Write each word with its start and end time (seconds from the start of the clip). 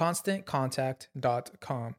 ConstantContact.com. 0.00 1.92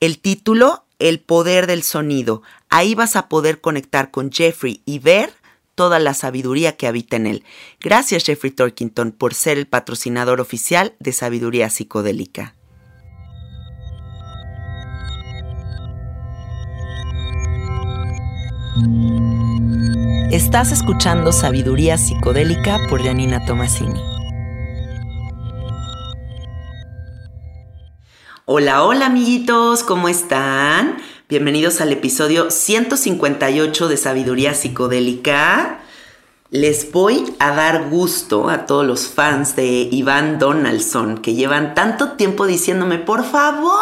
El 0.01 0.19
título, 0.19 0.85
El 0.99 1.21
poder 1.21 1.67
del 1.67 1.83
sonido. 1.85 2.43
Ahí 2.77 2.97
vas 2.97 3.15
a 3.15 3.29
poder 3.29 3.61
conectar 3.61 4.11
con 4.11 4.33
Jeffrey 4.33 4.83
y 4.85 4.99
ver 4.99 5.33
toda 5.77 6.01
la 6.01 6.13
sabiduría 6.13 6.77
que 6.77 6.89
habita 6.89 7.15
en 7.15 7.29
él. 7.29 7.45
Gracias 7.79 8.25
Jeffrey 8.25 8.51
Torkington 8.51 9.13
por 9.13 9.33
ser 9.33 9.59
el 9.59 9.69
patrocinador 9.69 10.41
oficial 10.41 10.93
de 10.99 11.13
Sabiduría 11.13 11.71
Psicodélica. 11.71 12.57
Estás 20.33 20.73
escuchando 20.73 21.31
Sabiduría 21.31 21.97
Psicodélica 21.97 22.81
por 22.91 23.05
Janina 23.05 23.47
Tomasini. 23.47 24.01
Hola, 28.47 28.83
hola 28.83 29.07
amiguitos, 29.07 29.85
¿cómo 29.85 30.09
están? 30.09 30.99
Bienvenidos 31.27 31.81
al 31.81 31.91
episodio 31.91 32.51
158 32.51 33.89
de 33.89 33.97
Sabiduría 33.97 34.53
Psicodélica. 34.53 35.81
Les 36.51 36.93
voy 36.93 37.35
a 37.39 37.53
dar 37.53 37.89
gusto 37.89 38.51
a 38.51 38.67
todos 38.67 38.87
los 38.87 39.09
fans 39.09 39.57
de 39.57 39.89
Iván 39.91 40.39
Donaldson 40.39 41.17
que 41.23 41.33
llevan 41.33 41.75
tanto 41.75 42.13
tiempo 42.13 42.45
diciéndome, 42.47 42.99
por 42.99 43.25
favor, 43.25 43.73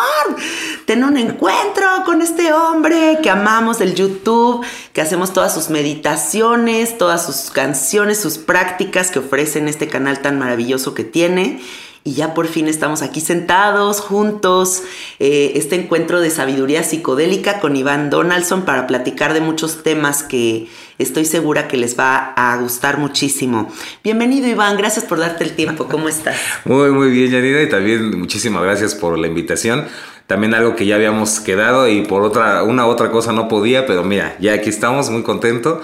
ten 0.87 1.03
un 1.03 1.17
encuentro 1.17 1.85
con 2.05 2.23
este 2.23 2.53
hombre 2.53 3.19
que 3.25 3.31
amamos 3.31 3.81
del 3.81 3.97
YouTube, 3.97 4.65
que 4.93 5.01
hacemos 5.01 5.33
todas 5.33 5.53
sus 5.53 5.69
meditaciones, 5.69 6.97
todas 6.97 7.27
sus 7.27 7.51
canciones, 7.51 8.21
sus 8.21 8.39
prácticas 8.39 9.11
que 9.11 9.19
ofrece 9.19 9.59
este 9.69 9.89
canal 9.89 10.21
tan 10.21 10.39
maravilloso 10.39 10.95
que 10.95 11.03
tiene 11.03 11.61
y 12.05 12.15
ya 12.15 12.35
por 12.35 12.49
fin 12.49 12.67
estamos 12.67 13.01
aquí 13.03 13.21
sentados 13.21 14.01
juntos, 14.01 14.83
eh, 15.21 15.53
este 15.55 15.77
encuentro 15.77 16.21
de 16.21 16.31
sabiduría 16.31 16.83
psicodélica 16.83 17.61
con 17.61 17.77
Iván 17.77 18.11
Donaldson 18.11 18.65
para 18.65 18.87
platicar 18.87 19.35
de 19.35 19.41
muchos 19.41 19.83
temas 19.85 20.23
que 20.25 20.67
estoy 20.99 21.25
segura 21.25 21.69
que 21.69 21.77
les 21.77 21.99
va 21.99 22.33
a 22.37 22.57
gustar 22.57 22.99
muchísimo. 22.99 23.73
Bienvenido 24.03 24.49
Iván, 24.49 24.77
gracias 24.77 25.05
por 25.05 25.21
darte 25.21 25.45
el 25.45 25.53
tiempo, 25.53 25.87
¿cómo 25.89 26.09
estás? 26.09 26.37
Muy, 26.65 26.91
muy 26.91 27.11
bien 27.11 27.31
Yanina 27.31 27.63
y 27.63 27.69
también 27.69 28.19
muchísimas 28.19 28.63
gracias 28.63 28.95
por 28.95 29.19
la 29.19 29.27
invitación. 29.27 29.87
También 30.27 30.55
algo 30.55 30.77
que 30.77 30.87
ya 30.87 30.95
habíamos 30.95 31.41
quedado 31.41 31.89
y 31.89 32.03
por 32.03 32.23
otra, 32.23 32.63
una 32.63 32.87
otra 32.87 33.11
cosa 33.11 33.33
no 33.33 33.49
podía, 33.49 33.87
pero 33.87 34.03
mira, 34.03 34.37
ya 34.41 34.55
aquí 34.55 34.71
estamos, 34.71 35.11
muy 35.11 35.23
contento 35.23 35.83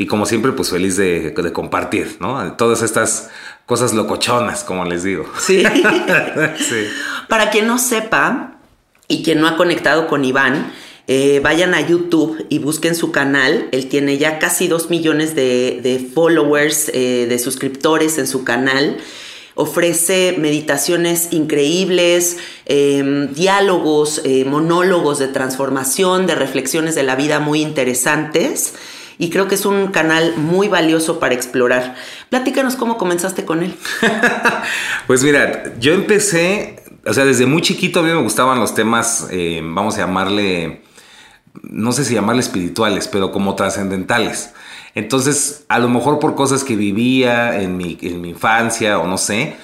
y 0.00 0.06
como 0.06 0.24
siempre, 0.24 0.52
pues 0.52 0.70
feliz 0.70 0.96
de, 0.96 1.32
de 1.32 1.52
compartir, 1.52 2.16
¿no? 2.20 2.54
Todas 2.54 2.80
estas 2.80 3.28
cosas 3.70 3.94
locochonas, 3.94 4.64
como 4.64 4.84
les 4.84 5.04
digo. 5.04 5.26
Sí. 5.38 5.62
sí. 6.58 6.88
Para 7.28 7.50
quien 7.50 7.68
no 7.68 7.78
sepa 7.78 8.56
y 9.06 9.22
quien 9.22 9.40
no 9.40 9.46
ha 9.46 9.56
conectado 9.56 10.08
con 10.08 10.24
Iván, 10.24 10.72
eh, 11.06 11.38
vayan 11.40 11.74
a 11.74 11.80
YouTube 11.80 12.44
y 12.48 12.58
busquen 12.58 12.96
su 12.96 13.12
canal. 13.12 13.68
Él 13.70 13.88
tiene 13.88 14.18
ya 14.18 14.40
casi 14.40 14.66
dos 14.66 14.90
millones 14.90 15.36
de, 15.36 16.10
followers, 16.12 16.90
eh, 16.92 17.26
de 17.28 17.38
suscriptores 17.38 18.18
en 18.18 18.26
su 18.26 18.42
canal. 18.42 18.96
Ofrece 19.54 20.34
meditaciones 20.36 21.28
increíbles, 21.30 22.38
em, 22.66 23.32
diálogos, 23.32 24.20
eh, 24.24 24.44
monólogos 24.46 25.20
de 25.20 25.28
transformación, 25.28 26.26
de 26.26 26.34
reflexiones 26.34 26.96
de 26.96 27.04
la 27.04 27.14
vida 27.14 27.38
muy 27.38 27.62
interesantes 27.62 28.74
y 29.20 29.30
creo 29.30 29.46
que 29.46 29.54
es 29.54 29.66
un 29.66 29.88
canal 29.88 30.34
muy 30.38 30.68
valioso 30.68 31.20
para 31.20 31.34
explorar. 31.34 31.94
Platícanos 32.30 32.74
cómo 32.74 32.98
comenzaste 32.98 33.44
con 33.44 33.62
él. 33.62 33.76
pues 35.06 35.22
mira, 35.22 35.74
yo 35.78 35.92
empecé, 35.92 36.82
o 37.06 37.12
sea, 37.12 37.24
desde 37.24 37.46
muy 37.46 37.60
chiquito 37.62 38.00
a 38.00 38.02
mí 38.02 38.08
me 38.08 38.22
gustaban 38.22 38.58
los 38.58 38.74
temas, 38.74 39.28
eh, 39.30 39.60
vamos 39.62 39.96
a 39.96 39.98
llamarle 39.98 40.82
no 41.62 41.92
sé 41.92 42.04
si 42.04 42.14
llamarle 42.14 42.40
espirituales, 42.40 43.08
pero 43.08 43.32
como 43.32 43.54
trascendentales. 43.54 44.52
Entonces, 44.94 45.64
a 45.68 45.78
lo 45.78 45.88
mejor 45.88 46.18
por 46.18 46.34
cosas 46.34 46.64
que 46.64 46.76
vivía 46.76 47.60
en 47.60 47.76
mi, 47.76 47.98
en 48.00 48.20
mi 48.20 48.30
infancia 48.30 48.98
o 48.98 49.06
no 49.06 49.18
sé, 49.18 49.56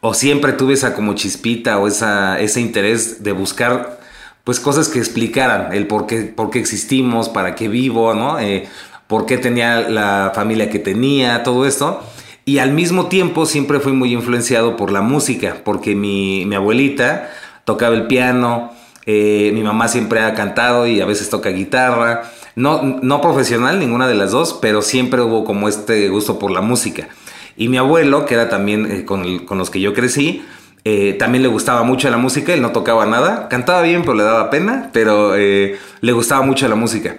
o 0.00 0.14
siempre 0.14 0.52
tuve 0.52 0.74
esa 0.74 0.94
como 0.94 1.14
chispita 1.14 1.78
o 1.78 1.88
esa, 1.88 2.38
ese 2.40 2.60
interés 2.60 3.22
de 3.22 3.32
buscar 3.32 4.00
pues 4.44 4.58
cosas 4.58 4.88
que 4.88 4.98
explicaran 4.98 5.72
el 5.74 5.86
por 5.86 6.06
qué, 6.06 6.22
por 6.22 6.50
qué 6.50 6.58
existimos, 6.58 7.28
para 7.28 7.54
qué 7.54 7.68
vivo, 7.68 8.14
¿no? 8.14 8.38
Eh, 8.38 8.68
por 9.10 9.26
qué 9.26 9.38
tenía 9.38 9.80
la 9.80 10.30
familia 10.36 10.70
que 10.70 10.78
tenía, 10.78 11.42
todo 11.42 11.66
esto. 11.66 12.00
Y 12.44 12.58
al 12.58 12.70
mismo 12.70 13.06
tiempo 13.06 13.44
siempre 13.44 13.80
fui 13.80 13.92
muy 13.92 14.12
influenciado 14.12 14.76
por 14.76 14.92
la 14.92 15.00
música, 15.00 15.56
porque 15.64 15.96
mi, 15.96 16.46
mi 16.46 16.54
abuelita 16.54 17.28
tocaba 17.64 17.96
el 17.96 18.06
piano, 18.06 18.72
eh, 19.06 19.50
mi 19.52 19.64
mamá 19.64 19.88
siempre 19.88 20.20
ha 20.20 20.32
cantado 20.34 20.86
y 20.86 21.00
a 21.00 21.06
veces 21.06 21.28
toca 21.28 21.50
guitarra. 21.50 22.22
No, 22.54 22.82
no 23.02 23.20
profesional, 23.20 23.80
ninguna 23.80 24.06
de 24.06 24.14
las 24.14 24.30
dos, 24.30 24.56
pero 24.62 24.80
siempre 24.80 25.20
hubo 25.22 25.44
como 25.44 25.68
este 25.68 26.08
gusto 26.08 26.38
por 26.38 26.52
la 26.52 26.60
música. 26.60 27.08
Y 27.56 27.68
mi 27.68 27.78
abuelo, 27.78 28.26
que 28.26 28.34
era 28.34 28.48
también 28.48 28.88
eh, 28.92 29.04
con, 29.04 29.40
con, 29.40 29.58
los 29.58 29.70
que 29.70 29.80
yo 29.80 29.92
crecí, 29.92 30.44
eh, 30.84 31.14
también 31.14 31.42
le 31.42 31.48
gustaba 31.48 31.82
mucho 31.82 32.08
la 32.10 32.16
música, 32.16 32.54
él 32.54 32.62
no 32.62 32.70
tocaba 32.70 33.06
nada, 33.06 33.48
cantaba 33.48 33.82
bien, 33.82 34.02
pero 34.02 34.14
le 34.14 34.22
daba 34.22 34.50
pena, 34.50 34.90
pero 34.92 35.34
eh, 35.34 35.76
le 36.00 36.12
gustaba 36.12 36.42
mucho 36.42 36.68
la 36.68 36.76
música. 36.76 37.16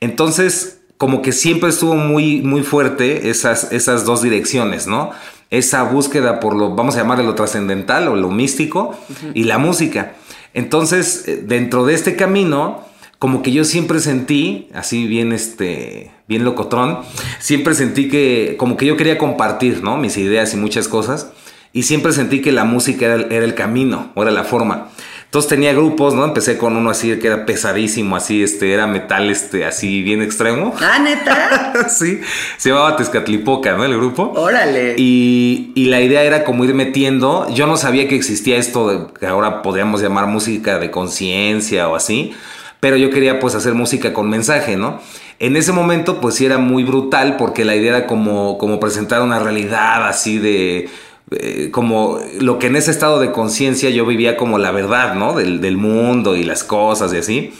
Entonces, 0.00 0.79
como 1.00 1.22
que 1.22 1.32
siempre 1.32 1.70
estuvo 1.70 1.96
muy, 1.96 2.42
muy 2.42 2.62
fuerte 2.62 3.30
esas, 3.30 3.72
esas 3.72 4.04
dos 4.04 4.20
direcciones, 4.20 4.86
¿no? 4.86 5.12
Esa 5.48 5.82
búsqueda 5.84 6.40
por 6.40 6.54
lo, 6.54 6.74
vamos 6.74 6.94
a 6.94 6.98
llamarle 6.98 7.24
lo 7.24 7.34
trascendental 7.34 8.06
o 8.08 8.16
lo 8.16 8.28
místico 8.28 8.94
y 9.32 9.44
la 9.44 9.56
música. 9.56 10.12
Entonces, 10.52 11.26
eh, 11.26 11.42
dentro 11.42 11.86
de 11.86 11.94
este 11.94 12.16
camino, 12.16 12.84
como 13.18 13.40
que 13.40 13.50
yo 13.50 13.64
siempre 13.64 13.98
sentí, 13.98 14.68
así 14.74 15.06
bien, 15.06 15.32
este, 15.32 16.10
bien 16.28 16.44
locotrón, 16.44 16.98
siempre 17.38 17.72
sentí 17.72 18.10
que, 18.10 18.56
como 18.58 18.76
que 18.76 18.84
yo 18.84 18.98
quería 18.98 19.16
compartir, 19.16 19.82
¿no? 19.82 19.96
Mis 19.96 20.18
ideas 20.18 20.52
y 20.52 20.58
muchas 20.58 20.86
cosas. 20.86 21.32
Y 21.72 21.84
siempre 21.84 22.12
sentí 22.12 22.42
que 22.42 22.52
la 22.52 22.64
música 22.64 23.06
era, 23.06 23.26
era 23.34 23.46
el 23.46 23.54
camino, 23.54 24.12
o 24.14 24.20
era 24.20 24.32
la 24.32 24.44
forma. 24.44 24.90
Entonces 25.30 25.48
tenía 25.48 25.72
grupos, 25.72 26.12
¿no? 26.12 26.24
Empecé 26.24 26.58
con 26.58 26.74
uno 26.74 26.90
así 26.90 27.16
que 27.20 27.28
era 27.28 27.46
pesadísimo, 27.46 28.16
así, 28.16 28.42
este, 28.42 28.72
era 28.72 28.88
metal, 28.88 29.30
este, 29.30 29.64
así 29.64 30.02
bien 30.02 30.22
extremo. 30.22 30.74
Ah, 30.80 30.98
neta. 30.98 31.88
sí, 31.88 32.20
se 32.56 32.70
llamaba 32.70 32.96
Tezcatlipoca, 32.96 33.76
¿no? 33.76 33.84
El 33.84 33.96
grupo. 33.96 34.32
Órale. 34.34 34.96
Y, 34.98 35.70
y, 35.76 35.84
la 35.84 36.00
idea 36.00 36.24
era 36.24 36.42
como 36.42 36.64
ir 36.64 36.74
metiendo. 36.74 37.46
Yo 37.54 37.68
no 37.68 37.76
sabía 37.76 38.08
que 38.08 38.16
existía 38.16 38.56
esto 38.56 38.88
de, 38.88 39.06
que 39.20 39.26
ahora 39.28 39.62
podríamos 39.62 40.02
llamar 40.02 40.26
música 40.26 40.80
de 40.80 40.90
conciencia 40.90 41.88
o 41.88 41.94
así, 41.94 42.34
pero 42.80 42.96
yo 42.96 43.10
quería 43.10 43.38
pues 43.38 43.54
hacer 43.54 43.74
música 43.74 44.12
con 44.12 44.28
mensaje, 44.28 44.76
¿no? 44.76 45.00
En 45.38 45.54
ese 45.56 45.70
momento 45.70 46.20
pues 46.20 46.34
sí 46.34 46.44
era 46.44 46.58
muy 46.58 46.82
brutal 46.82 47.36
porque 47.36 47.64
la 47.64 47.76
idea 47.76 47.98
era 47.98 48.06
como, 48.08 48.58
como 48.58 48.80
presentar 48.80 49.22
una 49.22 49.38
realidad 49.38 50.08
así 50.08 50.38
de 50.38 50.90
eh, 51.32 51.68
como 51.70 52.18
lo 52.40 52.58
que 52.58 52.66
en 52.66 52.74
ese 52.74 52.90
estado 52.90 53.20
de 53.20 53.30
conciencia 53.30 53.88
yo 53.90 54.04
vivía 54.04 54.36
como 54.36 54.58
la 54.58 54.72
verdad, 54.72 55.14
¿no? 55.14 55.34
Del, 55.34 55.76
mundo 55.76 56.34
y 56.34 56.42
las 56.42 56.64
cosas 56.64 57.12
y 57.12 57.18
así. 57.18 57.52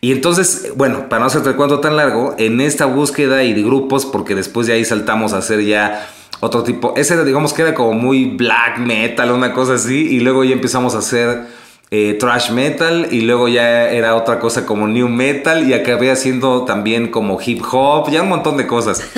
Y 0.00 0.12
entonces, 0.12 0.72
bueno, 0.76 1.08
para 1.08 1.20
no 1.20 1.26
hacerte 1.26 1.48
el 1.48 1.56
cuento 1.56 1.80
tan 1.80 1.96
largo, 1.96 2.36
en 2.38 2.60
esta 2.60 2.86
búsqueda 2.86 3.42
y 3.42 3.54
de 3.54 3.62
grupos, 3.62 4.06
porque 4.06 4.36
después 4.36 4.68
de 4.68 4.74
ahí 4.74 4.84
saltamos 4.84 5.32
a 5.32 5.38
hacer 5.38 5.64
ya 5.64 6.08
otro 6.38 6.62
tipo, 6.62 6.94
ese 6.96 7.24
digamos 7.24 7.52
que 7.52 7.62
era 7.62 7.74
como 7.74 7.94
muy 7.94 8.26
black 8.26 8.78
metal, 8.78 9.32
una 9.32 9.52
cosa 9.52 9.74
así, 9.74 10.06
y 10.08 10.20
luego 10.20 10.44
ya 10.44 10.52
empezamos 10.52 10.94
a 10.94 10.98
hacer 10.98 11.48
eh, 11.90 12.16
thrash 12.20 12.52
metal, 12.52 13.08
y 13.10 13.22
luego 13.22 13.48
ya 13.48 13.90
era 13.90 14.14
otra 14.14 14.38
cosa 14.38 14.64
como 14.64 14.86
new 14.86 15.08
metal, 15.08 15.68
y 15.68 15.74
acabé 15.74 16.12
haciendo 16.12 16.64
también 16.64 17.08
como 17.08 17.40
hip 17.44 17.60
hop, 17.72 18.12
ya 18.12 18.22
un 18.22 18.28
montón 18.28 18.56
de 18.56 18.68
cosas. 18.68 19.02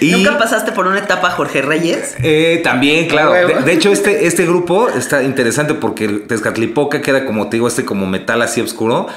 Y, 0.00 0.12
¿Nunca 0.12 0.38
pasaste 0.38 0.72
por 0.72 0.86
una 0.86 0.98
etapa 0.98 1.30
Jorge 1.30 1.62
Reyes? 1.62 2.14
Eh, 2.22 2.60
también, 2.62 3.08
claro. 3.08 3.32
De, 3.32 3.62
de, 3.62 3.72
hecho, 3.72 3.92
este, 3.92 4.26
este 4.26 4.46
grupo 4.46 4.88
está 4.88 5.22
interesante 5.22 5.74
porque 5.74 6.08
Tezcatlipoca, 6.08 7.00
que 7.00 7.10
era 7.10 7.24
como 7.24 7.48
te 7.48 7.56
digo, 7.56 7.68
este 7.68 7.84
como 7.84 8.06
metal 8.06 8.42
así 8.42 8.60
oscuro, 8.60 9.08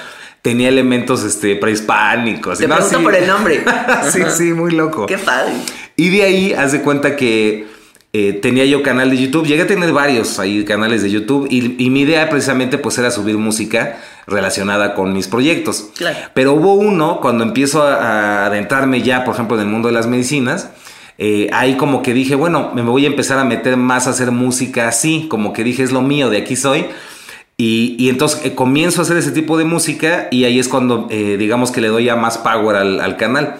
tenía 0.42 0.70
elementos 0.70 1.24
este, 1.24 1.56
prehispánicos. 1.56 2.60
Te 2.60 2.68
¿no? 2.68 2.76
pregunto 2.76 2.98
sí. 2.98 3.04
por 3.04 3.16
el 3.16 3.28
nombre. 3.28 3.64
sí, 4.12 4.22
sí, 4.30 4.54
muy 4.54 4.72
loco. 4.72 5.06
Qué 5.06 5.18
padre. 5.18 5.54
Y 5.96 6.10
de 6.10 6.24
ahí, 6.24 6.54
haz 6.54 6.72
de 6.72 6.82
cuenta 6.82 7.16
que 7.16 7.68
eh, 8.12 8.34
tenía 8.34 8.66
yo 8.66 8.82
canal 8.82 9.12
de 9.12 9.18
YouTube. 9.18 9.46
Llegué 9.46 9.64
a 9.64 9.68
tener 9.68 9.94
varios 9.94 10.40
ahí 10.40 10.66
canales 10.66 11.04
de 11.04 11.12
YouTube 11.12 11.48
y, 11.50 11.76
y, 11.78 11.90
mi 11.92 12.02
idea 12.02 12.28
precisamente 12.28 12.80
pues 12.80 12.98
era 12.98 13.12
subir 13.12 13.38
música 13.38 14.00
relacionada 14.26 14.96
con 14.96 15.14
mis 15.14 15.28
proyectos. 15.28 15.92
Claro. 15.96 16.18
Pero 16.34 16.54
hubo 16.54 16.74
uno 16.74 17.20
cuando 17.22 17.44
empiezo 17.44 17.84
a, 17.84 17.94
a, 17.94 18.46
adentrarme 18.48 19.04
ya, 19.04 19.24
por 19.26 19.36
ejemplo, 19.36 19.58
en 19.58 19.64
el 19.64 19.68
mundo 19.68 19.90
de 19.90 19.94
las 19.94 20.08
medicinas. 20.08 20.72
Eh, 21.20 21.50
ahí 21.54 21.76
como 21.76 22.02
que 22.02 22.16
dije, 22.16 22.34
bueno, 22.34 22.72
me 22.74 22.82
voy 22.82 23.04
a 23.04 23.10
empezar 23.10 23.38
a 23.38 23.44
meter 23.44 23.78
más 23.78 24.08
a 24.08 24.12
hacer 24.12 24.32
música 24.32 24.88
así, 24.88 25.28
como 25.30 25.54
que 25.54 25.64
dije, 25.64 25.84
es 25.84 25.92
lo 25.92 26.02
mío, 26.02 26.32
de 26.32 26.38
aquí 26.38 26.56
soy. 26.56 26.86
Y, 27.58 27.96
y 28.00 28.10
entonces 28.10 28.44
eh, 28.44 28.56
comienzo 28.56 29.02
a 29.02 29.04
hacer 29.04 29.18
ese 29.18 29.32
tipo 29.32 29.56
de 29.58 29.66
música 29.66 30.30
y 30.32 30.46
ahí 30.46 30.58
es 30.58 30.68
cuando 30.68 31.10
digamos 31.10 31.72
que 31.72 31.82
le 31.82 31.90
doy 31.90 32.06
ya 32.06 32.16
más 32.16 32.40
power 32.40 32.76
al, 32.76 33.02
al 33.02 33.18
canal. 33.18 33.60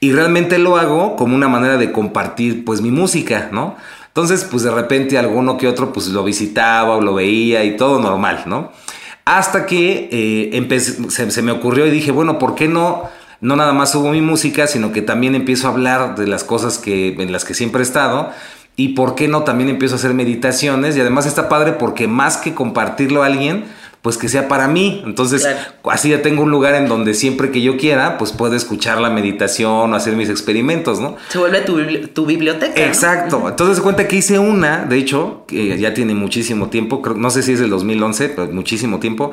Y 0.00 0.12
realmente 0.12 0.58
lo 0.58 0.76
hago 0.76 1.16
como 1.16 1.34
una 1.34 1.48
manera 1.48 1.76
de 1.76 1.92
compartir 1.92 2.64
pues 2.64 2.80
mi 2.80 2.90
música, 2.90 3.48
¿no? 3.52 3.76
Entonces 4.06 4.44
pues 4.44 4.62
de 4.62 4.70
repente 4.70 5.18
alguno 5.18 5.56
que 5.56 5.68
otro 5.68 5.92
pues 5.92 6.08
lo 6.08 6.24
visitaba 6.24 6.96
o 6.96 7.00
lo 7.00 7.14
veía 7.14 7.64
y 7.64 7.76
todo 7.76 8.00
normal, 8.00 8.44
¿no? 8.46 8.72
Hasta 9.24 9.66
que 9.66 10.08
eh, 10.10 10.80
se, 10.80 11.30
se, 11.30 11.42
me 11.42 11.52
ocurrió 11.52 11.86
y 11.86 11.90
dije, 11.90 12.12
bueno, 12.12 12.38
¿por 12.38 12.54
qué 12.54 12.66
no, 12.66 13.10
no 13.42 13.56
nada 13.56 13.74
más 13.74 13.92
subo 13.92 14.10
mi 14.10 14.22
música, 14.22 14.66
sino 14.66 14.90
que 14.90 15.02
también 15.02 15.34
empiezo 15.34 15.66
a 15.66 15.70
hablar 15.70 16.16
de 16.16 16.26
las 16.26 16.44
cosas 16.44 16.78
que, 16.78 17.08
en 17.08 17.30
las 17.30 17.44
que 17.44 17.52
siempre 17.52 17.80
he 17.80 17.84
estado? 17.84 18.30
Y 18.74 18.90
por 18.90 19.14
qué 19.14 19.28
no 19.28 19.42
también 19.42 19.68
empiezo 19.68 19.96
a 19.96 19.98
hacer 19.98 20.14
meditaciones. 20.14 20.96
Y 20.96 21.00
además 21.00 21.26
está 21.26 21.48
padre 21.48 21.72
porque 21.72 22.08
más 22.08 22.38
que 22.38 22.54
compartirlo 22.54 23.22
a 23.22 23.26
alguien, 23.26 23.64
pues 24.02 24.16
que 24.16 24.28
sea 24.28 24.48
para 24.48 24.68
mí. 24.68 25.02
Entonces, 25.04 25.42
claro. 25.42 25.60
así 25.90 26.10
ya 26.10 26.22
tengo 26.22 26.42
un 26.42 26.50
lugar 26.50 26.74
en 26.74 26.88
donde 26.88 27.14
siempre 27.14 27.50
que 27.50 27.60
yo 27.60 27.76
quiera, 27.76 28.18
pues 28.18 28.32
puedo 28.32 28.54
escuchar 28.54 29.00
la 29.00 29.10
meditación 29.10 29.92
o 29.92 29.96
hacer 29.96 30.14
mis 30.16 30.28
experimentos, 30.28 31.00
¿no? 31.00 31.16
Se 31.28 31.38
vuelve 31.38 31.60
tu, 31.62 31.78
tu 32.08 32.26
biblioteca. 32.26 32.84
Exacto. 32.84 33.40
¿no? 33.40 33.48
Entonces, 33.48 33.80
cuenta 33.80 34.06
que 34.06 34.16
hice 34.16 34.38
una, 34.38 34.84
de 34.84 34.96
hecho, 34.96 35.44
que 35.46 35.78
ya 35.78 35.94
tiene 35.94 36.14
muchísimo 36.14 36.68
tiempo, 36.68 37.02
no 37.16 37.30
sé 37.30 37.42
si 37.42 37.52
es 37.52 37.60
del 37.60 37.70
2011, 37.70 38.28
pero 38.30 38.52
muchísimo 38.52 39.00
tiempo, 39.00 39.32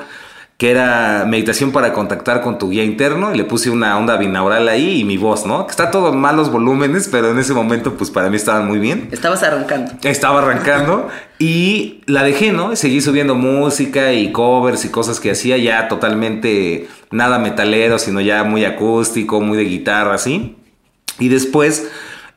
que 0.57 0.71
era 0.71 1.25
meditación 1.27 1.73
para 1.73 1.91
contactar 1.91 2.41
con 2.41 2.57
tu 2.57 2.69
guía 2.69 2.85
interno 2.85 3.33
y 3.33 3.37
le 3.37 3.43
puse 3.43 3.69
una 3.69 3.97
onda 3.97 4.15
binaural 4.15 4.69
ahí 4.69 5.01
y 5.01 5.03
mi 5.03 5.17
voz, 5.17 5.45
¿no? 5.45 5.65
Que 5.65 5.71
está 5.71 5.91
todo 5.91 6.13
mal 6.13 6.37
los 6.37 6.49
volúmenes, 6.49 7.09
pero 7.09 7.31
en 7.31 7.39
ese 7.39 7.53
momento 7.53 7.95
pues 7.95 8.09
para 8.09 8.29
mí 8.29 8.37
estaban 8.37 8.65
muy 8.65 8.79
bien. 8.79 9.09
Estabas 9.11 9.43
arrancando. 9.43 9.91
Estaba 10.03 10.39
arrancando 10.39 11.09
y 11.39 12.01
la 12.05 12.23
dejé, 12.23 12.53
¿no? 12.53 12.73
Seguí 12.77 13.01
subiendo 13.01 13.35
música 13.35 14.13
y 14.13 14.31
covers 14.31 14.85
y 14.85 14.89
cosas 14.89 15.19
que 15.19 15.31
hacía 15.31 15.57
ya 15.57 15.89
totalmente 15.89 16.87
nada 17.11 17.37
metalero, 17.37 17.99
sino 17.99 18.21
ya 18.21 18.45
muy 18.45 18.63
acústico, 18.63 19.41
muy 19.41 19.57
de 19.57 19.65
guitarra, 19.65 20.13
así. 20.13 20.55
Y 21.19 21.27
después, 21.27 21.89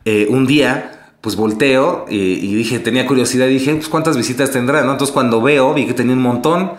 eh, 0.05 0.27
un 0.29 0.45
día, 0.45 1.13
pues 1.21 1.37
volteo 1.37 2.07
y, 2.09 2.17
y, 2.17 2.55
dije, 2.57 2.81
tenía 2.81 3.07
curiosidad, 3.07 3.47
y 3.47 3.55
dije, 3.55 3.75
pues 3.77 3.89
cuántas 3.89 4.17
visitas 4.17 4.51
tendrá, 4.51 4.83
¿no? 4.83 4.93
Entonces 4.93 5.15
cuando 5.15 5.41
veo, 5.41 5.73
vi 5.73 5.87
que 5.87 5.95
tenía 5.95 6.15
un 6.15 6.23
montón. 6.23 6.73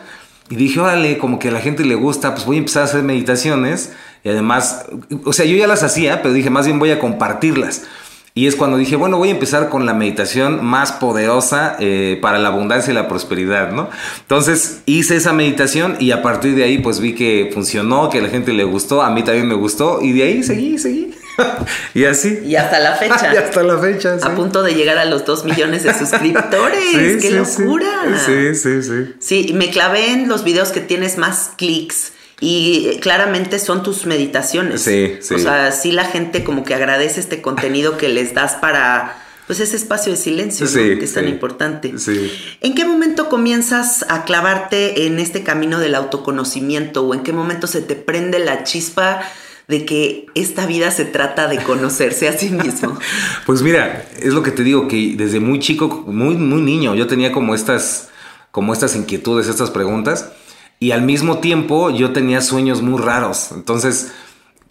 Y 0.49 0.55
dije, 0.55 0.79
órale, 0.79 1.17
como 1.17 1.37
que 1.37 1.49
a 1.49 1.51
la 1.51 1.59
gente 1.59 1.85
le 1.85 1.95
gusta, 1.95 2.33
pues 2.33 2.45
voy 2.45 2.55
a 2.55 2.59
empezar 2.59 2.81
a 2.81 2.85
hacer 2.85 3.03
meditaciones. 3.03 3.91
Y 4.23 4.29
además, 4.29 4.85
o 5.23 5.33
sea, 5.33 5.45
yo 5.45 5.55
ya 5.55 5.67
las 5.67 5.83
hacía, 5.83 6.21
pero 6.21 6.33
dije, 6.33 6.49
más 6.49 6.65
bien 6.65 6.79
voy 6.79 6.91
a 6.91 6.99
compartirlas. 6.99 7.83
Y 8.35 8.47
es 8.47 8.55
cuando 8.55 8.77
dije, 8.77 8.95
bueno, 8.95 9.17
voy 9.17 9.29
a 9.29 9.31
empezar 9.31 9.69
con 9.69 9.85
la 9.85 9.93
meditación 9.93 10.63
más 10.63 10.91
poderosa 10.93 11.75
eh, 11.79 12.17
para 12.21 12.39
la 12.39 12.49
abundancia 12.49 12.91
y 12.91 12.93
la 12.93 13.07
prosperidad, 13.07 13.71
¿no? 13.71 13.89
Entonces 14.21 14.81
hice 14.85 15.15
esa 15.17 15.33
meditación 15.33 15.97
y 15.99 16.11
a 16.11 16.21
partir 16.21 16.55
de 16.55 16.63
ahí 16.63 16.77
pues 16.77 16.99
vi 16.99 17.15
que 17.15 17.49
funcionó, 17.53 18.09
que 18.09 18.19
a 18.19 18.21
la 18.21 18.29
gente 18.29 18.53
le 18.53 18.63
gustó, 18.63 19.01
a 19.01 19.09
mí 19.09 19.23
también 19.23 19.47
me 19.47 19.55
gustó 19.55 19.99
y 20.01 20.13
de 20.13 20.23
ahí 20.23 20.43
seguí, 20.43 20.77
seguí. 20.77 21.11
y 21.93 22.05
así. 22.05 22.41
Y 22.45 22.55
hasta 22.55 22.79
la 22.79 22.95
fecha. 22.95 23.31
y 23.33 23.37
hasta 23.37 23.63
la 23.63 23.77
fecha. 23.77 24.19
Sí. 24.19 24.25
A 24.25 24.35
punto 24.35 24.63
de 24.63 24.73
llegar 24.73 24.97
a 24.97 25.05
los 25.05 25.25
2 25.25 25.45
millones 25.45 25.83
de 25.83 25.93
suscriptores. 25.97 26.83
sí, 26.91 27.17
¡Qué 27.21 27.21
sí, 27.21 27.29
locura! 27.31 27.87
Sí, 28.25 28.55
sí, 28.55 28.83
sí. 28.83 29.13
Sí, 29.19 29.53
me 29.53 29.69
clavé 29.69 30.11
en 30.11 30.27
los 30.27 30.43
videos 30.43 30.69
que 30.69 30.81
tienes 30.81 31.17
más 31.17 31.51
clics. 31.57 32.13
Y 32.41 32.99
claramente 33.01 33.59
son 33.59 33.83
tus 33.83 34.05
meditaciones. 34.05 34.81
Sí, 34.81 35.17
sí. 35.19 35.33
O 35.33 35.39
sea, 35.39 35.73
sí 35.73 35.91
la 35.91 36.05
gente 36.05 36.45
como 36.45 36.63
que 36.63 36.73
agradece 36.73 37.19
este 37.19 37.41
contenido 37.41 37.97
que 37.97 38.07
les 38.07 38.33
das 38.33 38.55
para 38.55 39.17
pues 39.49 39.59
ese 39.61 39.77
espacio 39.77 40.11
de 40.11 40.17
silencio 40.19 40.67
sí, 40.67 40.77
¿no? 40.77 40.99
que 40.99 41.05
es 41.05 41.09
sí, 41.09 41.15
tan 41.15 41.27
importante. 41.27 41.97
Sí. 41.97 42.31
¿En 42.61 42.75
qué 42.75 42.85
momento 42.85 43.29
comienzas 43.29 44.05
a 44.07 44.23
clavarte 44.23 45.07
en 45.07 45.17
este 45.17 45.41
camino 45.41 45.79
del 45.79 45.95
autoconocimiento 45.95 47.03
o 47.03 47.15
en 47.15 47.23
qué 47.23 47.33
momento 47.33 47.65
se 47.65 47.81
te 47.81 47.95
prende 47.95 48.37
la 48.37 48.63
chispa 48.63 49.23
de 49.69 49.85
que 49.85 50.25
esta 50.33 50.65
vida 50.65 50.89
se 50.89 51.05
trata 51.05 51.47
de 51.47 51.59
conocerse 51.59 52.27
a 52.27 52.37
sí 52.37 52.49
mismo? 52.49 52.97
pues 53.45 53.61
mira, 53.61 54.05
es 54.19 54.33
lo 54.33 54.43
que 54.43 54.51
te 54.51 54.63
digo 54.63 54.87
que 54.87 55.13
desde 55.15 55.39
muy 55.39 55.59
chico, 55.59 56.03
muy 56.07 56.35
muy 56.35 56.61
niño, 56.61 56.95
yo 56.95 57.07
tenía 57.07 57.31
como 57.31 57.55
estas 57.55 58.09
como 58.51 58.73
estas 58.73 58.95
inquietudes, 58.95 59.47
estas 59.47 59.69
preguntas 59.69 60.31
y 60.79 60.91
al 60.91 61.03
mismo 61.03 61.37
tiempo 61.37 61.91
yo 61.91 62.13
tenía 62.13 62.41
sueños 62.41 62.81
muy 62.81 62.99
raros. 62.99 63.51
Entonces, 63.51 64.11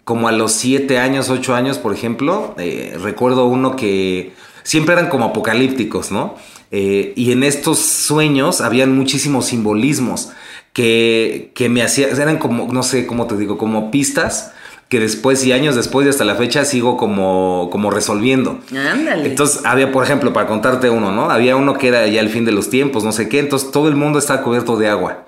como 0.03 0.27
a 0.27 0.33
los 0.33 0.51
siete 0.51 0.99
años, 0.99 1.29
ocho 1.29 1.55
años, 1.55 1.77
por 1.77 1.93
ejemplo, 1.93 2.53
eh, 2.57 2.97
recuerdo 3.01 3.45
uno 3.45 3.77
que 3.77 4.33
siempre 4.63 4.93
eran 4.93 5.07
como 5.07 5.25
apocalípticos, 5.25 6.11
¿no? 6.11 6.35
Eh, 6.71 7.13
y 7.15 7.31
en 7.31 7.43
estos 7.43 7.79
sueños 7.79 8.59
habían 8.59 8.95
muchísimos 8.97 9.45
simbolismos 9.45 10.29
que, 10.73 11.51
que 11.55 11.69
me 11.69 11.83
hacían, 11.83 12.19
eran 12.19 12.37
como, 12.37 12.71
no 12.73 12.83
sé 12.83 13.07
cómo 13.07 13.27
te 13.27 13.37
digo, 13.37 13.57
como 13.57 13.91
pistas 13.91 14.51
que 14.89 14.99
después 14.99 15.45
y 15.45 15.51
años 15.51 15.75
después 15.75 16.07
y 16.07 16.09
hasta 16.09 16.25
la 16.25 16.35
fecha 16.35 16.65
sigo 16.65 16.97
como, 16.97 17.69
como 17.71 17.91
resolviendo. 17.91 18.59
Ándale. 18.75 19.27
Entonces 19.27 19.61
había, 19.63 19.91
por 19.91 20.03
ejemplo, 20.03 20.33
para 20.33 20.47
contarte 20.47 20.89
uno, 20.89 21.11
¿no? 21.11 21.29
Había 21.29 21.55
uno 21.55 21.75
que 21.77 21.89
era 21.89 22.07
ya 22.07 22.21
el 22.21 22.29
fin 22.29 22.43
de 22.43 22.51
los 22.51 22.71
tiempos, 22.71 23.03
no 23.03 23.11
sé 23.11 23.29
qué, 23.29 23.39
entonces 23.39 23.69
todo 23.71 23.87
el 23.87 23.95
mundo 23.95 24.17
estaba 24.17 24.41
cubierto 24.41 24.77
de 24.77 24.89
agua. 24.89 25.25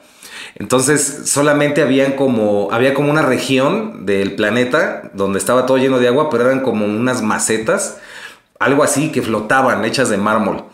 Entonces 0.55 1.21
solamente 1.25 1.83
habían 1.83 2.13
como, 2.13 2.69
había 2.71 2.95
como 2.95 3.11
una 3.11 3.21
región 3.21 4.05
del 4.05 4.33
planeta 4.33 5.11
donde 5.13 5.37
estaba 5.37 5.67
todo 5.67 5.77
lleno 5.77 5.99
de 5.99 6.07
agua, 6.07 6.31
pero 6.31 6.45
eran 6.45 6.61
como 6.61 6.85
unas 6.85 7.21
macetas, 7.21 7.99
algo 8.59 8.83
así, 8.83 9.11
que 9.11 9.21
flotaban, 9.21 9.85
hechas 9.85 10.09
de 10.09 10.17
mármol. 10.17 10.65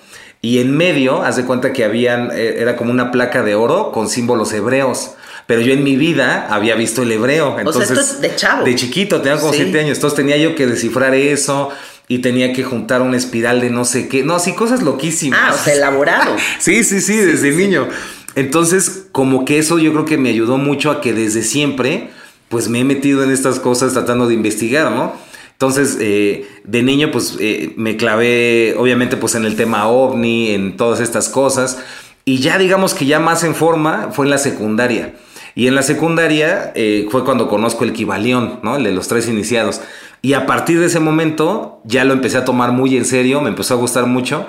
Y 0.42 0.60
en 0.60 0.76
medio, 0.76 1.24
haz 1.24 1.36
de 1.36 1.46
cuenta 1.46 1.74
que 1.74 1.84
habían, 1.84 2.32
eh, 2.32 2.56
era 2.60 2.78
como 2.78 2.92
una 2.92 3.12
placa 3.12 3.44
de 3.44 3.56
oro 3.56 3.92
con 3.92 4.08
símbolos 4.08 4.54
hebreos. 4.54 5.12
Pero 5.48 5.62
yo 5.62 5.74
en 5.74 5.84
mi 5.84 5.96
vida 5.96 6.48
había 6.50 6.76
visto 6.76 7.04
el 7.04 7.12
hebreo. 7.12 7.58
Entonces, 7.58 7.90
esto 7.90 8.02
es 8.02 8.22
de 8.22 8.36
chavo. 8.36 8.66
De 8.66 8.76
chiquito, 8.76 9.22
tenía 9.22 9.40
como 9.40 9.54
Sí. 9.54 9.64
siete 9.64 9.80
años. 9.80 9.98
Entonces 9.98 10.18
tenía 10.18 10.38
yo 10.38 10.54
que 10.56 10.68
descifrar 10.68 11.16
eso 11.16 11.70
y 12.10 12.20
tenía 12.20 12.52
que 12.54 12.64
juntar 12.64 13.02
una 13.02 13.16
espiral 13.18 13.62
de 13.62 13.70
no 13.70 13.86
sé 13.86 14.10
qué. 14.10 14.24
No, 14.24 14.40
sí, 14.40 14.54
cosas 14.54 14.82
loquísimas. 14.84 15.40
Ah, 15.42 15.54
o 15.54 15.58
sea, 15.58 15.74
elaborado. 15.74 16.36
Sí, 16.60 16.84
sí, 16.84 17.00
sí, 17.02 17.16
desde 17.16 17.52
niño. 17.52 17.88
Entonces, 18.36 19.06
como 19.12 19.46
que 19.46 19.58
eso 19.58 19.80
yo 19.80 19.92
creo 19.94 20.06
que 20.06 20.18
me 20.18 20.30
ayudó 20.30 20.58
mucho 20.58 20.92
a 20.92 21.02
que 21.02 21.14
desde 21.14 21.42
siempre, 21.44 22.10
pues 22.50 22.68
me 22.70 22.82
he 22.82 22.84
metido 22.84 23.24
en 23.24 23.32
estas 23.32 23.60
cosas 23.60 23.94
tratando 23.94 24.28
de 24.28 24.34
investigar, 24.34 24.92
¿no? 24.92 25.14
Entonces, 25.54 25.98
eh, 26.00 26.46
de 26.66 26.84
niño, 26.84 27.10
pues 27.12 27.36
eh, 27.40 27.74
me 27.78 27.98
clavé, 27.98 28.76
obviamente, 28.78 29.18
pues 29.18 29.34
en 29.34 29.46
el 29.46 29.56
tema 29.56 29.88
ovni, 29.88 30.52
en 30.52 30.78
todas 30.78 31.00
estas 31.00 31.30
cosas. 31.30 31.80
Y 32.26 32.40
ya 32.40 32.58
digamos 32.60 32.94
que 32.94 33.06
ya 33.06 33.20
más 33.20 33.44
en 33.44 33.56
forma 33.56 34.10
fue 34.12 34.26
en 34.26 34.30
la 34.30 34.38
secundaria. 34.38 35.14
Y 35.58 35.66
en 35.66 35.74
la 35.74 35.82
secundaria 35.82 36.72
eh, 36.76 37.08
fue 37.10 37.26
cuando 37.26 37.50
conozco 37.50 37.84
el 37.84 37.92
Kibalión, 37.92 38.60
¿no? 38.62 38.76
El 38.76 38.84
de 38.84 38.92
los 38.92 39.08
tres 39.08 39.28
iniciados. 39.28 39.82
Y 40.22 40.34
a 40.34 40.46
partir 40.46 40.80
de 40.80 40.86
ese 40.86 41.00
momento 41.00 41.82
ya 41.84 42.04
lo 42.04 42.14
empecé 42.14 42.38
a 42.38 42.46
tomar 42.46 42.74
muy 42.74 42.96
en 42.96 43.06
serio, 43.06 43.42
me 43.42 43.50
empezó 43.50 43.74
a 43.74 43.78
gustar 43.78 44.06
mucho. 44.06 44.46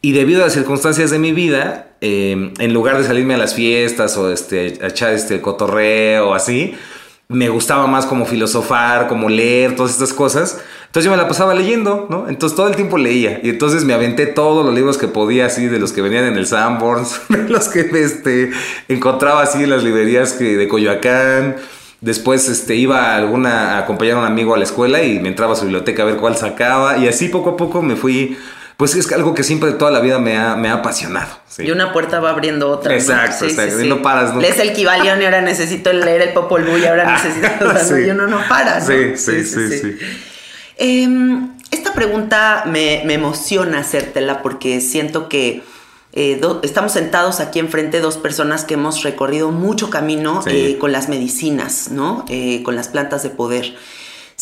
Y 0.00 0.12
debido 0.12 0.42
a 0.42 0.44
las 0.44 0.52
circunstancias 0.52 1.10
de 1.10 1.18
mi 1.18 1.32
vida, 1.32 1.88
eh, 2.00 2.52
en 2.56 2.72
lugar 2.72 2.98
de 2.98 3.02
salirme 3.02 3.34
a 3.34 3.36
las 3.36 3.56
fiestas 3.56 4.16
o 4.16 4.30
este, 4.30 4.78
a 4.80 4.86
echar 4.86 5.12
este 5.12 5.40
cotorreo 5.40 6.28
o 6.28 6.34
así, 6.34 6.76
me 7.28 7.48
gustaba 7.48 7.86
más 7.86 8.06
como 8.06 8.26
filosofar, 8.26 9.08
como 9.08 9.28
leer, 9.28 9.76
todas 9.76 9.92
estas 9.92 10.12
cosas. 10.12 10.60
Entonces 10.86 11.06
yo 11.06 11.10
me 11.10 11.16
la 11.16 11.26
pasaba 11.26 11.54
leyendo, 11.54 12.06
¿no? 12.10 12.28
Entonces 12.28 12.54
todo 12.54 12.68
el 12.68 12.76
tiempo 12.76 12.98
leía. 12.98 13.40
Y 13.42 13.50
entonces 13.50 13.84
me 13.84 13.94
aventé 13.94 14.26
todos 14.26 14.64
los 14.64 14.74
libros 14.74 14.98
que 14.98 15.08
podía, 15.08 15.46
así, 15.46 15.66
de 15.66 15.78
los 15.78 15.92
que 15.92 16.02
venían 16.02 16.24
en 16.24 16.36
el 16.36 16.46
Sanborns, 16.46 17.20
de 17.28 17.48
los 17.48 17.68
que 17.68 17.80
este, 17.80 18.50
encontraba 18.88 19.42
así 19.42 19.64
en 19.64 19.70
las 19.70 19.82
librerías 19.82 20.34
que, 20.34 20.56
de 20.56 20.68
Coyoacán. 20.68 21.56
Después 22.00 22.48
este, 22.48 22.76
iba 22.76 23.12
a 23.12 23.16
alguna, 23.16 23.76
a 23.76 23.78
acompañar 23.78 24.18
a 24.18 24.20
un 24.20 24.26
amigo 24.26 24.54
a 24.54 24.58
la 24.58 24.64
escuela 24.64 25.02
y 25.02 25.18
me 25.20 25.28
entraba 25.28 25.54
a 25.54 25.56
su 25.56 25.62
biblioteca 25.62 26.02
a 26.02 26.06
ver 26.06 26.16
cuál 26.16 26.36
sacaba. 26.36 26.98
Y 26.98 27.08
así 27.08 27.28
poco 27.28 27.50
a 27.50 27.56
poco 27.56 27.80
me 27.80 27.96
fui. 27.96 28.36
Pues 28.76 28.94
es 28.96 29.10
algo 29.12 29.34
que 29.34 29.44
siempre 29.44 29.72
toda 29.72 29.90
la 29.92 30.00
vida 30.00 30.18
me 30.18 30.36
ha, 30.36 30.56
me 30.56 30.68
ha 30.68 30.74
apasionado. 30.74 31.28
sí. 31.48 31.62
Y 31.62 31.70
una 31.70 31.92
puerta 31.92 32.18
va 32.20 32.30
abriendo 32.30 32.70
otra. 32.70 32.90
¿no? 32.92 32.96
Exacto, 32.98 33.44
exacto, 33.44 33.80
y 33.80 33.88
no 33.88 34.02
paras 34.02 34.30
nunca. 34.34 34.42
Lees 34.48 34.58
el 34.58 34.72
Kibalión 34.72 35.22
y 35.22 35.24
ahora 35.24 35.40
necesito 35.40 35.92
leer 35.92 36.22
el 36.22 36.32
Popol 36.32 36.64
Vuh 36.64 36.78
y 36.78 36.84
ahora 36.86 37.12
necesito... 37.12 37.46
o 37.68 37.72
sea, 37.72 37.84
Sí. 37.84 37.94
Y 38.06 38.10
uno 38.10 38.26
no 38.26 38.40
para, 38.48 38.80
¿no? 38.80 38.86
Sí, 38.86 39.16
sí, 39.16 39.44
sí, 39.44 39.78
sí. 39.78 39.96
Em, 40.76 41.50
esta 41.70 41.92
pregunta 41.94 42.64
me, 42.66 43.02
me 43.04 43.14
emociona 43.14 43.78
hacértela 43.80 44.42
porque 44.42 44.80
siento 44.80 45.28
que 45.28 45.62
eh, 46.12 46.38
do- 46.40 46.60
estamos 46.64 46.92
sentados 46.92 47.40
aquí 47.40 47.58
enfrente 47.60 48.00
dos 48.00 48.16
personas 48.16 48.64
que 48.64 48.74
hemos 48.74 49.02
recorrido 49.02 49.50
mucho 49.50 49.90
camino 49.90 50.42
Sí. 50.42 50.50
eh, 50.50 50.78
con 50.78 50.90
las 50.92 51.08
medicinas, 51.08 51.90
¿no? 51.90 52.24
Eh, 52.28 52.62
con 52.64 52.74
las 52.76 52.88
plantas 52.88 53.22
de 53.22 53.30
poder. 53.30 53.74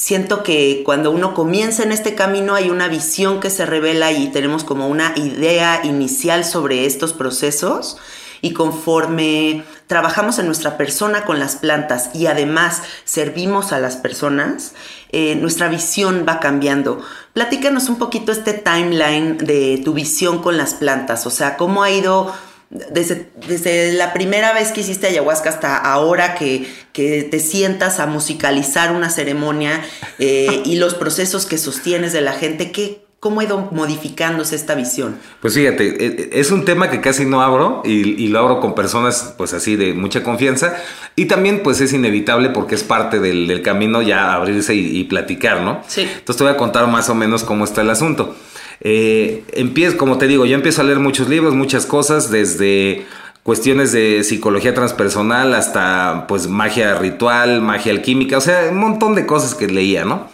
Siento 0.02 0.42
que 0.42 0.82
cuando 0.84 1.12
uno 1.12 1.32
comienza 1.32 1.84
en 1.84 1.92
este 1.92 2.16
camino 2.16 2.56
hay 2.56 2.70
una 2.70 2.88
visión 2.88 3.38
que 3.38 3.50
se 3.50 3.66
revela 3.66 4.10
y 4.10 4.32
tenemos 4.32 4.64
como 4.64 4.88
una 4.88 5.12
idea 5.14 5.82
inicial 5.84 6.44
sobre 6.44 6.86
estos 6.86 7.12
procesos 7.12 7.98
y 8.40 8.52
conforme 8.52 9.62
trabajamos 9.86 10.40
en 10.40 10.46
nuestra 10.46 10.76
persona 10.76 11.24
con 11.24 11.38
las 11.38 11.54
plantas 11.54 12.10
y 12.14 12.26
además 12.26 12.82
servimos 13.04 13.72
a 13.72 13.78
las 13.78 13.94
personas, 13.94 14.72
eh, 15.12 15.36
nuestra 15.36 15.68
visión 15.68 16.26
va 16.28 16.40
cambiando. 16.40 17.00
Platícanos 17.32 17.88
un 17.88 17.98
poquito 17.98 18.32
este 18.32 18.54
timeline 18.54 19.38
de 19.38 19.80
tu 19.84 19.94
visión 19.94 20.42
con 20.42 20.56
las 20.56 20.74
plantas, 20.74 21.28
o 21.28 21.30
sea, 21.30 21.56
cómo 21.56 21.84
ha 21.84 21.92
ido 21.92 22.34
desde, 22.72 23.28
desde 23.46 23.92
la 23.92 24.12
primera 24.12 24.54
vez 24.54 24.72
que 24.72 24.80
hiciste 24.80 25.06
ayahuasca 25.06 25.50
hasta 25.50 25.76
ahora 25.76 26.34
que, 26.34 26.66
que 26.92 27.22
te 27.22 27.38
sientas 27.38 28.00
a 28.00 28.06
musicalizar 28.06 28.92
una 28.92 29.10
ceremonia 29.10 29.82
eh, 30.18 30.62
y 30.64 30.76
los 30.76 30.94
procesos 30.94 31.44
que 31.44 31.58
sostienes 31.58 32.12
de 32.14 32.22
la 32.22 32.32
gente, 32.32 32.72
¿qué, 32.72 33.04
¿cómo 33.20 33.40
ha 33.40 33.44
ido 33.44 33.68
modificándose 33.72 34.56
esta 34.56 34.74
visión? 34.74 35.18
Pues 35.40 35.52
fíjate, 35.54 36.06
eh, 36.06 36.30
es 36.32 36.50
un 36.50 36.64
tema 36.64 36.90
que 36.90 37.02
casi 37.02 37.26
no 37.26 37.42
abro 37.42 37.82
y, 37.84 38.24
y 38.24 38.28
lo 38.28 38.38
abro 38.38 38.60
con 38.60 38.74
personas 38.74 39.34
pues 39.36 39.52
así 39.52 39.76
de 39.76 39.92
mucha 39.92 40.22
confianza 40.22 40.74
y 41.14 41.26
también 41.26 41.62
pues 41.62 41.82
es 41.82 41.92
inevitable 41.92 42.48
porque 42.48 42.74
es 42.74 42.82
parte 42.84 43.20
del, 43.20 43.48
del 43.48 43.60
camino 43.60 44.00
ya 44.00 44.32
abrirse 44.32 44.74
y, 44.74 44.98
y 44.98 45.04
platicar, 45.04 45.60
¿no? 45.60 45.82
Sí. 45.86 46.02
Entonces 46.02 46.36
te 46.38 46.44
voy 46.44 46.52
a 46.54 46.56
contar 46.56 46.86
más 46.86 47.10
o 47.10 47.14
menos 47.14 47.44
cómo 47.44 47.64
está 47.64 47.82
el 47.82 47.90
asunto. 47.90 48.34
Eh, 48.80 49.44
empiezo, 49.52 49.96
como 49.96 50.18
te 50.18 50.26
digo, 50.26 50.46
yo 50.46 50.54
empiezo 50.54 50.80
a 50.80 50.84
leer 50.84 50.98
muchos 50.98 51.28
libros, 51.28 51.54
muchas 51.54 51.86
cosas, 51.86 52.30
desde 52.30 53.06
cuestiones 53.42 53.92
de 53.92 54.22
psicología 54.24 54.72
transpersonal 54.74 55.54
hasta 55.54 56.26
pues 56.28 56.46
magia 56.46 56.94
ritual, 56.94 57.60
magia 57.60 57.92
alquímica, 57.92 58.38
o 58.38 58.40
sea, 58.40 58.68
un 58.70 58.78
montón 58.78 59.14
de 59.14 59.26
cosas 59.26 59.54
que 59.54 59.66
leía, 59.66 60.04
¿no? 60.04 60.28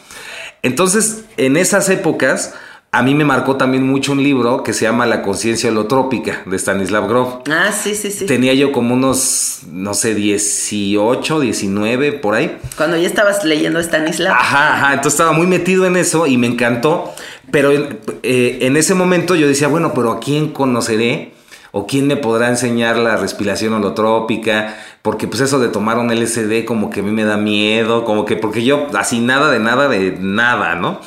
Entonces, 0.62 1.24
en 1.36 1.56
esas 1.56 1.88
épocas, 1.88 2.54
a 2.90 3.02
mí 3.02 3.14
me 3.14 3.24
marcó 3.24 3.56
también 3.56 3.86
mucho 3.86 4.12
un 4.12 4.22
libro 4.22 4.62
que 4.62 4.72
se 4.72 4.86
llama 4.86 5.04
La 5.04 5.20
conciencia 5.20 5.70
holotrópica 5.70 6.42
de 6.46 6.58
Stanislav 6.58 7.06
Grof. 7.06 7.34
Ah, 7.50 7.70
sí, 7.70 7.94
sí, 7.94 8.10
sí. 8.10 8.24
Tenía 8.24 8.54
yo 8.54 8.72
como 8.72 8.94
unos, 8.94 9.60
no 9.70 9.92
sé, 9.92 10.14
18, 10.14 11.40
19, 11.40 12.12
por 12.12 12.34
ahí. 12.34 12.56
Cuando 12.76 12.96
ya 12.96 13.06
estabas 13.06 13.44
leyendo 13.44 13.78
Stanislav. 13.80 14.32
Ajá, 14.32 14.74
ajá, 14.74 14.94
entonces 14.94 15.14
estaba 15.20 15.32
muy 15.32 15.46
metido 15.46 15.84
en 15.84 15.96
eso 15.96 16.26
y 16.26 16.38
me 16.38 16.46
encantó, 16.46 17.12
pero 17.50 17.72
en, 17.72 17.98
eh, 18.22 18.58
en 18.62 18.76
ese 18.78 18.94
momento 18.94 19.34
yo 19.34 19.46
decía, 19.46 19.68
bueno, 19.68 19.92
pero 19.94 20.12
¿a 20.12 20.20
quién 20.20 20.48
conoceré? 20.48 21.32
¿O 21.70 21.86
quién 21.86 22.06
me 22.06 22.16
podrá 22.16 22.48
enseñar 22.48 22.96
la 22.96 23.16
respiración 23.16 23.74
holotrópica? 23.74 24.76
Porque 25.02 25.26
pues 25.28 25.40
eso 25.42 25.58
de 25.58 25.68
tomar 25.68 25.98
un 25.98 26.10
LSD 26.10 26.64
como 26.64 26.90
que 26.90 27.00
a 27.00 27.02
mí 27.02 27.10
me 27.10 27.24
da 27.24 27.36
miedo, 27.36 28.04
como 28.04 28.24
que 28.24 28.36
porque 28.36 28.64
yo 28.64 28.86
así 28.94 29.20
nada 29.20 29.50
de 29.50 29.58
nada 29.58 29.88
de 29.88 30.16
nada, 30.18 30.74
¿no? 30.76 31.00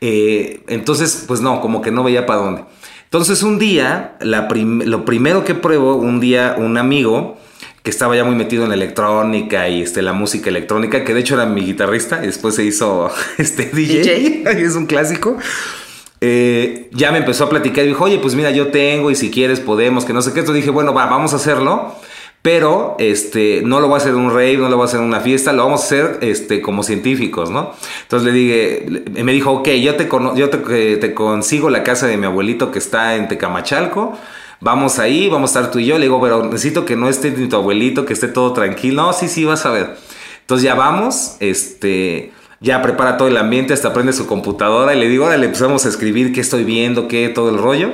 Eh, 0.00 0.60
entonces, 0.68 1.24
pues 1.26 1.40
no, 1.40 1.60
como 1.60 1.80
que 1.82 1.90
no 1.90 2.02
veía 2.02 2.26
para 2.26 2.40
dónde. 2.40 2.64
Entonces 3.04 3.42
un 3.42 3.58
día, 3.58 4.16
la 4.20 4.48
prim- 4.48 4.82
lo 4.84 5.04
primero 5.04 5.44
que 5.44 5.54
pruebo, 5.54 5.96
un 5.96 6.18
día 6.20 6.56
un 6.58 6.76
amigo 6.76 7.36
que 7.82 7.90
estaba 7.90 8.16
ya 8.16 8.24
muy 8.24 8.34
metido 8.34 8.64
en 8.64 8.70
la 8.70 8.74
electrónica 8.74 9.68
y 9.68 9.80
este, 9.80 10.02
la 10.02 10.12
música 10.12 10.50
electrónica, 10.50 11.04
que 11.04 11.14
de 11.14 11.20
hecho 11.20 11.34
era 11.34 11.46
mi 11.46 11.60
guitarrista 11.60 12.20
y 12.22 12.26
después 12.26 12.56
se 12.56 12.64
hizo 12.64 13.10
este 13.38 13.66
DJ, 13.66 14.42
es 14.60 14.74
un 14.74 14.86
clásico. 14.86 15.36
Eh, 16.20 16.88
ya 16.92 17.12
me 17.12 17.18
empezó 17.18 17.44
a 17.44 17.48
platicar 17.48 17.84
y 17.84 17.88
dijo, 17.88 18.04
oye, 18.04 18.18
pues 18.18 18.34
mira, 18.34 18.50
yo 18.50 18.68
tengo 18.68 19.10
y 19.10 19.14
si 19.14 19.30
quieres 19.30 19.60
podemos, 19.60 20.04
que 20.04 20.12
no 20.12 20.22
sé 20.22 20.32
qué. 20.32 20.40
Entonces 20.40 20.62
dije, 20.62 20.70
bueno, 20.70 20.94
va, 20.94 21.06
vamos 21.06 21.32
a 21.32 21.36
hacerlo. 21.36 21.94
Pero 22.42 22.94
este, 23.00 23.62
no 23.64 23.80
lo 23.80 23.88
voy 23.88 23.94
a 23.94 23.96
hacer 23.96 24.12
en 24.12 24.18
un 24.18 24.30
rave, 24.30 24.56
no 24.58 24.68
lo 24.68 24.76
voy 24.76 24.84
a 24.84 24.86
hacer 24.86 25.00
en 25.00 25.06
una 25.06 25.18
fiesta, 25.18 25.52
lo 25.52 25.64
vamos 25.64 25.82
a 25.82 25.84
hacer 25.84 26.18
este, 26.20 26.62
como 26.62 26.84
científicos, 26.84 27.50
¿no? 27.50 27.72
Entonces 28.02 28.24
le 28.24 28.32
dije, 28.32 28.86
me 29.24 29.32
dijo, 29.32 29.50
ok, 29.50 29.68
yo, 29.70 29.96
te, 29.96 30.08
yo 30.36 30.48
te, 30.48 30.92
eh, 30.92 30.96
te 30.96 31.12
consigo 31.12 31.70
la 31.70 31.82
casa 31.82 32.06
de 32.06 32.16
mi 32.16 32.26
abuelito 32.26 32.70
que 32.70 32.78
está 32.78 33.16
en 33.16 33.26
Tecamachalco. 33.26 34.16
Vamos 34.60 35.00
ahí, 35.00 35.28
vamos 35.28 35.56
a 35.56 35.58
estar 35.58 35.72
tú 35.72 35.80
y 35.80 35.86
yo. 35.86 35.98
Le 35.98 36.04
digo, 36.04 36.20
pero 36.20 36.44
necesito 36.44 36.84
que 36.84 36.94
no 36.94 37.08
esté 37.08 37.32
ni 37.32 37.48
tu 37.48 37.56
abuelito, 37.56 38.06
que 38.06 38.12
esté 38.12 38.28
todo 38.28 38.52
tranquilo. 38.52 39.02
No, 39.02 39.12
sí, 39.12 39.26
sí, 39.26 39.44
vas 39.44 39.66
a 39.66 39.70
ver. 39.70 39.96
Entonces 40.42 40.64
ya 40.64 40.76
vamos, 40.76 41.36
este, 41.40 42.32
ya 42.60 42.82
prepara 42.82 43.16
todo 43.16 43.28
el 43.28 43.36
ambiente, 43.36 43.72
hasta 43.74 43.92
prende 43.92 44.12
su 44.12 44.26
computadora 44.26 44.94
y 44.94 44.98
le 44.98 45.08
digo, 45.08 45.24
ahora 45.24 45.36
le 45.36 45.46
empezamos 45.46 45.86
a 45.86 45.88
escribir 45.88 46.32
qué 46.32 46.40
estoy 46.40 46.64
viendo, 46.64 47.08
qué, 47.08 47.28
todo 47.28 47.50
el 47.50 47.58
rollo. 47.58 47.92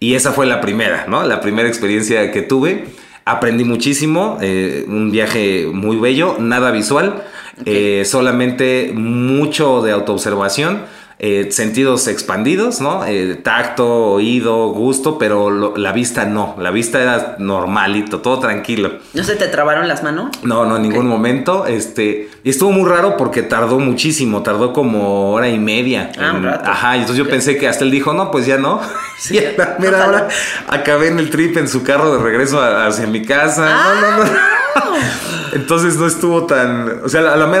Y 0.00 0.14
esa 0.14 0.32
fue 0.32 0.46
la 0.46 0.60
primera, 0.60 1.06
¿no? 1.08 1.24
La 1.24 1.40
primera 1.40 1.68
experiencia 1.68 2.30
que 2.30 2.42
tuve. 2.42 2.84
Aprendí 3.24 3.64
muchísimo, 3.64 4.38
eh, 4.40 4.84
un 4.88 5.10
viaje 5.10 5.66
muy 5.70 5.96
bello, 5.96 6.36
nada 6.38 6.70
visual, 6.70 7.24
eh, 7.66 8.04
solamente 8.06 8.92
mucho 8.94 9.82
de 9.82 9.92
autoobservación 9.92 10.82
eh, 11.20 11.48
sentidos 11.50 12.06
expandidos, 12.06 12.80
¿no? 12.80 13.04
Eh, 13.04 13.40
tacto, 13.42 13.86
oído, 14.12 14.68
gusto, 14.68 15.18
pero 15.18 15.50
lo- 15.50 15.76
la 15.76 15.90
vista 15.92 16.24
no. 16.24 16.54
La 16.60 16.70
vista 16.70 17.02
era 17.02 17.34
normalito, 17.38 18.20
todo 18.20 18.38
tranquilo. 18.38 18.92
¿No 19.14 19.24
se 19.24 19.34
te 19.34 19.48
trabaron 19.48 19.88
las 19.88 20.02
manos? 20.04 20.30
No, 20.44 20.64
no, 20.64 20.76
en 20.76 20.82
ningún 20.82 21.06
momento. 21.08 21.66
Este, 21.66 22.30
y 22.44 22.50
estuvo 22.50 22.70
muy 22.70 22.88
raro 22.88 23.16
porque 23.16 23.42
tardó 23.42 23.78
muchísimo, 23.80 24.42
tardó 24.42 24.72
como 24.72 25.32
hora 25.32 25.48
y 25.48 25.58
media. 25.58 26.12
Ah, 26.18 26.30
un 26.30 26.36
En- 26.38 26.44
rato. 26.44 26.70
Ajá, 26.70 26.96
y 26.96 27.00
entonces 27.00 27.24
yo 27.24 27.28
pensé 27.30 27.56
que 27.56 27.66
hasta 27.66 27.82
él 27.84 27.90
dijo, 27.90 28.12
no, 28.12 28.30
pues 28.30 28.46
ya 28.46 28.58
no. 28.58 28.80
Sí, 29.18 29.36
y 29.36 29.40
ya, 29.40 29.48
a 29.50 29.52
la 29.56 29.64
no 29.74 29.78
mera 29.80 29.98
jaló. 29.98 30.12
hora 30.18 30.28
acabé 30.68 31.08
en 31.08 31.18
el 31.18 31.28
trip 31.30 31.56
en 31.56 31.66
su 31.66 31.82
carro 31.82 32.16
de 32.16 32.22
regreso 32.22 32.60
a- 32.60 32.86
hacia 32.86 33.08
mi 33.08 33.24
casa. 33.24 33.68
no, 33.68 34.00
no, 34.18 34.24
no. 34.24 34.30
Entonces 35.54 35.96
no 35.96 36.06
estuvo 36.06 36.46
tan. 36.46 37.00
O 37.04 37.08
sea, 37.08 37.20
a 37.32 37.36
la 37.36 37.46
mera 37.46 37.60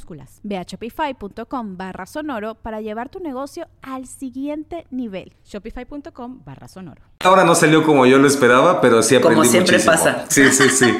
Ve 0.43 0.57
a 0.57 0.63
shopify.com 0.63 1.77
barra 1.77 2.05
sonoro 2.05 2.55
para 2.55 2.81
llevar 2.81 3.09
tu 3.09 3.19
negocio 3.19 3.67
al 3.81 4.07
siguiente 4.07 4.85
nivel. 4.91 5.33
Shopify.com 5.45 6.41
barra 6.45 6.67
sonoro. 6.67 7.01
hora 7.25 7.43
no 7.43 7.55
salió 7.55 7.83
como 7.83 8.05
yo 8.05 8.17
lo 8.17 8.27
esperaba, 8.27 8.81
pero 8.81 9.01
sí 9.03 9.15
aprendí 9.15 9.35
Como 9.39 9.49
siempre 9.49 9.77
muchísimo. 9.77 9.91
pasa. 9.95 10.25
Sí, 10.29 10.51
sí, 10.51 10.69
sí. 10.69 10.97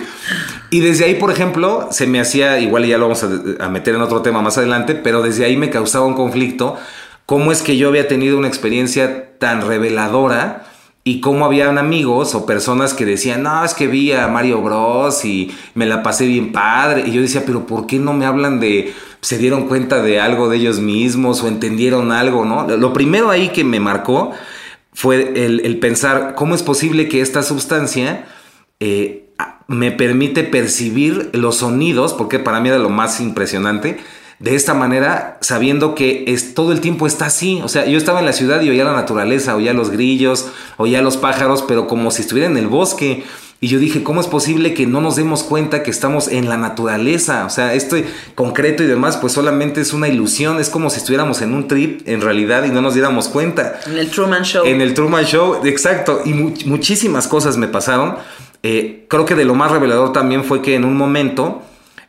Y 0.70 0.80
desde 0.80 1.06
ahí, 1.06 1.16
por 1.16 1.32
ejemplo, 1.32 1.88
se 1.92 2.08
me 2.08 2.20
hacía, 2.20 2.60
igual 2.60 2.86
ya 2.86 2.98
lo 2.98 3.06
vamos 3.10 3.24
a, 3.24 3.66
a 3.66 3.70
meter 3.70 3.96
en 3.96 4.02
otro 4.02 4.22
tema 4.22 4.42
más 4.42 4.58
adelante, 4.58 4.96
pero 4.96 5.22
desde 5.22 5.46
ahí 5.46 5.58
me 5.58 5.70
causaba 5.70 6.06
un 6.06 6.14
conflicto. 6.16 6.78
¿Cómo 7.26 7.52
es 7.52 7.62
que 7.62 7.78
yo 7.78 7.88
había 7.88 8.08
tenido 8.08 8.38
una 8.38 8.48
experiencia 8.48 9.38
tan 9.38 9.62
reveladora? 9.66 10.64
Y 11.04 11.20
cómo 11.20 11.46
habían 11.46 11.80
amigos 11.80 12.36
o 12.36 12.46
personas 12.46 12.94
que 12.94 13.06
decían, 13.06 13.42
no, 13.42 13.66
es 13.66 13.74
que 13.74 13.88
vi 13.88 14.12
a 14.12 14.28
Mario 14.28 14.62
Bros. 14.62 15.26
y 15.26 15.52
me 15.74 15.88
la 15.88 16.04
pasé 16.04 16.28
bien 16.28 16.52
padre. 16.52 17.04
Y 17.08 17.12
yo 17.12 17.22
decía, 17.22 17.44
pero 17.46 17.66
¿por 17.66 17.88
qué 17.88 17.98
no 17.98 18.14
me 18.14 18.26
hablan 18.26 18.60
de, 18.60 18.94
se 19.22 19.40
dieron 19.40 19.68
cuenta 19.68 20.04
de 20.04 20.20
algo 20.20 20.48
de 20.48 20.58
ellos 20.58 20.80
mismos 20.80 21.42
o 21.42 21.48
entendieron 21.48 22.12
algo, 22.12 22.46
no? 22.46 22.68
Lo 22.78 22.94
primero 22.94 23.32
ahí 23.32 23.50
que 23.50 23.64
me 23.64 23.80
marcó 23.80 24.32
fue 24.94 25.34
el, 25.46 25.80
pensar, 25.80 26.36
¿cómo 26.36 26.54
es 26.54 26.62
posible 26.62 27.08
que 27.08 27.22
esta 27.22 27.42
sustancia 27.42 28.28
eh, 28.80 29.30
me 29.68 29.92
permite 29.92 30.44
percibir 30.44 31.32
los 31.34 31.58
sonidos? 31.58 32.14
Porque 32.14 32.38
para 32.38 32.60
mí 32.60 32.70
era 32.70 32.78
lo 32.78 32.90
más 32.90 33.20
impresionante 33.22 33.98
de 34.42 34.56
esta 34.56 34.74
manera, 34.74 35.38
sabiendo 35.42 35.94
que 35.94 36.24
es, 36.28 36.56
todo 36.56 36.72
el 36.72 36.82
tiempo 36.82 37.06
está 37.06 37.28
así. 37.28 37.62
O 37.64 37.68
sea, 37.70 37.86
yo 37.86 37.98
estaba 37.98 38.20
en 38.20 38.26
la 38.26 38.34
ciudad 38.34 38.62
y 38.62 38.70
oía 38.70 38.84
la 38.84 38.94
naturaleza, 38.94 39.56
oía 39.56 39.72
los 39.74 39.92
grillos, 39.92 40.48
oía 40.78 41.02
los 41.04 41.16
pájaros, 41.18 41.64
pero 41.68 41.88
como 41.88 42.10
si 42.10 42.24
estuviera 42.24 42.50
en 42.50 42.58
el 42.58 42.68
bosque. 42.68 43.24
Y 43.64 43.68
yo 43.68 43.78
dije, 43.78 44.02
¿cómo 44.02 44.20
es 44.20 44.26
posible 44.26 44.74
que 44.74 44.88
no 44.88 45.02
nos 45.02 45.16
demos 45.16 45.44
cuenta 45.44 45.84
que 45.84 45.92
estamos 45.92 46.28
en 46.30 46.50
la 46.50 46.58
naturaleza? 46.58 47.46
O 47.46 47.52
sea, 47.52 47.76
esto 47.76 47.96
concreto 48.34 48.82
y 48.82 48.88
demás, 48.88 49.18
pues 49.18 49.34
solamente 49.34 49.82
es 49.82 49.94
una 49.94 50.08
ilusión. 50.08 50.60
Es 50.60 50.70
como 50.70 50.90
si 50.90 50.98
estuviéramos 50.98 51.44
en 51.44 51.54
un 51.54 51.68
trip 51.68 52.02
en 52.08 52.22
realidad 52.22 52.64
y 52.64 52.70
no 52.70 52.82
nos 52.82 52.96
diéramos 52.96 53.28
cuenta. 53.28 53.80
En 53.86 54.00
el 54.00 54.10
Truman 54.10 54.42
Show. 54.44 54.66
En 54.66 54.82
el 54.82 54.96
Truman 54.96 55.26
Show, 55.26 55.58
exacto. 55.64 56.22
Y 56.26 56.34
mu- 56.34 56.54
muchísimas 56.66 57.28
cosas 57.28 57.58
me 57.58 57.68
pasaron. 57.68 58.16
Eh, 58.64 59.06
creo 59.08 59.26
que 59.26 59.36
de 59.36 59.46
lo 59.46 59.54
más 59.54 59.70
revelador 59.72 60.12
también 60.12 60.44
fue 60.44 60.64
que 60.64 60.74
en 60.74 60.84
un 60.84 60.98
momento 60.98 61.62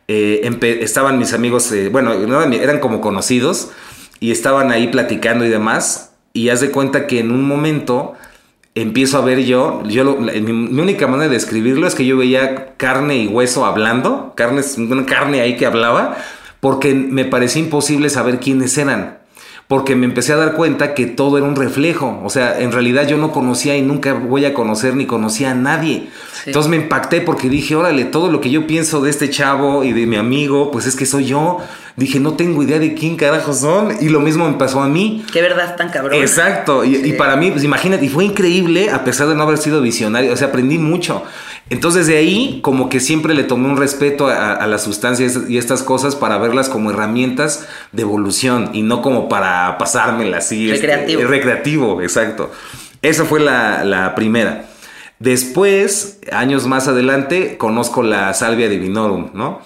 eh, 0.08 0.50
estaban 0.80 1.18
mis 1.18 1.32
amigos, 1.32 1.70
eh, 1.72 1.88
bueno, 1.88 2.14
no 2.14 2.42
eran, 2.42 2.80
como 2.80 3.00
conocidos 3.00 3.70
y 4.20 4.30
estaban 4.30 4.70
ahí 4.70 4.88
platicando 4.88 5.44
y 5.44 5.48
demás. 5.48 6.12
Y 6.32 6.48
haz 6.48 6.60
de 6.60 6.70
cuenta 6.70 7.06
que 7.06 7.20
en 7.20 7.30
un 7.30 7.46
momento 7.46 8.14
empiezo 8.74 9.18
a 9.18 9.20
ver 9.24 9.44
yo, 9.44 9.82
yo 9.86 10.04
lo- 10.04 10.16
mi, 10.16 10.52
mi 10.52 10.80
única 10.80 11.06
manera 11.06 11.28
de 11.28 11.34
describirlo 11.34 11.86
es 11.86 11.94
que 11.94 12.06
yo 12.06 12.16
veía 12.16 12.74
carne 12.76 13.16
y 13.18 13.26
hueso 13.28 13.66
hablando, 13.66 14.32
carne, 14.36 14.62
una 14.78 15.04
carne 15.06 15.40
ahí 15.42 15.56
que 15.56 15.66
hablaba, 15.66 16.16
porque 16.60 16.94
me 16.94 17.24
parecía 17.24 17.62
imposible 17.62 18.08
saber 18.08 18.38
quiénes 18.40 18.76
eran 18.78 19.18
porque 19.72 19.96
me 19.96 20.04
empecé 20.04 20.34
a 20.34 20.36
dar 20.36 20.52
cuenta 20.52 20.92
que 20.92 21.06
todo 21.06 21.38
era 21.38 21.46
un 21.46 21.56
reflejo. 21.56 22.20
O 22.22 22.28
sea, 22.28 22.60
en 22.60 22.72
realidad 22.72 23.08
yo 23.08 23.16
no 23.16 23.32
conocía 23.32 23.74
y 23.74 23.80
nunca 23.80 24.12
voy 24.12 24.44
a 24.44 24.52
conocer 24.52 24.94
ni 24.94 25.06
conocía 25.06 25.52
a 25.52 25.54
nadie. 25.54 26.08
Sí. 26.34 26.42
Entonces 26.50 26.68
me 26.68 26.76
impacté 26.76 27.22
porque 27.22 27.48
dije, 27.48 27.74
órale, 27.74 28.04
todo 28.04 28.30
lo 28.30 28.42
que 28.42 28.50
yo 28.50 28.66
pienso 28.66 29.00
de 29.00 29.08
este 29.08 29.30
chavo 29.30 29.82
y 29.82 29.92
de 29.94 30.04
mi 30.04 30.16
amigo, 30.16 30.70
pues 30.70 30.84
es 30.86 30.94
que 30.94 31.06
soy 31.06 31.24
yo. 31.24 31.56
Dije, 31.96 32.20
no 32.20 32.34
tengo 32.34 32.62
idea 32.62 32.78
de 32.78 32.92
quién 32.92 33.16
carajo 33.16 33.54
son. 33.54 33.94
Y 33.98 34.10
lo 34.10 34.20
mismo 34.20 34.46
me 34.46 34.58
pasó 34.58 34.82
a 34.82 34.88
mí. 34.88 35.24
Qué 35.32 35.40
verdad 35.40 35.74
tan 35.74 35.88
cabrón. 35.88 36.20
Exacto, 36.20 36.84
y, 36.84 36.96
y 36.96 37.04
Sí. 37.04 37.12
para 37.14 37.36
mí, 37.36 37.50
pues 37.50 37.64
imagínate, 37.64 38.04
y 38.04 38.08
fue 38.10 38.26
increíble 38.26 38.90
a 38.90 39.04
pesar 39.04 39.26
de 39.28 39.34
no 39.34 39.42
haber 39.44 39.56
sido 39.56 39.80
visionario, 39.80 40.34
o 40.34 40.36
sea, 40.36 40.48
aprendí 40.48 40.76
mucho. 40.76 41.22
Entonces 41.70 42.06
de 42.06 42.16
ahí 42.18 42.60
como 42.62 42.88
que 42.88 43.00
siempre 43.00 43.34
le 43.34 43.44
tomé 43.44 43.68
un 43.68 43.76
respeto 43.76 44.28
a, 44.28 44.52
a 44.52 44.66
las 44.66 44.82
sustancias 44.82 45.38
y 45.48 45.56
estas 45.58 45.82
cosas 45.82 46.16
para 46.16 46.36
verlas 46.38 46.68
como 46.68 46.90
herramientas 46.90 47.66
de 47.92 48.02
evolución 48.02 48.70
y 48.72 48.82
no 48.82 49.00
como 49.00 49.28
para 49.28 49.78
pasármelas 49.78 50.46
así. 50.46 50.70
este, 50.70 50.86
Recreativo. 50.86 51.22
recreativo, 51.24 52.02
exacto. 52.02 52.50
Esa 53.00 53.24
fue 53.24 53.40
la, 53.40 53.84
la 53.84 54.14
primera. 54.14 54.66
Después, 55.18 56.18
años 56.32 56.66
más 56.66 56.88
adelante, 56.88 57.56
conozco 57.56 58.02
la 58.02 58.34
salvia 58.34 58.68
divinorum, 58.68 59.30
¿no? 59.34 59.60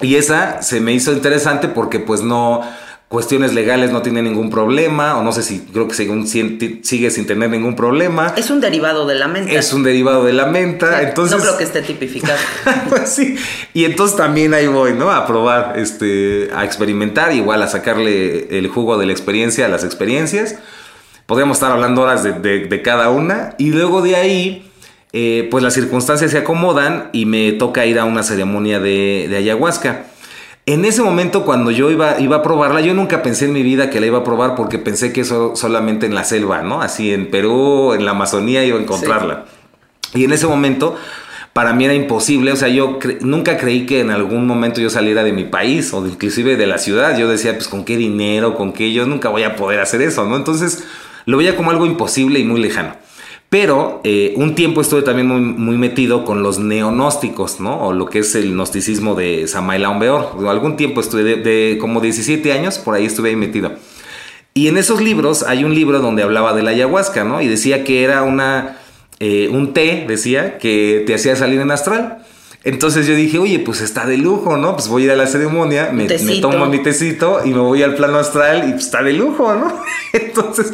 Y 0.00 0.16
esa 0.16 0.62
se 0.62 0.80
me 0.80 0.92
hizo 0.92 1.12
interesante 1.12 1.68
porque 1.68 2.00
pues 2.00 2.22
no, 2.22 2.62
cuestiones 3.10 3.52
legales 3.54 3.90
no 3.90 4.02
tiene 4.02 4.22
ningún 4.22 4.50
problema, 4.50 5.18
o 5.18 5.24
no 5.24 5.32
sé 5.32 5.42
si 5.42 5.58
creo 5.72 5.88
que 5.88 5.94
según 5.94 6.28
si- 6.28 6.78
sigue 6.84 7.10
sin 7.10 7.26
tener 7.26 7.50
ningún 7.50 7.74
problema. 7.74 8.34
Es 8.36 8.50
un 8.50 8.60
derivado 8.60 9.04
de 9.04 9.16
la 9.16 9.26
mente. 9.26 9.56
Es 9.56 9.72
un 9.72 9.82
derivado 9.82 10.24
de 10.24 10.32
la 10.32 10.46
menta, 10.46 11.02
entonces... 11.02 11.36
No 11.36 11.42
creo 11.42 11.58
que 11.58 11.64
esté 11.64 11.82
tipificado. 11.82 12.38
pues 12.88 13.08
sí, 13.08 13.34
y 13.74 13.84
entonces 13.84 14.16
también 14.16 14.54
ahí 14.54 14.68
voy, 14.68 14.92
¿no? 14.92 15.10
A 15.10 15.26
probar, 15.26 15.74
este, 15.76 16.50
a 16.54 16.64
experimentar, 16.64 17.32
igual 17.32 17.60
a 17.64 17.66
sacarle 17.66 18.56
el 18.56 18.68
jugo 18.68 18.96
de 18.96 19.06
la 19.06 19.12
experiencia 19.12 19.66
a 19.66 19.68
las 19.68 19.82
experiencias. 19.82 20.54
Podríamos 21.26 21.56
estar 21.56 21.72
hablando 21.72 22.02
horas 22.02 22.22
de, 22.22 22.30
de- 22.34 22.66
de 22.66 22.82
cada 22.82 23.10
una. 23.10 23.56
Y 23.58 23.72
luego 23.72 24.02
de 24.02 24.14
ahí, 24.14 24.70
eh, 25.12 25.48
pues 25.50 25.64
las 25.64 25.74
circunstancias 25.74 26.30
se 26.30 26.38
acomodan 26.38 27.10
y 27.12 27.26
me 27.26 27.50
toca 27.50 27.84
ir 27.86 27.98
a 27.98 28.04
una 28.04 28.22
ceremonia 28.22 28.78
de, 28.78 29.26
de 29.28 29.36
ayahuasca. 29.36 30.04
En 30.72 30.84
ese 30.84 31.02
momento, 31.02 31.44
cuando 31.44 31.70
yo 31.72 31.90
iba, 31.90 32.20
iba 32.20 32.36
a 32.36 32.42
probarla, 32.42 32.80
yo 32.80 32.94
nunca 32.94 33.22
pensé 33.22 33.46
en 33.46 33.52
mi 33.52 33.62
vida 33.62 33.90
que 33.90 33.98
la 33.98 34.06
iba 34.06 34.18
a 34.18 34.24
probar 34.24 34.54
porque 34.54 34.78
pensé 34.78 35.12
que 35.12 35.22
eso 35.22 35.56
solamente 35.56 36.06
en 36.06 36.14
la 36.14 36.22
selva, 36.22 36.62
¿no? 36.62 36.80
Así 36.80 37.12
en 37.12 37.28
Perú, 37.30 37.92
en 37.92 38.04
la 38.04 38.12
Amazonía 38.12 38.64
iba 38.64 38.78
a 38.78 38.80
encontrarla. 38.82 39.46
Y 40.14 40.22
en 40.24 40.32
ese 40.32 40.46
momento, 40.46 40.94
para 41.54 41.72
mí 41.72 41.84
era 41.86 41.94
imposible, 41.94 42.52
o 42.52 42.56
sea, 42.56 42.68
yo 42.68 43.00
cre- 43.00 43.18
nunca 43.20 43.56
creí 43.58 43.84
que 43.84 43.98
en 44.00 44.10
algún 44.10 44.46
momento 44.46 44.80
yo 44.80 44.90
saliera 44.90 45.24
de 45.24 45.32
mi 45.32 45.42
país 45.44 45.92
o 45.92 46.02
de- 46.02 46.10
inclusive 46.10 46.56
de 46.56 46.66
la 46.68 46.78
ciudad. 46.78 47.18
Yo 47.18 47.28
decía, 47.28 47.54
pues 47.54 47.66
con 47.66 47.84
qué 47.84 47.96
dinero, 47.96 48.54
con 48.54 48.72
qué 48.72 48.92
yo 48.92 49.06
nunca 49.06 49.28
voy 49.28 49.42
a 49.42 49.56
poder 49.56 49.80
hacer 49.80 50.02
eso, 50.02 50.24
¿no? 50.24 50.36
Entonces 50.36 50.84
lo 51.26 51.36
veía 51.38 51.56
como 51.56 51.72
algo 51.72 51.84
imposible 51.84 52.38
y 52.38 52.44
muy 52.44 52.60
lejano. 52.60 52.94
Pero 53.50 54.00
eh, 54.04 54.32
un 54.36 54.54
tiempo 54.54 54.80
estuve 54.80 55.02
también 55.02 55.26
muy, 55.26 55.76
metido 55.76 56.24
con 56.24 56.44
los 56.44 56.60
neonósticos, 56.60 57.58
¿no? 57.58 57.88
O 57.88 57.92
lo 57.92 58.06
que 58.06 58.20
es 58.20 58.36
el 58.36 58.52
gnosticismo 58.52 59.16
de 59.16 59.48
Samael 59.48 59.84
Aumbeor. 59.84 60.36
Algún 60.48 60.76
tiempo 60.76 61.00
estuve, 61.00 61.24
de, 61.24 61.36
de 61.36 61.78
como 61.78 62.00
17 62.00 62.52
años, 62.52 62.78
por 62.78 62.94
ahí 62.94 63.06
estuve 63.06 63.30
ahí 63.30 63.36
metido. 63.36 63.72
Y 64.54 64.68
en 64.68 64.76
esos 64.78 65.00
libros 65.00 65.42
hay 65.42 65.64
un 65.64 65.74
libro 65.74 65.98
donde 65.98 66.22
hablaba 66.22 66.54
de 66.54 66.62
la 66.62 66.70
ayahuasca, 66.70 67.24
¿no? 67.24 67.42
Y 67.42 67.48
decía 67.48 67.82
que 67.82 68.04
era 68.04 68.22
una, 68.22 68.78
eh, 69.18 69.48
un 69.50 69.72
té, 69.74 70.04
decía, 70.06 70.58
que 70.58 71.02
te 71.06 71.14
hacía 71.14 71.34
salir 71.34 71.60
en 71.60 71.72
astral. 71.72 72.18
Entonces 72.62 73.06
yo 73.06 73.14
dije, 73.14 73.38
oye, 73.38 73.58
pues 73.58 73.80
está 73.80 74.04
de 74.06 74.18
lujo, 74.18 74.58
¿no? 74.58 74.74
Pues 74.74 74.88
voy 74.88 75.02
a 75.02 75.04
ir 75.06 75.10
a 75.12 75.16
la 75.16 75.26
ceremonia, 75.26 75.90
me, 75.92 76.06
tomo 76.40 76.66
mi 76.66 76.82
tecito 76.82 77.40
y 77.44 77.50
me 77.50 77.60
voy 77.60 77.82
al 77.82 77.94
plano 77.94 78.18
astral 78.18 78.68
y 78.68 78.72
pues 78.72 78.84
está 78.84 79.02
de 79.02 79.14
lujo, 79.14 79.54
¿no? 79.54 79.82
Entonces, 80.12 80.72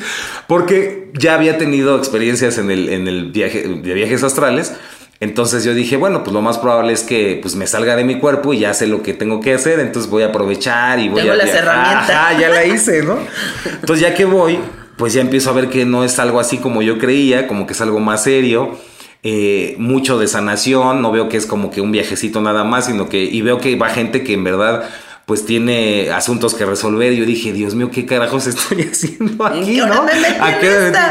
porque 0.48 1.10
ya 1.14 1.34
había 1.34 1.58
tenido 1.58 1.96
experiencias 1.96 2.58
en 2.58 2.72
el, 2.72 2.88
en 2.88 3.06
el 3.06 3.30
viaje, 3.30 3.62
de 3.68 3.94
viajes 3.94 4.24
astrales. 4.24 4.72
Entonces 5.20 5.64
yo 5.64 5.74
dije, 5.74 5.96
bueno, 5.96 6.24
pues 6.24 6.34
lo 6.34 6.42
más 6.42 6.58
probable 6.58 6.92
es 6.92 7.02
que 7.02 7.38
pues 7.40 7.54
me 7.54 7.66
salga 7.66 7.96
de 7.96 8.04
mi 8.04 8.18
cuerpo 8.18 8.52
y 8.52 8.58
ya 8.58 8.74
sé 8.74 8.86
lo 8.86 9.02
que 9.02 9.14
tengo 9.14 9.40
que 9.40 9.54
hacer, 9.54 9.80
entonces 9.80 10.10
voy 10.10 10.24
a 10.24 10.26
aprovechar 10.26 10.98
y 10.98 11.08
voy 11.08 11.20
Tengo 11.20 11.32
a 11.32 11.36
las 11.36 11.46
viajar. 11.46 11.62
herramientas. 11.62 12.10
Ajá, 12.10 12.38
ya 12.38 12.48
la 12.50 12.64
hice, 12.66 13.02
¿no? 13.02 13.16
Entonces 13.80 14.00
ya 14.00 14.14
que 14.14 14.26
voy, 14.26 14.58
pues 14.98 15.14
ya 15.14 15.22
empiezo 15.22 15.48
a 15.50 15.52
ver 15.54 15.70
que 15.70 15.86
no 15.86 16.04
es 16.04 16.18
algo 16.18 16.38
así 16.38 16.58
como 16.58 16.82
yo 16.82 16.98
creía, 16.98 17.46
como 17.46 17.66
que 17.66 17.72
es 17.72 17.80
algo 17.80 17.98
más 17.98 18.24
serio, 18.24 18.76
eh, 19.22 19.74
mucho 19.78 20.18
de 20.18 20.28
sanación, 20.28 21.02
no 21.02 21.12
veo 21.12 21.28
que 21.28 21.36
es 21.36 21.46
como 21.46 21.70
que 21.70 21.80
un 21.80 21.92
viajecito 21.92 22.40
nada 22.40 22.64
más, 22.64 22.86
sino 22.86 23.08
que, 23.08 23.24
y 23.24 23.42
veo 23.42 23.58
que 23.58 23.76
va 23.76 23.88
gente 23.88 24.22
que 24.22 24.34
en 24.34 24.44
verdad 24.44 24.88
pues 25.26 25.44
tiene 25.44 26.10
asuntos 26.12 26.54
que 26.54 26.64
resolver. 26.64 27.12
Y 27.12 27.16
yo 27.16 27.24
dije, 27.26 27.52
Dios 27.52 27.74
mío, 27.74 27.90
¿qué 27.90 28.06
carajos 28.06 28.46
estoy 28.46 28.82
haciendo 28.92 29.46
¿En 29.48 29.62
aquí, 29.62 29.78
no? 29.78 30.06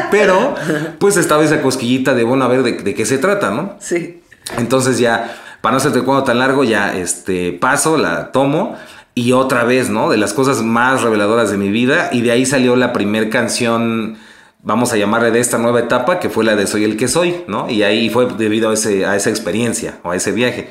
Pero, 0.10 0.56
pues 1.00 1.18
estaba 1.18 1.44
esa 1.44 1.62
cosquillita 1.62 2.14
de, 2.14 2.24
bueno, 2.24 2.46
a 2.46 2.48
ver, 2.48 2.64
¿de, 2.64 2.72
de 2.74 2.94
qué 2.94 3.06
se 3.06 3.18
trata, 3.18 3.52
no? 3.52 3.76
Sí. 3.80 4.22
Entonces 4.58 5.00
ya, 5.00 5.36
para 5.62 5.74
no 5.74 5.78
hacerte 5.78 6.02
cuento 6.02 6.24
tan 6.24 6.40
largo, 6.40 6.64
ya 6.64 6.96
este, 6.96 7.52
paso, 7.52 7.98
la 7.98 8.32
tomo 8.32 8.78
y 9.16 9.32
otra 9.32 9.64
vez, 9.64 9.90
¿no? 9.90 10.10
De 10.10 10.18
las 10.18 10.34
cosas 10.34 10.62
más 10.62 11.02
reveladoras 11.02 11.50
de 11.50 11.58
mi 11.58 11.70
vida 11.70 12.10
y 12.12 12.22
de 12.22 12.32
ahí 12.32 12.46
salió 12.46 12.76
la 12.76 12.94
primer 12.94 13.30
canción, 13.30 14.18
vamos 14.66 14.92
a 14.92 14.98
llamarle 14.98 15.32
de 15.32 15.40
esta 15.40 15.58
nueva 15.58 15.80
etapa, 15.80 16.20
que 16.20 16.30
fue 16.30 16.44
la 16.44 16.56
de 16.56 16.68
Soy 16.68 16.84
el 16.84 16.98
que 16.98 17.08
soy, 17.08 17.36
¿no? 17.48 17.70
Y 17.70 17.84
ahí 17.84 18.10
fue 18.10 18.28
debido 18.38 18.72
a, 18.72 18.74
ese, 18.74 19.06
a 19.06 19.16
esa 19.16 19.30
experiencia 19.30 20.00
o 20.04 20.12
a 20.12 20.16
ese 20.16 20.32
viaje. 20.34 20.70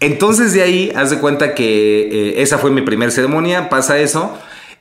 Entonces 0.00 0.54
de 0.54 0.62
ahí, 0.62 0.92
haz 0.94 1.10
de 1.10 1.18
cuenta 1.18 1.54
que 1.54 2.08
eh, 2.10 2.42
esa 2.42 2.58
fue 2.58 2.70
mi 2.70 2.82
primera 2.82 3.10
ceremonia, 3.10 3.68
pasa 3.68 3.98
eso 3.98 4.36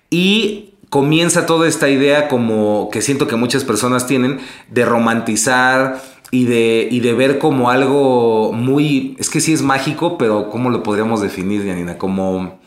y 0.09 0.75
comienza 0.89 1.45
toda 1.47 1.67
esta 1.67 1.89
idea 1.89 2.27
como 2.27 2.89
que 2.91 3.01
siento 3.01 3.27
que 3.27 3.35
muchas 3.35 3.63
personas 3.63 4.05
tienen 4.05 4.39
de 4.69 4.85
romantizar 4.85 6.01
y 6.29 6.45
de, 6.45 6.87
y 6.91 6.99
de 6.99 7.13
ver 7.13 7.39
como 7.39 7.71
algo 7.71 8.51
muy, 8.53 9.15
es 9.19 9.29
que 9.29 9.39
sí 9.39 9.53
es 9.53 9.63
mágico, 9.63 10.17
pero 10.17 10.49
¿cómo 10.49 10.69
lo 10.69 10.83
podríamos 10.83 11.21
definir, 11.21 11.65
Janina? 11.65 11.97
Como, 11.97 12.59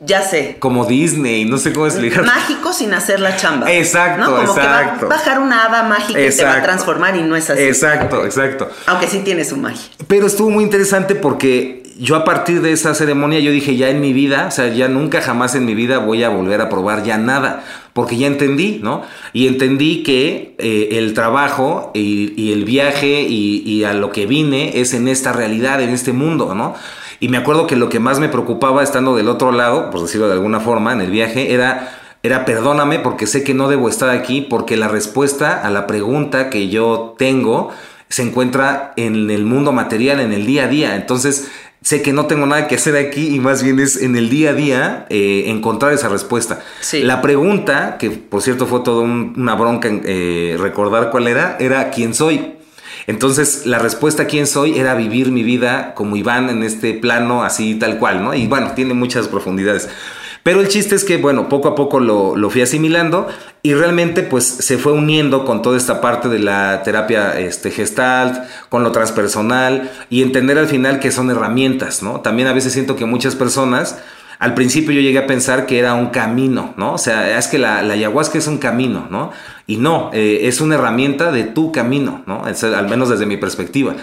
Ya 0.00 0.22
sé. 0.22 0.56
como 0.58 0.84
Disney, 0.84 1.44
no 1.46 1.56
sé 1.58 1.72
cómo 1.72 1.86
explicar. 1.86 2.24
Mágico 2.24 2.72
sin 2.72 2.92
hacer 2.92 3.20
la 3.20 3.36
chamba. 3.36 3.72
Exacto, 3.72 4.20
¿no? 4.20 4.26
Como 4.26 4.40
exacto. 4.42 5.00
que 5.00 5.06
va 5.06 5.14
a 5.14 5.18
bajar 5.18 5.38
una 5.38 5.64
hada 5.64 5.82
mágica 5.84 6.20
y 6.20 6.30
te 6.30 6.44
va 6.44 6.56
a 6.56 6.62
transformar 6.62 7.16
y 7.16 7.22
no 7.22 7.34
es 7.34 7.48
así. 7.48 7.62
Exacto, 7.62 8.24
exacto. 8.24 8.68
Aunque 8.86 9.06
sí 9.06 9.20
tiene 9.24 9.44
su 9.44 9.56
magia. 9.56 9.80
Pero 10.06 10.26
estuvo 10.26 10.50
muy 10.50 10.64
interesante 10.64 11.14
porque 11.14 11.82
yo 11.98 12.16
a 12.16 12.24
partir 12.24 12.60
de 12.60 12.72
esa 12.72 12.94
ceremonia 12.94 13.40
yo 13.40 13.50
dije 13.50 13.76
ya 13.76 13.88
en 13.88 14.00
mi 14.00 14.12
vida, 14.12 14.46
o 14.48 14.50
sea, 14.50 14.68
ya 14.68 14.88
nunca 14.88 15.22
jamás 15.22 15.54
en 15.54 15.64
mi 15.64 15.74
vida 15.74 15.98
voy 15.98 16.24
a 16.24 16.28
volver 16.28 16.60
a 16.60 16.68
probar 16.68 17.02
ya 17.04 17.16
nada, 17.16 17.64
porque 17.94 18.18
ya 18.18 18.26
entendí, 18.26 18.80
¿no? 18.82 19.02
Y 19.32 19.46
entendí 19.46 20.02
que 20.02 20.54
eh, 20.58 20.88
el 20.92 21.14
trabajo 21.14 21.92
y, 21.94 22.34
y 22.36 22.52
el 22.52 22.64
viaje 22.64 23.22
y, 23.22 23.62
y 23.64 23.84
a 23.84 23.94
lo 23.94 24.12
que 24.12 24.26
vine 24.26 24.78
es 24.80 24.92
en 24.92 25.08
esta 25.08 25.32
realidad, 25.32 25.80
en 25.80 25.90
este 25.90 26.12
mundo, 26.12 26.54
¿no? 26.54 26.74
Y 27.20 27.28
me 27.28 27.36
acuerdo 27.38 27.66
que 27.66 27.76
lo 27.76 27.88
que 27.88 28.00
más 28.00 28.18
me 28.20 28.28
preocupaba 28.28 28.82
estando 28.82 29.16
del 29.16 29.28
otro 29.28 29.52
lado, 29.52 29.90
por 29.90 30.02
decirlo 30.02 30.26
de 30.28 30.34
alguna 30.34 30.60
forma, 30.60 30.92
en 30.92 31.00
el 31.00 31.10
viaje, 31.10 31.52
era 31.52 31.92
era 32.22 32.44
perdóname 32.44 32.98
porque 32.98 33.26
sé 33.28 33.44
que 33.44 33.54
no 33.54 33.68
debo 33.68 33.88
estar 33.88 34.10
aquí, 34.10 34.40
porque 34.40 34.76
la 34.76 34.88
respuesta 34.88 35.60
a 35.64 35.70
la 35.70 35.86
pregunta 35.86 36.50
que 36.50 36.68
yo 36.68 37.14
tengo 37.18 37.70
se 38.08 38.22
encuentra 38.22 38.92
en 38.96 39.30
el 39.30 39.44
mundo 39.44 39.70
material, 39.72 40.18
en 40.18 40.32
el 40.32 40.44
día 40.44 40.64
a 40.64 40.68
día. 40.68 40.96
Entonces, 40.96 41.48
sé 41.82 42.02
que 42.02 42.12
no 42.12 42.26
tengo 42.26 42.46
nada 42.46 42.66
que 42.66 42.74
hacer 42.76 42.96
aquí 42.96 43.28
y 43.34 43.38
más 43.38 43.62
bien 43.62 43.78
es 43.78 44.02
en 44.02 44.16
el 44.16 44.28
día 44.28 44.50
a 44.50 44.54
día 44.54 45.06
eh, 45.08 45.44
encontrar 45.46 45.92
esa 45.92 46.08
respuesta. 46.08 46.60
Sí. 46.80 47.02
La 47.04 47.22
pregunta, 47.22 47.96
que 47.96 48.10
por 48.10 48.42
cierto 48.42 48.66
fue 48.66 48.80
toda 48.80 49.02
un- 49.02 49.34
una 49.36 49.54
bronca 49.54 49.88
eh, 49.92 50.56
recordar 50.58 51.10
cuál 51.10 51.28
era, 51.28 51.56
era 51.60 51.90
quién 51.90 52.12
soy. 52.12 52.54
Entonces, 53.06 53.66
la 53.66 53.78
respuesta 53.78 54.24
a 54.24 54.26
quién 54.26 54.46
soy 54.46 54.78
era 54.78 54.94
vivir 54.94 55.30
mi 55.30 55.42
vida 55.42 55.94
como 55.94 56.16
Iván 56.16 56.50
en 56.50 56.62
este 56.62 56.94
plano, 56.94 57.44
así 57.44 57.76
tal 57.76 57.98
cual, 57.98 58.24
¿no? 58.24 58.34
Y 58.34 58.46
bueno, 58.46 58.72
tiene 58.72 58.94
muchas 58.94 59.28
profundidades. 59.28 59.88
Pero 60.46 60.60
el 60.60 60.68
chiste 60.68 60.94
es 60.94 61.02
que, 61.02 61.16
bueno, 61.16 61.48
poco 61.48 61.66
a 61.66 61.74
poco 61.74 61.98
lo, 61.98 62.36
lo 62.36 62.50
fui 62.50 62.62
asimilando 62.62 63.26
y 63.64 63.74
realmente 63.74 64.22
pues 64.22 64.44
se 64.44 64.78
fue 64.78 64.92
uniendo 64.92 65.44
con 65.44 65.60
toda 65.60 65.76
esta 65.76 66.00
parte 66.00 66.28
de 66.28 66.38
la 66.38 66.84
terapia 66.84 67.36
este, 67.36 67.72
gestalt, 67.72 68.44
con 68.68 68.84
lo 68.84 68.92
transpersonal 68.92 69.90
y 70.08 70.22
entender 70.22 70.56
al 70.56 70.68
final 70.68 71.00
que 71.00 71.10
son 71.10 71.30
herramientas, 71.30 72.00
¿no? 72.00 72.20
También 72.20 72.46
a 72.46 72.52
veces 72.52 72.72
siento 72.72 72.94
que 72.94 73.06
muchas 73.06 73.34
personas, 73.34 73.98
al 74.38 74.54
principio 74.54 74.92
yo 74.92 75.00
llegué 75.00 75.18
a 75.18 75.26
pensar 75.26 75.66
que 75.66 75.80
era 75.80 75.94
un 75.94 76.10
camino, 76.10 76.74
¿no? 76.76 76.92
O 76.92 76.98
sea, 76.98 77.36
es 77.36 77.48
que 77.48 77.58
la, 77.58 77.82
la 77.82 77.94
ayahuasca 77.94 78.38
es 78.38 78.46
un 78.46 78.58
camino, 78.58 79.08
¿no? 79.10 79.32
Y 79.66 79.78
no, 79.78 80.10
eh, 80.12 80.40
es 80.42 80.60
una 80.60 80.76
herramienta 80.76 81.32
de 81.32 81.44
tu 81.44 81.72
camino, 81.72 82.22
¿no? 82.26 82.46
Es, 82.46 82.62
al 82.62 82.88
menos 82.88 83.08
desde 83.08 83.26
mi 83.26 83.36
perspectiva. 83.36 83.96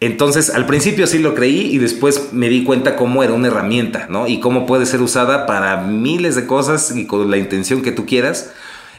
Entonces, 0.00 0.50
al 0.50 0.64
principio 0.66 1.08
sí 1.08 1.18
lo 1.18 1.34
creí 1.34 1.74
y 1.74 1.78
después 1.78 2.32
me 2.32 2.48
di 2.48 2.62
cuenta 2.62 2.94
cómo 2.94 3.24
era 3.24 3.32
una 3.32 3.48
herramienta, 3.48 4.06
¿no? 4.08 4.28
Y 4.28 4.38
cómo 4.38 4.64
puede 4.64 4.86
ser 4.86 5.02
usada 5.02 5.44
para 5.46 5.78
miles 5.78 6.36
de 6.36 6.46
cosas 6.46 6.94
y 6.94 7.06
con 7.06 7.28
la 7.30 7.36
intención 7.36 7.82
que 7.82 7.90
tú 7.90 8.06
quieras. 8.06 8.52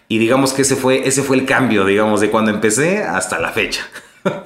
Y 0.10 0.18
digamos 0.18 0.52
que 0.52 0.64
ese 0.64 0.76
fue, 0.76 1.08
ese 1.08 1.24
fue 1.24 1.38
el 1.38 1.46
cambio, 1.46 1.86
digamos, 1.86 2.20
de 2.20 2.30
cuando 2.30 2.52
empecé 2.52 3.04
hasta 3.04 3.40
la 3.40 3.50
fecha. 3.50 3.82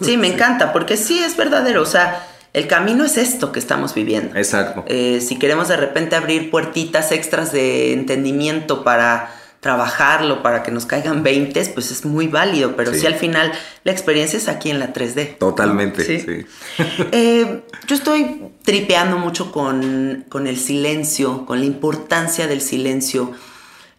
Sí, 0.01 0.17
me 0.17 0.27
encanta, 0.27 0.71
porque 0.71 0.97
sí 0.97 1.17
es 1.17 1.36
verdadero. 1.36 1.81
O 1.81 1.88
sea, 1.88 2.27
el 2.53 2.67
camino 2.67 3.03
es 3.03 3.17
esto 3.17 3.51
que 3.51 3.57
estamos 3.57 3.95
viviendo. 3.95 4.36
Exacto. 4.38 4.86
Eh, 4.88 5.21
si 5.21 5.39
queremos 5.39 5.69
de 5.69 5.77
repente 5.77 6.15
abrir 6.15 6.51
puertitas 6.51 7.12
extras 7.12 7.51
de 7.51 7.93
entendimiento 7.93 8.83
para 8.83 9.31
trabajarlo, 9.63 10.43
para 10.43 10.62
que 10.62 10.69
nos 10.71 10.86
caigan 10.86 11.23
20, 11.23 11.65
pues 11.73 11.89
es 11.89 12.04
muy 12.06 12.28
válido, 12.28 12.76
pero 12.76 12.93
sí, 12.93 12.99
Sí. 12.99 13.08
al 13.08 13.15
final 13.15 13.52
la 13.86 13.91
experiencia 13.93 14.38
es 14.38 14.47
aquí 14.49 14.69
en 14.69 14.78
la 14.78 14.91
3D. 14.93 15.38
Totalmente, 15.39 16.04
Sí. 16.06 16.19
sí. 16.19 16.45
Eh, 17.13 17.63
yo 17.88 17.95
estoy 17.95 18.41
tripeando 18.63 19.17
mucho 19.17 19.52
con, 19.54 20.26
con 20.30 20.47
el 20.47 20.58
silencio, 20.58 21.45
con 21.45 21.60
la 21.62 21.65
importancia 21.65 22.45
del 22.47 22.60
silencio, 22.62 23.32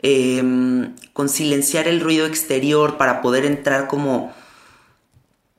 eh, 0.02 0.42
con 1.14 1.28
silenciar 1.30 1.88
el 1.88 2.00
ruido 2.00 2.26
exterior 2.26 2.98
para 2.98 3.22
poder 3.22 3.46
entrar 3.46 3.86
como, 3.88 4.34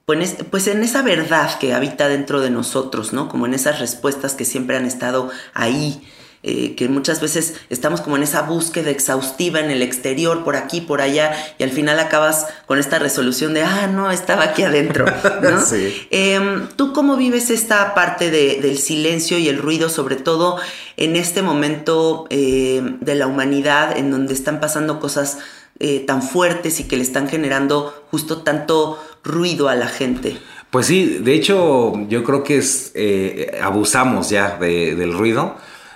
pues, 0.06 0.36
pues 0.52 0.68
en 0.68 0.84
esa 0.84 1.02
verdad 1.02 1.58
que 1.58 1.74
habita 1.74 2.08
dentro 2.08 2.42
de 2.42 2.52
nosotros, 2.52 3.12
¿no? 3.12 3.28
Como 3.28 3.48
en 3.48 3.56
esas 3.56 3.80
respuestas 3.80 4.36
que 4.36 4.46
siempre 4.46 4.78
han 4.78 4.86
estado 4.86 5.32
ahí. 5.56 6.08
Eh, 6.48 6.76
que 6.76 6.88
muchas 6.88 7.22
veces 7.22 7.56
estamos 7.72 8.02
como 8.02 8.18
en 8.18 8.24
esa 8.24 8.44
búsqueda 8.44 8.92
exhaustiva 8.92 9.60
en 9.60 9.72
el 9.72 9.82
exterior, 9.82 10.44
por 10.44 10.56
aquí, 10.56 10.80
por 10.80 11.02
allá, 11.02 11.32
y 11.58 11.64
al 11.64 11.72
final 11.72 12.00
acabas 12.00 12.46
con 12.68 12.78
esta 12.78 13.00
resolución 13.00 13.56
de, 13.56 13.64
ah, 13.64 13.88
no, 13.88 14.12
estaba 14.12 14.44
aquí 14.44 14.62
adentro, 14.62 15.06
¿no? 15.42 15.60
Sí. 15.66 16.08
Em, 16.12 16.68
¿Tú 16.76 16.94
cómo 16.94 17.18
vives 17.18 17.50
esta 17.50 17.96
parte 17.96 18.30
de- 18.30 18.60
del 18.62 18.78
silencio 18.78 19.40
y 19.40 19.50
el 19.50 19.58
ruido, 19.58 19.90
sobre 19.90 20.18
todo 20.18 20.58
en 20.98 21.16
este 21.16 21.42
momento 21.42 22.28
eh, 22.30 22.82
de 23.02 23.16
la 23.16 23.26
humanidad 23.26 23.98
en 23.98 24.12
donde 24.12 24.34
están 24.36 24.60
pasando 24.60 25.00
cosas 25.00 25.40
eh, 25.80 26.04
tan 26.06 26.22
fuertes 26.22 26.80
y 26.80 26.84
que 26.84 26.96
le 26.96 27.02
están 27.04 27.28
generando 27.28 28.06
justo 28.12 28.44
tanto 28.44 29.04
ruido 29.24 29.68
a 29.68 29.74
la 29.76 29.88
gente? 29.88 30.38
Pues 30.70 30.86
sí, 30.86 31.20
de 31.22 31.34
hecho 31.34 31.94
yo 32.08 32.24
creo 32.24 32.44
que 32.44 32.58
es, 32.60 32.92
eh, 32.94 33.60
abusamos 33.64 34.30
ya 34.30 34.58
de- 34.60 34.94
del 34.96 35.12
ruido. 35.14 35.56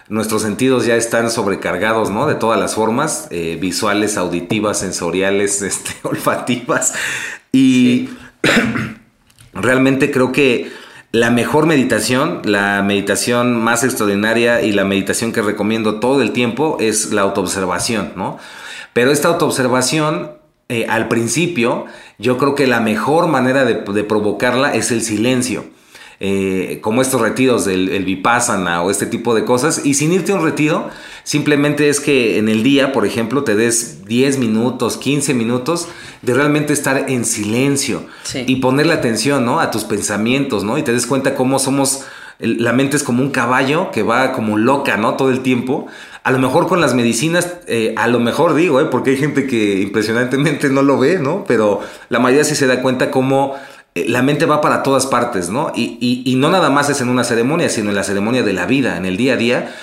Nuestros 0.09 0.41
sentidos 0.41 0.87
ya 0.87 0.95
están 0.95 1.29
sobrecargados, 1.29 2.09
¿no? 2.09 2.25
De 2.25 2.33
todas 2.33 2.59
las 2.59 2.73
formas, 2.73 3.27
eh, 3.29 3.59
visuales, 3.61 4.17
auditivas, 4.17 4.79
sensoriales, 4.79 5.61
este, 5.61 5.91
olfativas. 6.01 6.95
Y 7.51 8.09
realmente 9.53 10.09
creo 10.09 10.31
que 10.31 10.71
la 11.11 11.29
mejor 11.29 11.67
meditación, 11.67 12.41
la 12.43 12.81
meditación 12.81 13.55
más 13.55 13.83
extraordinaria 13.83 14.61
y 14.63 14.71
la 14.71 14.83
meditación 14.83 15.31
que 15.31 15.43
recomiendo 15.43 15.99
todo 15.99 16.23
el 16.23 16.31
tiempo 16.31 16.77
es 16.79 17.11
la 17.11 17.21
autoobservación, 17.21 18.13
¿no? 18.15 18.39
Pero 18.93 19.11
esta 19.11 19.27
autoobservación, 19.27 20.31
eh, 20.69 20.87
al 20.89 21.07
principio, 21.07 21.85
yo 22.17 22.39
creo 22.39 22.55
que 22.55 22.65
la 22.65 22.79
mejor 22.79 23.27
manera 23.27 23.63
de, 23.63 23.75
de 23.75 24.03
provocarla 24.03 24.73
es 24.73 24.91
el 24.91 25.03
silencio. 25.03 25.65
Eh, 26.21 26.79
como 26.81 27.01
estos 27.01 27.21
retiros 27.21 27.63
del 27.63 27.87
el 27.87 28.03
vipassana 28.03 28.81
o 28.81 28.91
este 28.91 29.05
tipo 29.05 29.33
de 29.33 29.45
cosas. 29.45 29.85
Y 29.85 29.93
sin 29.93 30.11
irte 30.11 30.33
a 30.33 30.35
un 30.35 30.43
retiro, 30.43 30.89
simplemente 31.23 31.87
es 31.87 32.01
que 32.01 32.37
en 32.37 32.49
el 32.49 32.61
día, 32.61 32.91
por 32.91 33.05
ejemplo, 33.05 33.45
te 33.45 33.55
des 33.55 34.05
10 34.05 34.37
minutos, 34.37 34.97
15 34.97 35.33
minutos 35.33 35.87
de 36.21 36.33
realmente 36.33 36.73
estar 36.73 37.05
en 37.09 37.23
silencio 37.23 38.03
Sí. 38.23 38.43
y 38.47 38.57
ponerle 38.57 38.93
atención 38.93 39.45
¿no? 39.45 39.61
a 39.61 39.71
tus 39.71 39.85
pensamientos, 39.85 40.65
¿no? 40.65 40.77
Y 40.77 40.83
te 40.83 40.91
des 40.91 41.07
cuenta 41.07 41.35
cómo 41.35 41.57
somos, 41.57 42.03
la 42.39 42.73
mente 42.73 42.97
es 42.97 43.03
como 43.03 43.23
un 43.23 43.29
caballo 43.31 43.89
que 43.91 44.03
va 44.03 44.33
como 44.33 44.57
loca, 44.57 44.97
¿no? 44.97 45.13
Todo 45.15 45.29
el 45.29 45.39
tiempo. 45.39 45.87
A 46.23 46.31
lo 46.31 46.39
mejor 46.39 46.67
con 46.67 46.81
las 46.81 46.95
medicinas, 46.95 47.53
eh, 47.67 47.93
a 47.95 48.07
lo 48.07 48.19
mejor 48.19 48.55
digo, 48.55 48.81
¿eh? 48.81 48.85
porque 48.91 49.11
hay 49.11 49.17
gente 49.17 49.47
que 49.47 49.79
impresionantemente 49.79 50.67
no 50.69 50.81
lo 50.81 50.99
ve, 50.99 51.17
¿no? 51.17 51.45
Pero 51.47 51.79
la 52.09 52.19
mayoría 52.19 52.43
sí 52.43 52.55
se 52.55 52.67
da 52.67 52.81
cuenta 52.81 53.09
cómo 53.09 53.55
la 53.95 54.21
mente 54.21 54.45
va 54.45 54.61
para 54.61 54.83
todas 54.83 55.05
partes, 55.07 55.49
¿no? 55.49 55.71
Y, 55.75 55.97
y- 55.99 56.23
y 56.25 56.35
no 56.35 56.49
nada 56.49 56.69
más 56.69 56.89
es 56.89 57.01
en 57.01 57.09
una 57.09 57.23
ceremonia, 57.23 57.69
sino 57.69 57.89
en 57.89 57.95
la 57.95 58.03
ceremonia 58.03 58.43
de 58.43 58.53
la 58.53 58.65
vida, 58.65 58.97
en 58.97 59.05
el 59.05 59.17
día 59.17 59.33
a 59.33 59.37
día. 59.37 59.75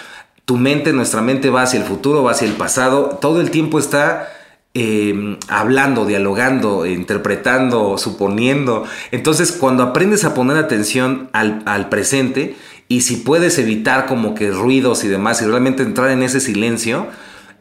Tu 0.45 0.57
mente, 0.57 0.93
nuestra 0.93 1.23
mente 1.23 1.51
va 1.51 1.63
hacia 1.63 1.81
el 1.81 1.85
futuro, 1.87 2.23
va 2.23 2.31
hacia 2.31 2.47
el 2.47 2.55
pasado, 2.55 3.19
todo 3.21 3.41
el 3.41 3.51
tiempo 3.51 3.79
está 3.81 4.29
eh, 4.75 5.39
hablando, 5.49 6.05
dialogando, 6.07 6.87
interpretando, 6.87 7.99
suponiendo. 7.99 8.85
Entonces, 9.11 9.51
cuando 9.53 9.83
aprendes 9.83 10.25
a 10.25 10.35
poner 10.35 10.57
atención 10.57 11.31
al, 11.33 11.63
al, 11.67 11.89
presente 11.89 12.55
y 12.89 13.01
si 13.01 13.17
puedes 13.17 13.59
evitar 13.59 14.07
como 14.07 14.35
que 14.35 14.51
ruidos 14.51 15.03
y 15.03 15.09
demás 15.09 15.43
y 15.43 15.47
realmente 15.47 15.83
entrar 15.83 16.11
en 16.11 16.23
ese 16.23 16.41
silencio, 16.41 17.07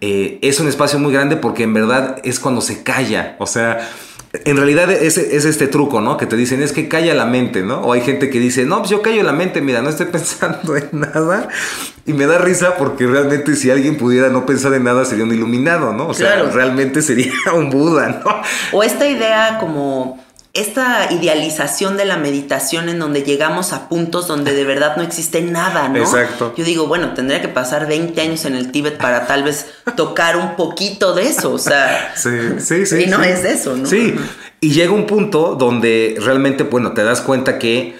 eh, 0.01 0.37
es 0.41 0.59
un 0.59 0.67
espacio 0.67 0.99
muy 0.99 1.13
grande 1.13 1.37
porque 1.37 1.63
en 1.63 1.73
verdad 1.73 2.17
es 2.23 2.39
cuando 2.39 2.61
se 2.61 2.83
calla. 2.83 3.35
O 3.39 3.47
sea, 3.47 3.89
en 4.45 4.57
realidad 4.57 4.91
es, 4.91 5.17
es, 5.17 5.45
este 5.45 5.67
truco, 5.67 6.01
¿no? 6.01 6.17
Que 6.17 6.25
te 6.25 6.35
dicen, 6.35 6.61
es 6.61 6.71
que 6.73 6.87
calla 6.87 7.13
la 7.13 7.25
mente, 7.25 7.61
¿no? 7.63 7.81
O 7.81 7.93
hay 7.93 8.01
gente 8.01 8.29
que 8.29 8.39
dice, 8.39 8.65
no, 8.65 8.79
pues 8.79 8.89
yo 8.89 9.01
callo 9.01 9.23
la 9.23 9.31
mente, 9.31 9.61
mira, 9.61 9.81
no 9.81 9.89
estoy 9.89 10.05
pensando 10.11 10.75
en 10.75 10.89
nada. 10.91 11.47
Y 12.05 12.13
me 12.13 12.25
da 12.27 12.37
risa 12.37 12.75
porque 12.77 13.07
realmente 13.07 13.55
si 13.55 13.71
alguien 13.71 13.97
pudiera 13.97 14.29
no 14.29 14.45
pensar 14.45 14.73
en 14.73 14.83
nada 14.83 15.05
sería 15.05 15.23
un 15.23 15.33
iluminado, 15.33 15.93
¿no? 15.93 16.07
O 16.07 16.13
sea, 16.13 16.33
Claro. 16.33 16.51
realmente 16.51 17.01
sería 17.01 17.31
un 17.55 17.69
Buda, 17.69 18.21
¿no? 18.25 18.41
O 18.77 18.83
esta 18.83 19.07
idea 19.07 19.57
como 19.59 20.23
esta 20.55 21.11
idealización 21.11 21.97
de 21.97 22.05
la 22.05 22.17
meditación 22.17 22.87
en 22.87 22.97
donde 22.97 23.23
llegamos 23.23 23.73
a 23.73 23.89
puntos 23.89 24.27
donde 24.27 24.53
de 24.53 24.63
verdad 24.63 24.95
no 24.95 25.03
existe 25.03 25.41
nada, 25.41 25.89
¿no? 25.89 25.99
Exacto. 25.99 26.53
Yo 26.57 26.63
digo, 26.63 26.87
bueno, 26.87 27.13
tendría 27.13 27.41
que 27.41 27.49
pasar 27.49 27.87
20 27.87 28.19
años 28.21 28.45
en 28.45 28.55
el 28.55 28.71
Tíbet 28.71 28.97
para 28.97 29.27
tal 29.27 29.43
vez 29.43 29.67
tocar 29.97 30.37
un 30.37 30.55
poquito 30.55 31.13
de 31.13 31.27
eso, 31.27 31.51
o 31.51 31.59
sea, 31.59 32.13
Sí, 32.15 32.29
sí, 32.59 32.85
sí. 32.85 33.03
y 33.03 33.07
no 33.07 33.21
sí. 33.21 33.29
es 33.29 33.43
eso, 33.43 33.75
¿no? 33.75 33.85
Sí, 33.85 34.15
y 34.61 34.71
llega 34.71 34.93
un 34.93 35.05
punto 35.05 35.55
donde 35.55 36.15
realmente, 36.19 36.63
bueno, 36.63 36.93
te 36.93 37.03
das 37.03 37.19
cuenta 37.21 37.59
que, 37.59 37.95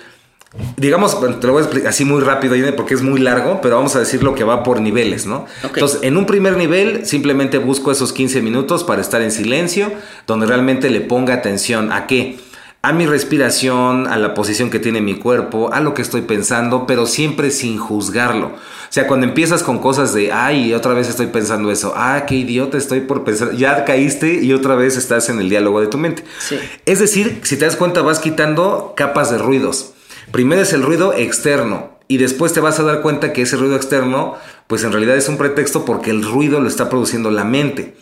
digamos, 0.78 1.20
te 1.20 1.48
lo 1.48 1.54
voy 1.54 1.62
a 1.62 1.66
explicar 1.66 1.90
así 1.90 2.06
muy 2.06 2.22
rápido, 2.22 2.56
porque 2.76 2.94
es 2.94 3.02
muy 3.02 3.20
largo, 3.20 3.60
pero 3.62 3.76
vamos 3.76 3.96
a 3.96 4.00
decir 4.00 4.24
lo 4.24 4.36
que 4.36 4.44
va 4.44 4.64
por 4.64 4.82
niveles, 4.82 5.26
¿no? 5.26 5.46
Entonces, 5.64 6.00
en 6.04 6.18
un 6.18 6.26
primer 6.26 6.58
nivel, 6.58 7.06
simplemente 7.06 7.58
busco 7.58 7.92
esos 7.92 8.14
15 8.14 8.42
minutos 8.42 8.84
para 8.84 9.02
estar 9.02 9.22
en 9.22 9.32
silencio, 9.32 9.92
donde 10.28 10.46
realmente 10.46 10.90
le 10.90 11.02
ponga 11.02 11.34
atención 11.34 11.92
a 11.92 12.08
qué. 12.08 12.38
A 12.82 12.94
mi 12.94 13.08
respiración, 13.08 14.06
a 14.06 14.16
la 14.18 14.36
posición 14.36 14.70
que 14.70 14.78
tiene 14.78 15.02
mi 15.02 15.16
cuerpo, 15.16 15.74
a 15.74 15.80
lo 15.80 15.96
que 15.96 16.04
estoy 16.04 16.22
pensando, 16.22 16.86
pero 16.86 17.08
siempre 17.08 17.50
sin 17.50 17.80
juzgarlo. 17.80 18.48
O 18.48 18.92
sea, 18.96 19.08
cuando 19.08 19.26
empiezas 19.26 19.64
con 19.64 19.80
cosas 19.80 20.14
de, 20.14 20.32
ay, 20.32 20.72
otra 20.72 20.94
vez 20.94 21.10
estoy 21.10 21.26
pensando 21.28 21.72
eso, 21.72 21.94
ah, 21.96 22.26
qué 22.28 22.36
idiota 22.36 22.78
estoy 22.78 23.02
por 23.02 23.24
pensar, 23.24 23.56
ya 23.56 23.86
caíste 23.86 24.36
y 24.36 24.54
otra 24.54 24.76
vez 24.76 24.98
estás 24.98 25.30
en 25.30 25.40
el 25.40 25.50
diálogo 25.50 25.82
de 25.82 25.88
tu 25.88 25.98
mente. 25.98 26.24
Sí. 26.38 26.60
Es 26.86 27.00
decir, 27.00 27.40
si 27.42 27.58
te 27.58 27.66
das 27.66 27.76
cuenta, 27.76 28.04
vas 28.04 28.20
quitando 28.20 28.94
capas 28.96 29.32
de 29.32 29.40
ruidos. 29.40 29.95
Primero 30.32 30.62
es 30.62 30.74
el 30.74 30.84
ruido 30.84 31.14
externo 31.14 31.98
y 32.08 32.18
después 32.18 32.54
te 32.54 32.60
vas 32.60 32.80
a 32.80 32.84
dar 32.84 33.02
cuenta 33.02 33.34
que 33.34 33.42
ese 33.44 33.58
ruido 33.58 33.76
externo, 33.76 34.36
pues 34.68 34.84
en 34.84 34.92
realidad 34.92 35.16
es 35.16 35.30
un 35.30 35.38
pretexto 35.38 35.86
porque 35.86 36.12
el 36.12 36.24
ruido 36.24 36.60
lo 36.60 36.68
está 36.68 36.90
produciendo 36.90 37.32
la 37.32 37.44
mente. 37.44 37.96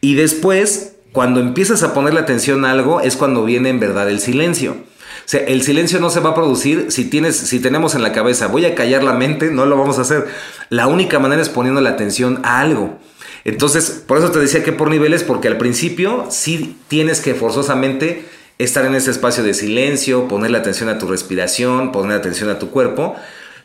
Y 0.00 0.14
después, 0.14 0.96
cuando 1.12 1.40
empiezas 1.40 1.82
a 1.82 1.94
ponerle 1.94 2.20
atención 2.20 2.64
a 2.64 2.72
algo, 2.72 3.00
es 3.00 3.16
cuando 3.16 3.44
viene 3.44 3.70
en 3.70 3.80
verdad 3.80 4.10
el 4.10 4.20
silencio. 4.20 4.72
O 4.72 5.28
sea, 5.28 5.40
el 5.40 5.62
silencio 5.62 5.98
no 5.98 6.10
se 6.10 6.20
va 6.20 6.30
a 6.30 6.34
producir 6.34 6.86
si 6.90 7.06
tienes, 7.06 7.36
si 7.36 7.58
tenemos 7.58 7.94
en 7.94 8.02
la 8.02 8.12
cabeza, 8.12 8.46
voy 8.46 8.64
a 8.64 8.74
callar 8.74 9.02
la 9.02 9.14
mente, 9.14 9.50
no 9.50 9.66
lo 9.66 9.76
vamos 9.76 9.98
a 9.98 10.02
hacer. 10.02 10.26
La 10.68 10.86
única 10.86 11.18
manera 11.18 11.42
es 11.42 11.48
poniendo 11.48 11.80
la 11.80 11.90
atención 11.90 12.40
a 12.44 12.60
algo. 12.60 12.98
Entonces, 13.44 14.02
por 14.06 14.18
eso 14.18 14.30
te 14.30 14.38
decía 14.38 14.62
que 14.62 14.72
por 14.72 14.90
niveles, 14.90 15.24
porque 15.24 15.48
al 15.48 15.56
principio 15.56 16.26
sí 16.30 16.78
tienes 16.88 17.20
que 17.20 17.34
forzosamente 17.34 18.24
estar 18.58 18.84
en 18.86 18.94
ese 18.94 19.10
espacio 19.10 19.42
de 19.44 19.54
silencio, 19.54 20.28
ponerle 20.28 20.58
atención 20.58 20.88
a 20.88 20.98
tu 20.98 21.06
respiración, 21.06 21.92
poner 21.92 22.16
atención 22.16 22.48
a 22.50 22.58
tu 22.58 22.70
cuerpo, 22.70 23.14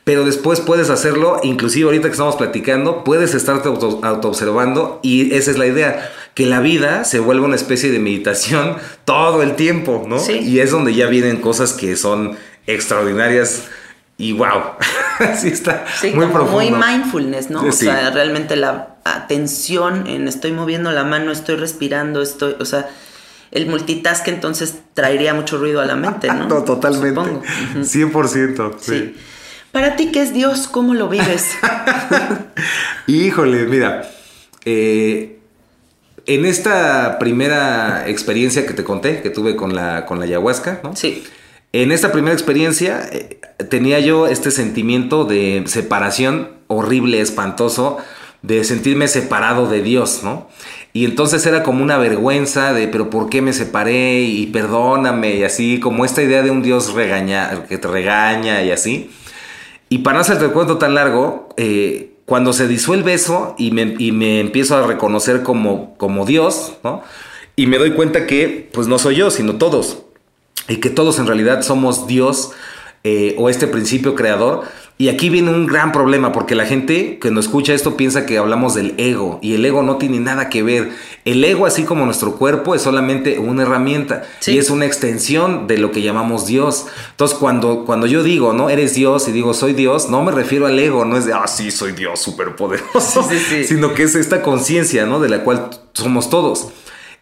pero 0.04 0.26
después 0.26 0.60
puedes 0.62 0.90
hacerlo, 0.90 1.40
inclusive 1.44 1.86
ahorita 1.86 2.08
que 2.08 2.14
estamos 2.14 2.36
platicando, 2.36 3.04
puedes 3.04 3.34
estarte 3.36 3.70
auto, 3.70 4.00
observando 4.28 5.00
y 5.04 5.34
esa 5.36 5.52
es 5.52 5.58
la 5.58 5.68
idea, 5.68 6.10
que 6.34 6.46
la 6.48 6.60
vida 6.60 7.04
se 7.04 7.20
vuelva 7.20 7.46
una 7.46 7.56
especie 7.56 7.92
de 7.92 8.00
meditación 8.00 8.78
todo 9.06 9.44
el 9.44 9.56
tiempo, 9.56 10.04
¿no? 10.08 10.20
Sí. 10.20 10.40
Y 10.40 10.60
es 10.60 10.72
donde 10.72 10.94
ya 10.96 11.06
vienen 11.08 11.38
cosas 11.38 11.74
que 11.74 11.96
son 11.96 12.36
extraordinarias 12.68 13.64
y 14.18 14.34
wow, 14.34 14.62
sí 15.40 15.48
está 15.50 15.86
Sí, 16.00 16.08
muy 16.08 16.26
como 16.28 16.34
profundo. 16.48 16.58
muy 16.58 16.72
mindfulness, 16.72 17.50
¿no? 17.50 17.64
O 17.66 17.72
Sí. 17.72 17.86
sea, 17.86 18.10
realmente 18.12 18.56
la 18.56 18.96
atención 19.04 20.08
en 20.08 20.28
estoy 20.28 20.52
moviendo 20.52 20.92
la 20.92 21.04
mano, 21.04 21.32
estoy 21.32 21.56
respirando, 21.56 22.22
estoy, 22.22 22.56
o 22.60 22.66
sea, 22.66 22.90
el 23.52 23.68
multitask 23.68 24.28
entonces 24.28 24.80
traería 24.94 25.34
mucho 25.34 25.58
ruido 25.58 25.82
a 25.82 25.86
la 25.86 25.96
mente, 25.96 26.28
¿no? 26.28 26.48
No, 26.50 26.64
totalmente. 26.64 27.20
Supongo. 27.22 27.40
Ujú. 27.40 27.80
100%. 27.80 28.76
Sí. 28.80 28.92
sí. 28.92 29.16
Para 29.72 29.96
ti, 29.96 30.12
¿qué 30.12 30.22
es 30.22 30.34
Dios? 30.34 30.68
¿Cómo 30.68 30.94
lo 30.94 31.08
vives? 31.08 31.52
Híjole, 33.08 33.66
mira, 33.66 34.10
eh, 34.66 35.40
en 36.26 36.46
esta 36.46 37.18
primera 37.20 38.08
experiencia 38.08 38.66
que 38.66 38.74
te 38.74 38.84
conté, 38.84 39.22
que 39.22 39.30
tuve 39.30 39.56
con 39.56 39.74
la, 39.74 40.06
con 40.06 40.20
la 40.20 40.26
ayahuasca, 40.26 40.82
¿no? 40.84 40.96
Sí. 40.96 41.24
En 41.74 41.94
esta 41.94 42.12
primera 42.12 42.34
experiencia 42.34 43.02
eh, 43.12 43.40
tenía 43.70 44.00
yo 44.00 44.28
este 44.28 44.52
sentimiento 44.52 45.24
de 45.24 45.64
separación 45.68 46.50
horrible, 46.68 47.22
espantoso, 47.22 47.98
de 48.42 48.64
sentirme 48.64 49.08
separado 49.08 49.68
de 49.68 49.82
Dios, 49.82 50.22
¿no? 50.24 50.48
Y 50.94 51.06
entonces 51.06 51.46
era 51.46 51.64
como 51.64 51.84
una 51.84 51.98
vergüenza 51.98 52.74
de, 52.74 52.88
pero 52.88 53.10
¿por 53.10 53.30
qué 53.30 53.42
me 53.42 53.54
separé? 53.54 54.22
Y 54.22 54.48
perdóname, 54.48 55.36
y 55.36 55.44
así, 55.44 55.80
como 55.80 56.04
esta 56.04 56.22
idea 56.22 56.42
de 56.42 56.52
un 56.52 56.62
Dios 56.62 56.94
regaña, 56.94 57.64
que 57.70 57.78
te 57.78 57.88
regaña 57.88 58.62
y 58.64 58.72
así. 58.72 59.10
Y 59.90 60.00
para 60.00 60.16
no 60.16 60.22
hacerte 60.22 60.46
el 60.46 60.52
cuento 60.52 60.78
tan 60.78 60.96
largo, 60.96 61.50
eh, 61.58 62.14
cuando 62.26 62.54
se 62.54 62.68
disuelve 62.68 63.14
eso 63.14 63.56
y 63.58 63.72
me, 63.72 63.96
y 63.98 64.12
me 64.12 64.40
empiezo 64.40 64.76
a 64.76 64.88
reconocer 64.88 65.44
como, 65.44 65.98
como 65.98 66.26
Dios, 66.26 66.74
¿no? 66.84 67.04
Y 67.56 67.68
me 67.68 67.78
doy 67.78 67.92
cuenta 67.92 68.26
que, 68.26 68.70
pues 68.74 68.88
no 68.88 68.98
soy 69.00 69.18
yo, 69.18 69.32
sino 69.32 69.56
todos. 69.56 70.04
Y 70.68 70.78
que 70.78 70.90
todos 70.90 71.20
en 71.20 71.28
realidad 71.28 71.62
somos 71.62 72.08
Dios 72.08 72.52
eh, 73.04 73.36
o 73.38 73.50
este 73.50 73.68
principio 73.68 74.16
creador. 74.16 74.64
Y 75.02 75.10
aquí 75.10 75.32
viene 75.32 75.50
un 75.50 75.66
gran 75.66 75.92
problema 75.92 76.32
porque 76.32 76.54
la 76.54 76.68
gente 76.68 77.18
que 77.18 77.32
nos 77.32 77.46
escucha 77.46 77.74
esto 77.74 77.98
piensa 77.98 78.28
que 78.28 78.38
hablamos 78.38 78.76
del 78.76 78.94
ego 79.00 79.40
y 79.42 79.56
el 79.56 79.66
ego 79.66 79.82
no 79.82 79.98
tiene 79.98 80.20
nada 80.20 80.48
que 80.48 80.62
ver. 80.62 80.92
El 81.26 81.44
ego, 81.44 81.66
así 81.66 81.86
como 81.86 82.06
nuestro 82.06 82.36
cuerpo, 82.36 82.76
es 82.76 82.84
solamente 82.84 83.40
una 83.40 83.64
herramienta 83.64 84.22
Sí. 84.42 84.52
y 84.52 84.58
es 84.60 84.70
una 84.70 84.86
extensión 84.86 85.66
de 85.66 85.80
lo 85.80 85.92
que 85.92 86.04
llamamos 86.04 86.46
Dios. 86.46 86.86
Entonces, 87.10 87.36
cuando, 87.40 87.84
cuando 87.84 88.06
yo 88.06 88.22
digo, 88.22 88.54
¿no? 88.54 88.70
Eres 88.70 88.94
Dios 88.94 89.28
y 89.28 89.32
digo, 89.32 89.56
soy 89.56 89.74
Dios, 89.74 90.08
no 90.12 90.22
me 90.24 90.32
refiero 90.32 90.68
al 90.68 90.78
ego, 90.78 91.04
no 91.04 91.18
es 91.18 91.26
de, 91.26 91.34
ah, 91.34 91.48
sí, 91.48 91.72
soy 91.72 91.94
Dios 91.94 92.20
superpoderoso, 92.20 93.24
Sí, 93.28 93.40
sí, 93.40 93.46
sí. 93.50 93.64
sino 93.64 93.96
que 93.96 94.04
es 94.04 94.14
esta 94.14 94.44
conciencia, 94.44 95.08
¿no? 95.08 95.20
De 95.20 95.30
la 95.30 95.40
cual 95.44 95.72
somos 95.94 96.30
todos. 96.30 96.68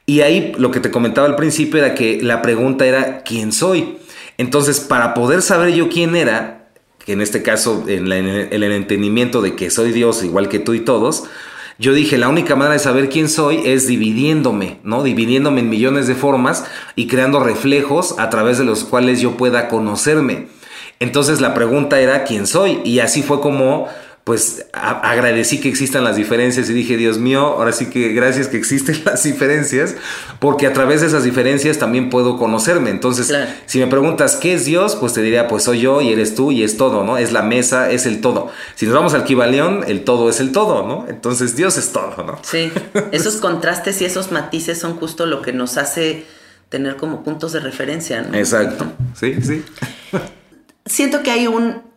Y 0.06 0.20
ahí 0.20 0.52
lo 0.58 0.72
que 0.72 0.82
te 0.82 0.92
comentaba 0.92 1.28
al 1.28 1.38
principio 1.38 1.80
era 1.80 1.96
que 1.96 2.20
la 2.22 2.42
pregunta 2.42 2.86
era, 2.86 3.20
¿quién 3.24 3.54
soy? 3.54 4.00
Entonces, 4.38 4.82
para 4.82 5.14
poder 5.14 5.42
saber 5.42 5.74
yo 5.74 5.88
quién 5.88 6.18
era, 6.18 6.59
que 7.06 7.14
en 7.14 7.22
este 7.22 7.42
caso, 7.42 7.86
en, 7.88 8.12
en 8.12 8.64
el 8.64 8.72
entendimiento 8.72 9.42
de 9.42 9.56
que 9.56 9.70
soy 9.70 9.92
Dios 9.92 10.24
igual 10.24 10.50
que 10.50 10.60
tú 10.60 10.74
y 10.74 10.82
todos, 10.82 11.24
yo 11.80 11.94
dije, 11.94 12.18
la 12.18 12.28
única 12.28 12.58
manera 12.58 12.74
de 12.74 12.80
saber 12.80 13.08
quién 13.08 13.30
soy 13.30 13.62
es 13.66 13.88
dividiéndome, 13.88 14.80
¿no? 14.84 15.02
Dividiéndome 15.02 15.62
en 15.62 15.70
millones 15.70 16.08
de 16.08 16.16
formas 16.16 16.66
y 16.96 17.08
creando 17.08 17.40
reflejos 17.40 18.16
a 18.20 18.30
través 18.30 18.58
de 18.58 18.66
los 18.66 18.84
cuales 18.84 19.22
yo 19.22 19.38
pueda 19.38 19.70
conocerme. 19.70 20.48
Entonces 21.00 21.40
la 21.40 21.54
pregunta 21.54 22.02
era 22.02 22.26
quién 22.26 22.48
soy 22.48 22.82
y 22.84 23.00
así 23.00 23.24
fue 23.24 23.40
como 23.40 23.88
pues 24.30 24.68
agradecí 24.74 25.60
que 25.60 25.70
existan 25.70 26.04
las 26.04 26.16
diferencias 26.16 26.70
y 26.70 26.74
dije, 26.74 26.98
Dios 26.98 27.18
mío, 27.18 27.40
ahora 27.42 27.72
sí 27.72 27.88
que 27.88 28.10
gracias 28.14 28.48
que 28.48 28.58
existen 28.58 29.02
las 29.06 29.24
diferencias, 29.24 29.96
porque 30.38 30.68
a 30.68 30.74
través 30.74 31.02
de 31.02 31.08
esas 31.08 31.24
diferencias 31.24 31.80
también 31.80 32.12
puedo 32.12 32.38
conocerme. 32.38 32.92
Entonces, 32.92 33.26
Claro. 33.26 33.50
si 33.66 33.80
me 33.80 33.88
preguntas 33.88 34.36
qué 34.36 34.54
es 34.54 34.66
Dios, 34.66 34.96
pues 34.98 35.14
te 35.14 35.24
diría, 35.24 35.48
pues 35.48 35.64
soy 35.64 35.80
yo 35.82 36.00
y 36.02 36.14
eres 36.14 36.36
tú 36.36 36.52
y 36.52 36.62
es 36.62 36.78
todo, 36.78 37.04
¿no? 37.04 37.18
Es 37.18 37.32
la 37.32 37.42
mesa, 37.42 37.90
es 37.90 38.06
el 38.06 38.22
todo. 38.22 38.52
Si 38.76 38.86
nos 38.86 38.94
vamos 38.94 39.16
al 39.16 39.24
Kibalión, 39.24 39.84
el 39.88 40.04
todo 40.04 40.30
es 40.30 40.40
el 40.40 40.52
todo, 40.52 40.86
¿no? 40.88 41.08
Entonces 41.10 41.56
Dios 41.56 41.80
es 41.80 41.92
todo, 41.92 42.24
¿no? 42.24 42.38
Sí. 42.44 42.72
Esos 43.12 43.38
contrastes 43.38 44.00
y 44.04 44.06
esos 44.06 44.32
matices 44.32 44.78
son 44.78 44.94
justo 44.98 45.26
lo 45.26 45.42
que 45.42 45.54
nos 45.54 45.78
hace 45.78 46.24
tener 46.70 46.98
como 46.98 47.24
puntos 47.24 47.52
de 47.54 47.62
referencia, 47.62 48.22
¿no? 48.22 48.38
Exacto. 48.38 48.86
Sí, 49.20 49.38
sí. 49.42 49.64
Siento 50.86 51.24
que 51.24 51.32
hay 51.32 51.48
un 51.48 51.89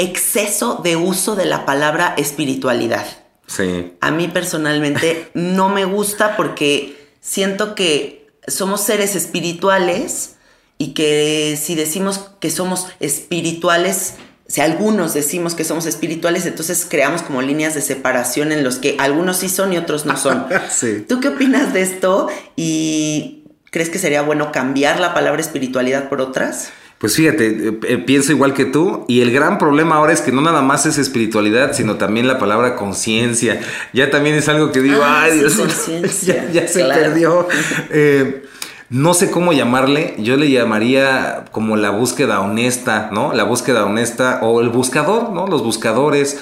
exceso 0.00 0.80
de 0.82 0.96
uso 0.96 1.36
de 1.36 1.44
la 1.44 1.66
palabra 1.66 2.14
espiritualidad. 2.16 3.06
Sí. 3.46 3.92
A 4.00 4.10
mí 4.10 4.28
personalmente 4.28 5.30
no 5.34 5.68
me 5.68 5.84
gusta 5.84 6.36
porque 6.36 6.96
siento 7.20 7.74
que 7.74 8.28
somos 8.46 8.80
seres 8.80 9.14
espirituales 9.14 10.36
y 10.78 10.94
que 10.94 11.58
si 11.60 11.74
decimos 11.74 12.30
que 12.40 12.50
somos 12.50 12.86
espirituales, 13.00 14.14
si 14.46 14.62
algunos 14.62 15.12
decimos 15.12 15.54
que 15.54 15.64
somos 15.64 15.84
espirituales, 15.84 16.46
entonces 16.46 16.86
creamos 16.88 17.22
como 17.22 17.42
líneas 17.42 17.74
de 17.74 17.82
separación 17.82 18.50
en 18.50 18.64
los 18.64 18.78
que 18.78 18.96
algunos 18.98 19.36
sí 19.36 19.48
son 19.48 19.74
y 19.74 19.76
otros 19.76 20.06
no 20.06 20.16
son. 20.16 20.46
Sí. 20.70 21.04
¿Tú 21.06 21.20
qué 21.20 21.28
opinas 21.28 21.74
de 21.74 21.82
esto? 21.82 22.28
¿Y 22.56 23.44
crees 23.70 23.90
que 23.90 23.98
sería 23.98 24.22
bueno 24.22 24.52
cambiar 24.52 24.98
la 25.00 25.12
palabra 25.12 25.42
espiritualidad 25.42 26.08
por 26.08 26.20
otras? 26.20 26.70
Pues 27.00 27.16
fíjate, 27.16 27.46
eh, 27.46 27.78
eh, 27.88 27.96
pienso 27.96 28.30
igual 28.30 28.52
que 28.52 28.66
tú 28.66 29.06
y 29.08 29.22
el 29.22 29.32
gran 29.32 29.56
problema 29.56 29.96
ahora 29.96 30.12
es 30.12 30.20
que 30.20 30.32
no 30.32 30.42
nada 30.42 30.60
más 30.60 30.84
es 30.84 30.98
espiritualidad, 30.98 31.72
sino 31.72 31.96
también 31.96 32.28
la 32.28 32.38
palabra 32.38 32.76
conciencia. 32.76 33.58
Ya 33.94 34.10
también 34.10 34.36
es 34.36 34.50
algo 34.50 34.70
que 34.70 34.82
digo, 34.82 35.00
Ah, 35.02 35.22
ay 35.22 35.38
Dios, 35.38 35.56
ya, 36.26 36.50
ya 36.52 36.68
se 36.68 36.84
claro. 36.84 37.00
perdió. 37.00 37.48
Eh, 37.90 38.42
no 38.90 39.14
sé 39.14 39.30
cómo 39.30 39.52
llamarle, 39.54 40.14
yo 40.18 40.36
le 40.36 40.50
llamaría 40.50 41.46
como 41.52 41.76
la 41.76 41.88
búsqueda 41.90 42.40
honesta, 42.40 43.08
¿no? 43.12 43.32
La 43.32 43.44
búsqueda 43.44 43.86
honesta 43.86 44.40
o 44.42 44.60
el 44.60 44.68
buscador, 44.68 45.30
¿no? 45.30 45.46
Los 45.46 45.62
buscadores. 45.62 46.40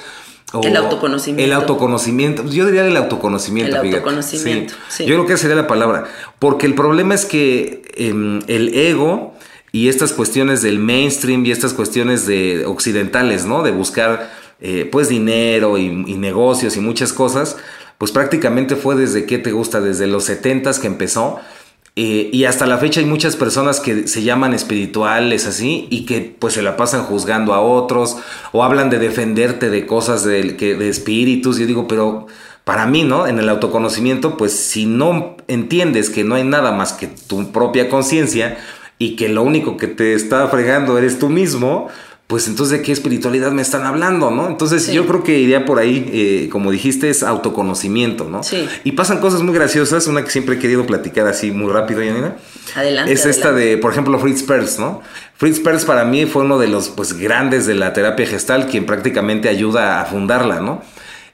o 0.53 0.63
El 0.63 0.75
autoconocimiento. 0.77 1.45
El 1.45 1.53
autoconocimiento. 1.53 2.45
Yo 2.47 2.67
diría 2.67 2.85
el 2.85 2.97
autoconocimiento. 2.97 3.77
El 3.77 3.83
fíjate. 3.83 3.99
autoconocimiento, 3.99 4.75
sí. 4.89 5.05
Yo 5.05 5.15
creo 5.15 5.27
que 5.27 5.37
sería 5.37 5.55
la 5.57 5.69
palabra. 5.69 6.07
Porque 6.41 6.67
el 6.67 6.75
problema 6.75 7.15
es 7.15 7.27
que 7.27 7.83
em, 7.97 8.41
el 8.49 8.75
ego 8.75 9.35
y 9.79 9.89
estas 9.89 10.13
cuestiones 10.13 10.61
del 10.61 10.81
mainstream 10.81 11.47
y 11.47 11.53
estas 11.53 11.73
cuestiones 11.73 12.27
de 12.27 12.67
occidentales, 12.67 13.45
¿no? 13.45 13.63
De 13.63 13.71
buscar 13.71 14.29
eh, 14.61 14.89
pues 14.91 15.09
dinero 15.09 15.79
y, 15.79 15.85
y 15.85 16.15
negocios 16.15 16.77
y 16.77 16.81
muchas 16.81 17.13
cosas, 17.13 17.57
pues 17.97 18.11
prácticamente 18.11 18.75
fue 18.75 18.97
desde 18.97 19.25
que 19.25 19.39
te 19.39 19.53
gusta, 19.53 19.81
desde 19.81 20.09
los 20.09 20.29
70s 20.29 20.81
que 20.81 20.89
empezó. 20.89 21.39
Eh, 21.95 22.29
y 22.33 22.45
hasta 22.45 22.67
la 22.67 22.79
fecha 22.79 22.99
hay 22.99 23.07
muchas 23.07 23.37
personas 23.37 23.79
que 23.79 24.09
se 24.09 24.25
llaman 24.25 24.53
espirituales 24.53 25.47
así 25.47 25.87
y 25.91 26.07
que 26.07 26.35
pues 26.37 26.55
se 26.55 26.63
la 26.63 26.77
pasan 26.77 27.05
juzgando 27.05 27.55
a 27.55 27.61
otros 27.61 28.17
o 28.51 28.65
hablan 28.65 28.91
de 28.91 28.99
defenderte 28.99 29.71
de 29.71 29.87
cosas 29.87 30.25
de, 30.25 30.57
que, 30.57 30.75
de 30.75 30.89
espíritus. 30.89 31.57
Yo 31.57 31.67
digo, 31.67 31.87
pero 31.87 32.27
para 32.65 32.87
mí, 32.87 33.05
¿no? 33.05 33.29
En 33.29 33.39
el 33.39 33.49
autoconocimiento, 33.49 34.37
pues 34.37 34.53
si 34.53 34.87
no 34.87 35.37
entiendes 35.47 36.11
que 36.11 36.25
no 36.25 36.35
hay 36.35 36.43
nada 36.43 36.73
más 36.73 36.95
que 36.95 37.07
tu 37.07 37.53
propia 37.53 37.89
conciencia 37.89 38.59
y 38.99 39.17
que 39.17 39.29
lo 39.29 39.43
único 39.43 39.77
que 39.77 39.87
te 39.87 40.15
está 40.15 40.47
fregando 40.49 40.99
eres 40.99 41.19
tú 41.19 41.29
mismo, 41.29 41.89
pues 42.27 42.47
entonces 42.47 42.79
de 42.79 42.85
qué 42.85 42.93
espiritualidad 42.93 43.53
me 43.53 43.63
están 43.63 43.87
hablando, 43.87 44.31
¿no? 44.31 44.49
Entonces 44.49 44.83
Sí. 44.85 44.93
yo 44.93 45.07
creo 45.07 45.23
que 45.23 45.39
iría 45.39 45.65
por 45.65 45.79
ahí, 45.79 46.11
eh, 46.13 46.49
como 46.53 46.71
dijiste, 46.71 47.09
es 47.09 47.23
autoconocimiento, 47.23 48.25
¿no? 48.29 48.43
Sí. 48.43 48.69
Y 48.85 48.93
pasan 48.93 49.19
cosas 49.21 49.41
muy 49.43 49.55
graciosas, 49.55 50.07
una 50.09 50.23
que 50.23 50.31
siempre 50.31 50.57
he 50.57 50.59
querido 50.59 50.85
platicar 50.85 51.27
así 51.27 51.51
muy 51.53 51.73
rápido, 51.73 52.03
Yanina. 52.03 52.37
Adelante. 52.75 53.13
Es 53.13 53.25
esta 53.25 53.53
de, 53.53 53.79
por 53.79 53.93
ejemplo, 53.93 54.19
Fritz 54.19 54.43
Perls, 54.43 54.79
¿no? 54.79 55.01
Fritz 55.39 55.61
Perls 55.61 55.87
para 55.87 56.05
mí 56.05 56.27
fue 56.27 56.43
uno 56.43 56.59
de 56.59 56.69
los 56.69 56.89
pues 56.91 57.15
grandes 57.15 57.67
de 57.67 57.75
la 57.75 57.95
terapia 57.95 58.27
gestal, 58.27 58.67
quien 58.67 58.85
prácticamente 58.85 59.49
ayuda 59.49 60.03
a 60.03 60.05
fundarla, 60.05 60.61
¿no? 60.61 60.83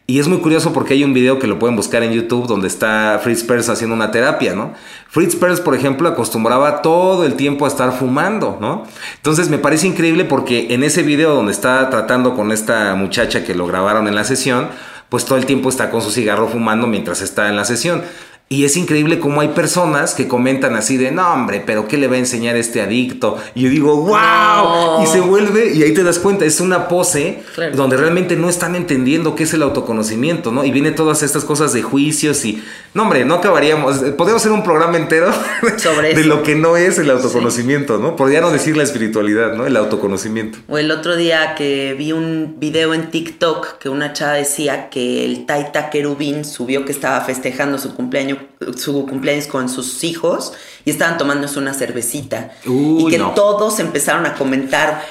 Y 0.06 0.18
es 0.18 0.28
muy 0.28 0.38
curioso 0.38 0.74
porque 0.74 0.92
hay 0.92 1.02
un 1.02 1.14
video 1.14 1.38
que 1.38 1.46
lo 1.46 1.58
pueden 1.58 1.76
buscar 1.76 2.02
en 2.02 2.12
YouTube 2.12 2.46
donde 2.46 2.68
está 2.68 3.18
Fritz 3.22 3.42
Perls 3.42 3.70
haciendo 3.70 3.96
una 3.96 4.10
terapia, 4.10 4.54
¿no? 4.54 4.74
Fritz 5.08 5.34
Perls, 5.34 5.62
por 5.62 5.74
ejemplo, 5.74 6.06
acostumbraba 6.06 6.82
todo 6.82 7.24
el 7.24 7.36
tiempo 7.36 7.64
a 7.64 7.68
estar 7.68 7.90
fumando, 7.90 8.58
¿no? 8.60 8.84
Entonces 9.16 9.48
me 9.48 9.56
parece 9.56 9.86
increíble 9.86 10.26
porque 10.26 10.74
en 10.74 10.82
ese 10.82 11.02
video 11.02 11.34
donde 11.34 11.52
está 11.52 11.88
tratando 11.88 12.34
con 12.34 12.52
esta 12.52 12.94
muchacha 12.96 13.44
que 13.44 13.54
lo 13.54 13.66
grabaron 13.66 14.06
en 14.06 14.14
la 14.14 14.24
sesión, 14.24 14.68
pues 15.08 15.24
todo 15.24 15.38
el 15.38 15.46
tiempo 15.46 15.70
está 15.70 15.90
con 15.90 16.02
su 16.02 16.10
cigarro 16.10 16.48
fumando 16.48 16.86
mientras 16.86 17.22
está 17.22 17.48
en 17.48 17.56
la 17.56 17.64
sesión. 17.64 18.02
Y 18.50 18.64
es 18.66 18.76
increíble 18.76 19.18
cómo 19.18 19.40
hay 19.40 19.48
personas 19.48 20.14
que 20.14 20.28
comentan 20.28 20.76
así 20.76 20.96
de, 20.98 21.10
no 21.10 21.32
hombre, 21.32 21.62
pero 21.64 21.88
¿qué 21.88 21.96
le 21.96 22.08
va 22.08 22.14
a 22.16 22.18
enseñar 22.18 22.56
este 22.56 22.82
adicto? 22.82 23.36
Y 23.54 23.62
yo 23.62 23.70
digo, 23.70 23.96
wow. 23.96 24.14
No. 24.14 25.02
Y 25.02 25.06
se 25.06 25.20
vuelve, 25.20 25.72
y 25.74 25.82
ahí 25.82 25.92
te 25.94 26.04
das 26.04 26.18
cuenta, 26.18 26.44
es 26.44 26.60
una 26.60 26.86
pose 26.86 27.42
Claro. 27.54 27.74
donde 27.74 27.96
realmente 27.96 28.36
no 28.36 28.48
están 28.48 28.76
entendiendo 28.76 29.34
qué 29.34 29.44
es 29.44 29.54
el 29.54 29.62
autoconocimiento, 29.62 30.52
¿no? 30.52 30.62
Y 30.64 30.70
viene 30.70 30.90
todas 30.92 31.22
estas 31.22 31.44
cosas 31.44 31.72
de 31.72 31.82
juicios 31.82 32.44
y, 32.44 32.62
no 32.92 33.02
hombre, 33.04 33.24
no 33.24 33.34
acabaríamos, 33.36 33.96
podemos 34.16 34.42
hacer 34.42 34.52
un 34.52 34.62
programa 34.62 34.98
entero 34.98 35.32
Sobre 35.78 36.14
de 36.14 36.20
eso. 36.20 36.28
lo 36.28 36.42
que 36.42 36.54
no 36.54 36.76
es 36.76 36.98
el 36.98 37.10
autoconocimiento, 37.10 37.98
¿no? 37.98 38.14
Podría 38.14 38.40
no 38.42 38.50
decir 38.50 38.76
la 38.76 38.82
espiritualidad, 38.82 39.54
¿no? 39.54 39.66
El 39.66 39.76
autoconocimiento. 39.76 40.58
O 40.68 40.78
el 40.78 40.90
otro 40.90 41.16
día 41.16 41.54
que 41.56 41.94
vi 41.98 42.12
un 42.12 42.56
video 42.58 42.92
en 42.94 43.10
TikTok 43.10 43.78
que 43.78 43.88
una 43.88 44.12
chava 44.12 44.34
decía 44.34 44.90
que 44.90 45.24
el 45.24 45.46
Taita 45.46 45.90
Querubín 45.90 46.44
subió 46.44 46.84
que 46.84 46.92
estaba 46.92 47.20
festejando 47.22 47.78
su 47.78 47.94
cumpleaños, 47.94 48.33
su 48.76 49.06
cumpleaños 49.06 49.46
con 49.46 49.68
sus 49.68 50.04
hijos 50.04 50.52
y 50.84 50.90
estaban 50.90 51.18
tomándose 51.18 51.58
una 51.58 51.74
cervecita. 51.74 52.52
Y 52.64 53.08
que 53.08 53.18
no. 53.18 53.34
todos 53.34 53.80
empezaron 53.80 54.26
a 54.26 54.34
comentar, 54.34 55.04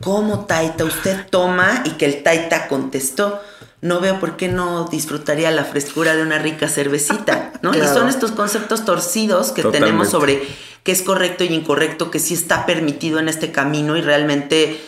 ¿cómo 0.00 0.46
Taita 0.46 0.84
usted 0.84 1.26
toma? 1.30 1.82
Y 1.84 1.90
que 1.90 2.06
el 2.06 2.22
Taita 2.22 2.68
contestó, 2.68 3.40
no 3.80 4.00
veo 4.00 4.20
por 4.20 4.36
qué 4.36 4.48
no 4.48 4.86
disfrutaría 4.86 5.50
la 5.50 5.64
frescura 5.64 6.14
de 6.14 6.22
una 6.22 6.38
rica 6.38 6.68
cervecita, 6.68 7.52
¿no? 7.62 7.74
Y 7.74 7.80
son 7.80 8.08
estos 8.08 8.32
conceptos 8.32 8.84
torcidos 8.84 9.52
que 9.52 9.62
Totalmente. 9.62 9.86
tenemos 9.86 10.10
sobre 10.10 10.42
qué 10.82 10.92
es 10.92 11.02
correcto 11.02 11.44
y 11.44 11.48
incorrecto, 11.48 12.10
que 12.10 12.18
sí 12.18 12.34
está 12.34 12.66
permitido 12.66 13.18
en 13.18 13.28
este 13.28 13.52
camino 13.52 13.96
y 13.96 14.02
realmente 14.02 14.80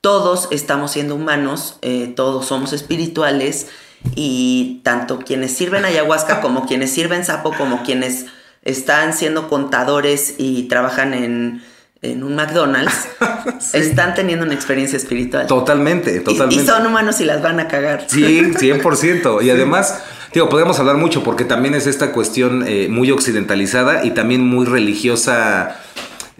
todos 0.00 0.48
estamos 0.50 0.92
siendo 0.92 1.14
humanos, 1.14 1.76
eh, 1.82 2.12
todos 2.16 2.46
somos 2.46 2.72
espirituales 2.72 3.68
y 4.14 4.80
tanto 4.84 5.18
quienes 5.18 5.52
sirven 5.52 5.84
ayahuasca 5.84 6.40
como 6.40 6.66
quienes 6.66 6.90
sirven 6.90 7.24
sapo, 7.24 7.52
como 7.52 7.82
quienes 7.82 8.26
están 8.62 9.14
siendo 9.14 9.48
contadores 9.48 10.34
y 10.38 10.64
trabajan 10.64 11.14
en, 11.14 11.62
en 12.02 12.22
un 12.22 12.34
McDonald's, 12.34 13.08
están 13.72 14.14
teniendo 14.14 14.44
una 14.44 14.54
experiencia 14.54 14.96
espiritual. 14.96 15.46
Totalmente, 15.46 16.20
totalmente. 16.20 16.62
Y, 16.62 16.66
son 16.66 16.86
humanos 16.86 17.20
y 17.20 17.24
las 17.24 17.42
van 17.42 17.60
a 17.60 17.68
cagar. 17.68 18.06
Sí, 18.08 18.40
100%. 18.40 19.42
Y 19.42 19.50
además, 19.50 20.02
digo, 20.32 20.48
podemos 20.48 20.78
hablar 20.78 20.96
mucho 20.96 21.22
porque 21.22 21.44
también 21.44 21.74
es 21.74 21.86
esta 21.86 22.12
cuestión 22.12 22.64
eh, 22.66 22.88
muy 22.88 23.10
occidentalizada 23.10 24.04
y 24.04 24.10
también 24.12 24.46
muy 24.46 24.66
religiosa, 24.66 25.76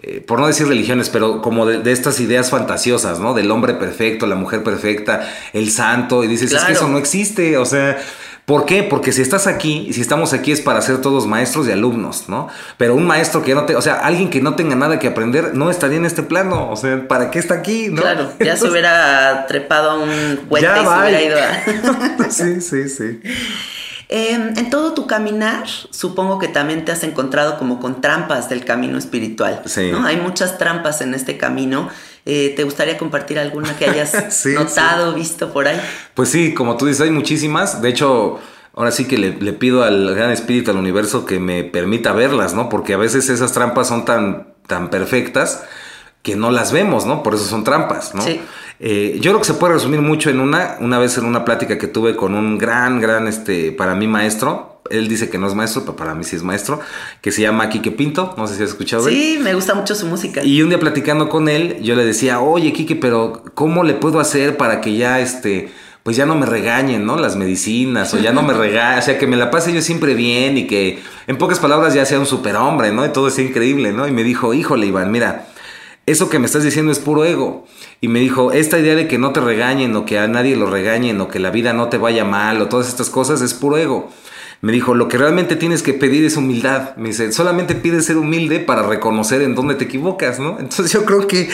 eh, 0.03 0.23
por 0.25 0.39
no 0.39 0.47
decir 0.47 0.67
religiones, 0.67 1.09
pero 1.09 1.41
como 1.41 1.65
de, 1.65 1.79
de 1.79 1.91
estas 1.91 2.19
ideas 2.19 2.49
fantasiosas, 2.49 3.19
¿no? 3.19 3.33
Del 3.33 3.51
hombre 3.51 3.75
perfecto, 3.75 4.25
la 4.25 4.35
mujer 4.35 4.63
perfecta, 4.63 5.29
el 5.53 5.69
santo, 5.71 6.23
y 6.23 6.27
dices, 6.27 6.51
es 6.51 6.63
que 6.63 6.73
eso 6.73 6.87
no 6.87 6.97
existe, 6.97 7.57
o 7.57 7.65
sea... 7.65 7.97
¿Por 8.45 8.65
qué? 8.65 8.83
Porque 8.83 9.13
si 9.13 9.21
estás 9.21 9.45
aquí, 9.45 9.85
y 9.87 9.93
si 9.93 10.01
estamos 10.01 10.33
aquí 10.33 10.51
es 10.51 10.61
para 10.61 10.81
ser 10.81 10.99
todos 10.99 11.27
maestros 11.27 11.67
y 11.67 11.71
alumnos, 11.71 12.27
¿no? 12.27 12.49
Pero 12.75 12.95
un 12.95 13.05
maestro 13.05 13.43
que 13.43 13.53
no 13.53 13.65
te, 13.65 13.75
o 13.75 13.81
sea, 13.81 13.99
alguien 13.99 14.29
que 14.29 14.41
no 14.41 14.55
tenga 14.55 14.75
nada 14.75 14.97
que 14.97 15.07
aprender, 15.07 15.53
no 15.53 15.69
estaría 15.69 15.97
en 15.97 16.05
este 16.05 16.23
plano, 16.23 16.69
o 16.69 16.75
sea, 16.75 17.07
¿para 17.07 17.29
qué 17.29 17.37
está 17.37 17.53
aquí? 17.53 17.89
¿no? 17.89 18.01
Claro, 18.01 18.33
ya 18.39 18.57
se 18.57 18.67
hubiera 18.67 19.45
trepado 19.47 19.91
a 19.91 19.99
un 19.99 20.39
puente 20.49 20.67
y 20.67 20.83
se 20.83 20.89
hubiera 20.89 21.21
ido 21.21 21.37
a... 21.39 22.29
sí, 22.29 22.59
sí, 22.61 22.89
sí. 22.89 23.21
Eh, 24.13 24.33
en 24.33 24.69
todo 24.69 24.93
tu 24.93 25.07
caminar, 25.07 25.67
supongo 25.89 26.37
que 26.37 26.49
también 26.49 26.83
te 26.83 26.91
has 26.91 27.01
encontrado 27.05 27.57
como 27.57 27.79
con 27.79 28.01
trampas 28.01 28.49
del 28.49 28.65
camino 28.65 28.97
espiritual. 28.97 29.61
Sí. 29.65 29.89
¿no? 29.89 30.05
Hay 30.05 30.17
muchas 30.17 30.57
trampas 30.57 30.99
en 30.99 31.13
este 31.13 31.37
camino. 31.37 31.87
Eh, 32.25 32.51
¿Te 32.57 32.65
gustaría 32.65 32.97
compartir 32.97 33.39
alguna 33.39 33.77
que 33.77 33.85
hayas 33.85 34.11
Sí, 34.33 34.53
notado, 34.53 35.13
visto 35.13 35.53
por 35.53 35.65
ahí? 35.69 35.79
Pues 36.13 36.27
sí, 36.27 36.53
como 36.53 36.75
tú 36.75 36.87
dices, 36.87 37.03
hay 37.03 37.11
muchísimas. 37.11 37.81
De 37.81 37.87
hecho, 37.87 38.41
ahora 38.75 38.91
sí 38.91 39.05
que 39.05 39.17
le, 39.17 39.31
le 39.39 39.53
pido 39.53 39.85
al 39.85 40.13
gran 40.13 40.29
espíritu, 40.29 40.71
al 40.71 40.77
universo, 40.77 41.25
que 41.25 41.39
me 41.39 41.63
permita 41.63 42.11
verlas, 42.11 42.53
¿no? 42.53 42.67
Porque 42.67 42.95
a 42.95 42.97
veces 42.97 43.29
esas 43.29 43.53
trampas 43.53 43.87
son 43.87 44.03
tan, 44.03 44.55
tan 44.67 44.89
perfectas 44.89 45.63
que 46.21 46.35
no 46.35 46.51
las 46.51 46.73
vemos, 46.73 47.05
¿no? 47.05 47.23
Por 47.23 47.35
eso 47.35 47.45
son 47.45 47.63
trampas, 47.63 48.13
¿no? 48.13 48.23
Sí. 48.23 48.41
Eh, 48.83 49.19
yo 49.21 49.29
creo 49.29 49.39
que 49.39 49.45
se 49.45 49.53
puede 49.53 49.73
resumir 49.73 50.01
mucho 50.01 50.31
en 50.31 50.39
una, 50.39 50.77
una 50.79 50.97
vez 50.97 51.15
en 51.19 51.25
una 51.25 51.45
plática 51.45 51.77
que 51.77 51.85
tuve 51.85 52.15
con 52.15 52.33
un 52.33 52.57
gran, 52.57 52.99
gran, 52.99 53.27
este, 53.27 53.71
para 53.71 53.93
mí 53.93 54.07
maestro. 54.07 54.81
Él 54.89 55.07
dice 55.07 55.29
que 55.29 55.37
no 55.37 55.47
es 55.47 55.53
maestro, 55.53 55.83
pero 55.83 55.95
para 55.95 56.15
mí 56.15 56.23
sí 56.23 56.35
es 56.35 56.41
maestro, 56.41 56.79
que 57.21 57.31
se 57.31 57.43
llama 57.43 57.69
Quique 57.69 57.91
Pinto. 57.91 58.33
No 58.37 58.47
sé 58.47 58.55
si 58.55 58.63
has 58.63 58.69
escuchado. 58.69 59.07
Sí, 59.07 59.39
me 59.39 59.53
gusta 59.53 59.75
mucho 59.75 59.93
su 59.93 60.07
música. 60.07 60.43
Y 60.43 60.63
un 60.63 60.69
día 60.69 60.79
platicando 60.79 61.29
con 61.29 61.47
él, 61.47 61.77
yo 61.83 61.95
le 61.95 62.03
decía, 62.03 62.41
oye, 62.41 62.73
Kike, 62.73 62.95
pero 62.95 63.43
¿cómo 63.53 63.83
le 63.83 63.93
puedo 63.93 64.19
hacer 64.19 64.57
para 64.57 64.81
que 64.81 64.97
ya, 64.97 65.19
este, 65.19 65.71
pues 66.01 66.17
ya 66.17 66.25
no 66.25 66.33
me 66.33 66.47
regañen, 66.47 67.05
¿no? 67.05 67.17
Las 67.17 67.35
medicinas, 67.35 68.11
o 68.15 68.17
ya 68.17 68.33
no 68.33 68.41
me 68.41 68.53
regañen, 68.55 68.97
o 68.97 69.01
sea, 69.03 69.19
que 69.19 69.27
me 69.27 69.37
la 69.37 69.51
pase 69.51 69.71
yo 69.73 69.83
siempre 69.83 70.15
bien 70.15 70.57
y 70.57 70.65
que, 70.65 70.99
en 71.27 71.37
pocas 71.37 71.59
palabras, 71.59 71.93
ya 71.93 72.03
sea 72.05 72.19
un 72.19 72.25
superhombre, 72.25 72.91
¿no? 72.91 73.05
Y 73.05 73.09
todo 73.09 73.27
es 73.27 73.37
increíble, 73.37 73.93
¿no? 73.93 74.07
Y 74.07 74.11
me 74.11 74.23
dijo, 74.23 74.55
híjole, 74.55 74.87
Iván, 74.87 75.11
mira, 75.11 75.45
eso 76.05 76.29
que 76.29 76.39
me 76.39 76.45
estás 76.45 76.63
diciendo 76.63 76.91
es 76.91 76.99
puro 76.99 77.25
ego. 77.25 77.65
Y 78.01 78.07
me 78.07 78.19
dijo, 78.19 78.51
esta 78.51 78.79
idea 78.79 78.95
de 78.95 79.07
que 79.07 79.17
no 79.17 79.31
te 79.31 79.39
regañen 79.39 79.95
o 79.95 80.05
que 80.05 80.19
a 80.19 80.27
nadie 80.27 80.55
lo 80.55 80.65
regañen 80.65 81.21
o 81.21 81.27
que 81.27 81.39
la 81.39 81.51
vida 81.51 81.73
no 81.73 81.89
te 81.89 81.97
vaya 81.97 82.25
mal 82.25 82.61
o 82.61 82.67
todas 82.67 82.87
estas 82.87 83.09
cosas 83.09 83.41
es 83.41 83.53
puro 83.53 83.77
ego. 83.77 84.09
Me 84.61 84.71
dijo, 84.71 84.93
lo 84.93 85.07
que 85.07 85.17
realmente 85.17 85.55
tienes 85.55 85.81
que 85.83 85.93
pedir 85.93 86.23
es 86.25 86.37
humildad. 86.37 86.95
Me 86.95 87.09
dice, 87.09 87.31
solamente 87.31 87.75
pides 87.75 88.05
ser 88.05 88.17
humilde 88.17 88.59
para 88.59 88.83
reconocer 88.83 89.41
en 89.41 89.55
dónde 89.55 89.75
te 89.75 89.85
equivocas, 89.85 90.39
¿no? 90.39 90.57
Entonces 90.59 90.91
yo 90.91 91.05
creo 91.05 91.27
que 91.27 91.49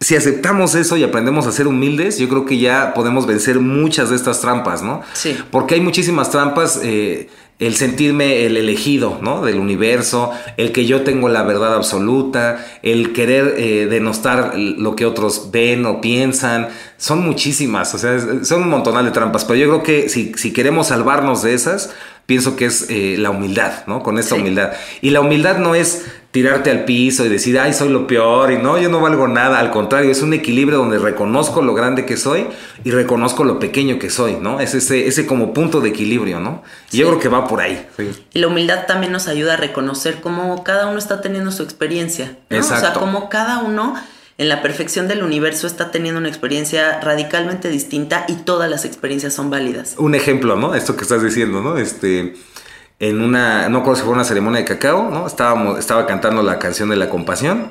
si 0.00 0.14
aceptamos 0.14 0.74
eso 0.74 0.96
y 0.96 1.02
aprendemos 1.02 1.46
a 1.46 1.52
ser 1.52 1.66
humildes, 1.66 2.18
yo 2.18 2.28
creo 2.28 2.44
que 2.44 2.58
ya 2.58 2.92
podemos 2.94 3.26
vencer 3.26 3.60
muchas 3.60 4.10
de 4.10 4.16
estas 4.16 4.40
trampas, 4.40 4.82
¿no? 4.82 5.02
Sí. 5.14 5.36
Porque 5.50 5.74
hay 5.74 5.80
muchísimas 5.80 6.30
trampas. 6.30 6.80
eh, 6.82 7.28
el 7.58 7.74
sentirme 7.74 8.44
el 8.44 8.56
elegido, 8.58 9.18
¿no? 9.22 9.42
Del 9.42 9.58
universo, 9.58 10.30
el 10.58 10.72
que 10.72 10.84
yo 10.84 11.02
tengo 11.02 11.28
la 11.30 11.42
verdad 11.42 11.74
absoluta, 11.74 12.64
el 12.82 13.12
querer 13.14 13.54
eh, 13.56 13.86
denostar 13.88 14.52
lo 14.58 14.94
que 14.94 15.06
otros 15.06 15.50
ven 15.52 15.86
o 15.86 16.00
piensan, 16.02 16.68
son 16.98 17.24
muchísimas, 17.24 17.94
o 17.94 17.98
sea, 17.98 18.18
son 18.44 18.64
un 18.64 18.68
montonal 18.68 19.04
de 19.06 19.10
trampas, 19.10 19.44
pero 19.46 19.58
yo 19.58 19.68
creo 19.68 19.82
que 19.82 20.08
si, 20.10 20.32
si 20.36 20.52
queremos 20.52 20.88
salvarnos 20.88 21.42
de 21.42 21.54
esas, 21.54 21.94
pienso 22.26 22.56
que 22.56 22.66
es 22.66 22.86
eh, 22.90 23.16
la 23.18 23.30
humildad, 23.30 23.86
¿no? 23.86 24.02
Con 24.02 24.18
esta 24.18 24.34
Sí. 24.34 24.40
humildad. 24.40 24.72
Y 25.00 25.10
la 25.10 25.20
humildad 25.20 25.58
no 25.58 25.74
es 25.74 26.04
tirarte 26.36 26.70
al 26.70 26.84
piso 26.84 27.24
y 27.24 27.30
decir, 27.30 27.58
ay, 27.58 27.72
soy 27.72 27.88
lo 27.88 28.06
peor 28.06 28.52
y 28.52 28.58
no, 28.58 28.78
yo 28.78 28.90
no 28.90 29.00
valgo 29.00 29.26
nada. 29.26 29.58
Al 29.58 29.70
contrario, 29.70 30.10
es 30.10 30.20
un 30.20 30.34
equilibrio 30.34 30.76
donde 30.76 30.98
reconozco 30.98 31.62
lo 31.62 31.72
grande 31.72 32.04
que 32.04 32.18
soy 32.18 32.46
y 32.84 32.90
reconozco 32.90 33.42
lo 33.42 33.58
pequeño 33.58 33.98
que 33.98 34.10
soy, 34.10 34.36
¿no? 34.38 34.60
Es 34.60 34.74
ese, 34.74 35.08
ese 35.08 35.24
como 35.24 35.54
punto 35.54 35.80
de 35.80 35.88
equilibrio, 35.88 36.38
¿no? 36.38 36.62
Y 36.92 36.98
yo 36.98 37.06
creo 37.06 37.20
que 37.20 37.28
va 37.30 37.48
por 37.48 37.62
ahí. 37.62 37.86
Y 38.34 38.38
la 38.38 38.48
humildad 38.48 38.84
también 38.84 39.12
nos 39.12 39.28
ayuda 39.28 39.54
a 39.54 39.56
reconocer 39.56 40.20
cómo 40.20 40.62
cada 40.62 40.88
uno 40.88 40.98
está 40.98 41.22
teniendo 41.22 41.50
su 41.52 41.62
experiencia. 41.62 42.36
¿no? 42.50 42.56
Exacto. 42.58 42.86
O 42.86 42.92
sea, 42.92 43.00
cómo 43.00 43.30
cada 43.30 43.60
uno 43.60 43.94
en 44.36 44.50
la 44.50 44.60
perfección 44.60 45.08
del 45.08 45.22
universo 45.22 45.66
está 45.66 45.90
teniendo 45.90 46.20
una 46.20 46.28
experiencia 46.28 47.00
radicalmente 47.00 47.70
distinta 47.70 48.26
y 48.28 48.34
todas 48.34 48.68
las 48.68 48.84
experiencias 48.84 49.32
son 49.32 49.48
válidas. 49.48 49.94
Un 49.96 50.14
ejemplo, 50.14 50.54
¿no? 50.54 50.74
Esto 50.74 50.96
que 50.96 51.04
estás 51.04 51.22
diciendo, 51.22 51.62
¿no? 51.62 51.78
Este 51.78 52.34
en 52.98 53.20
una, 53.20 53.68
no 53.68 53.78
recuerdo 53.78 54.00
si 54.00 54.04
fue 54.04 54.14
una 54.14 54.24
ceremonia 54.24 54.60
de 54.60 54.64
cacao, 54.64 55.10
¿no? 55.10 55.26
Estábamos, 55.26 55.78
estaba 55.78 56.06
cantando 56.06 56.42
la 56.42 56.58
canción 56.58 56.88
de 56.88 56.96
la 56.96 57.08
compasión. 57.08 57.70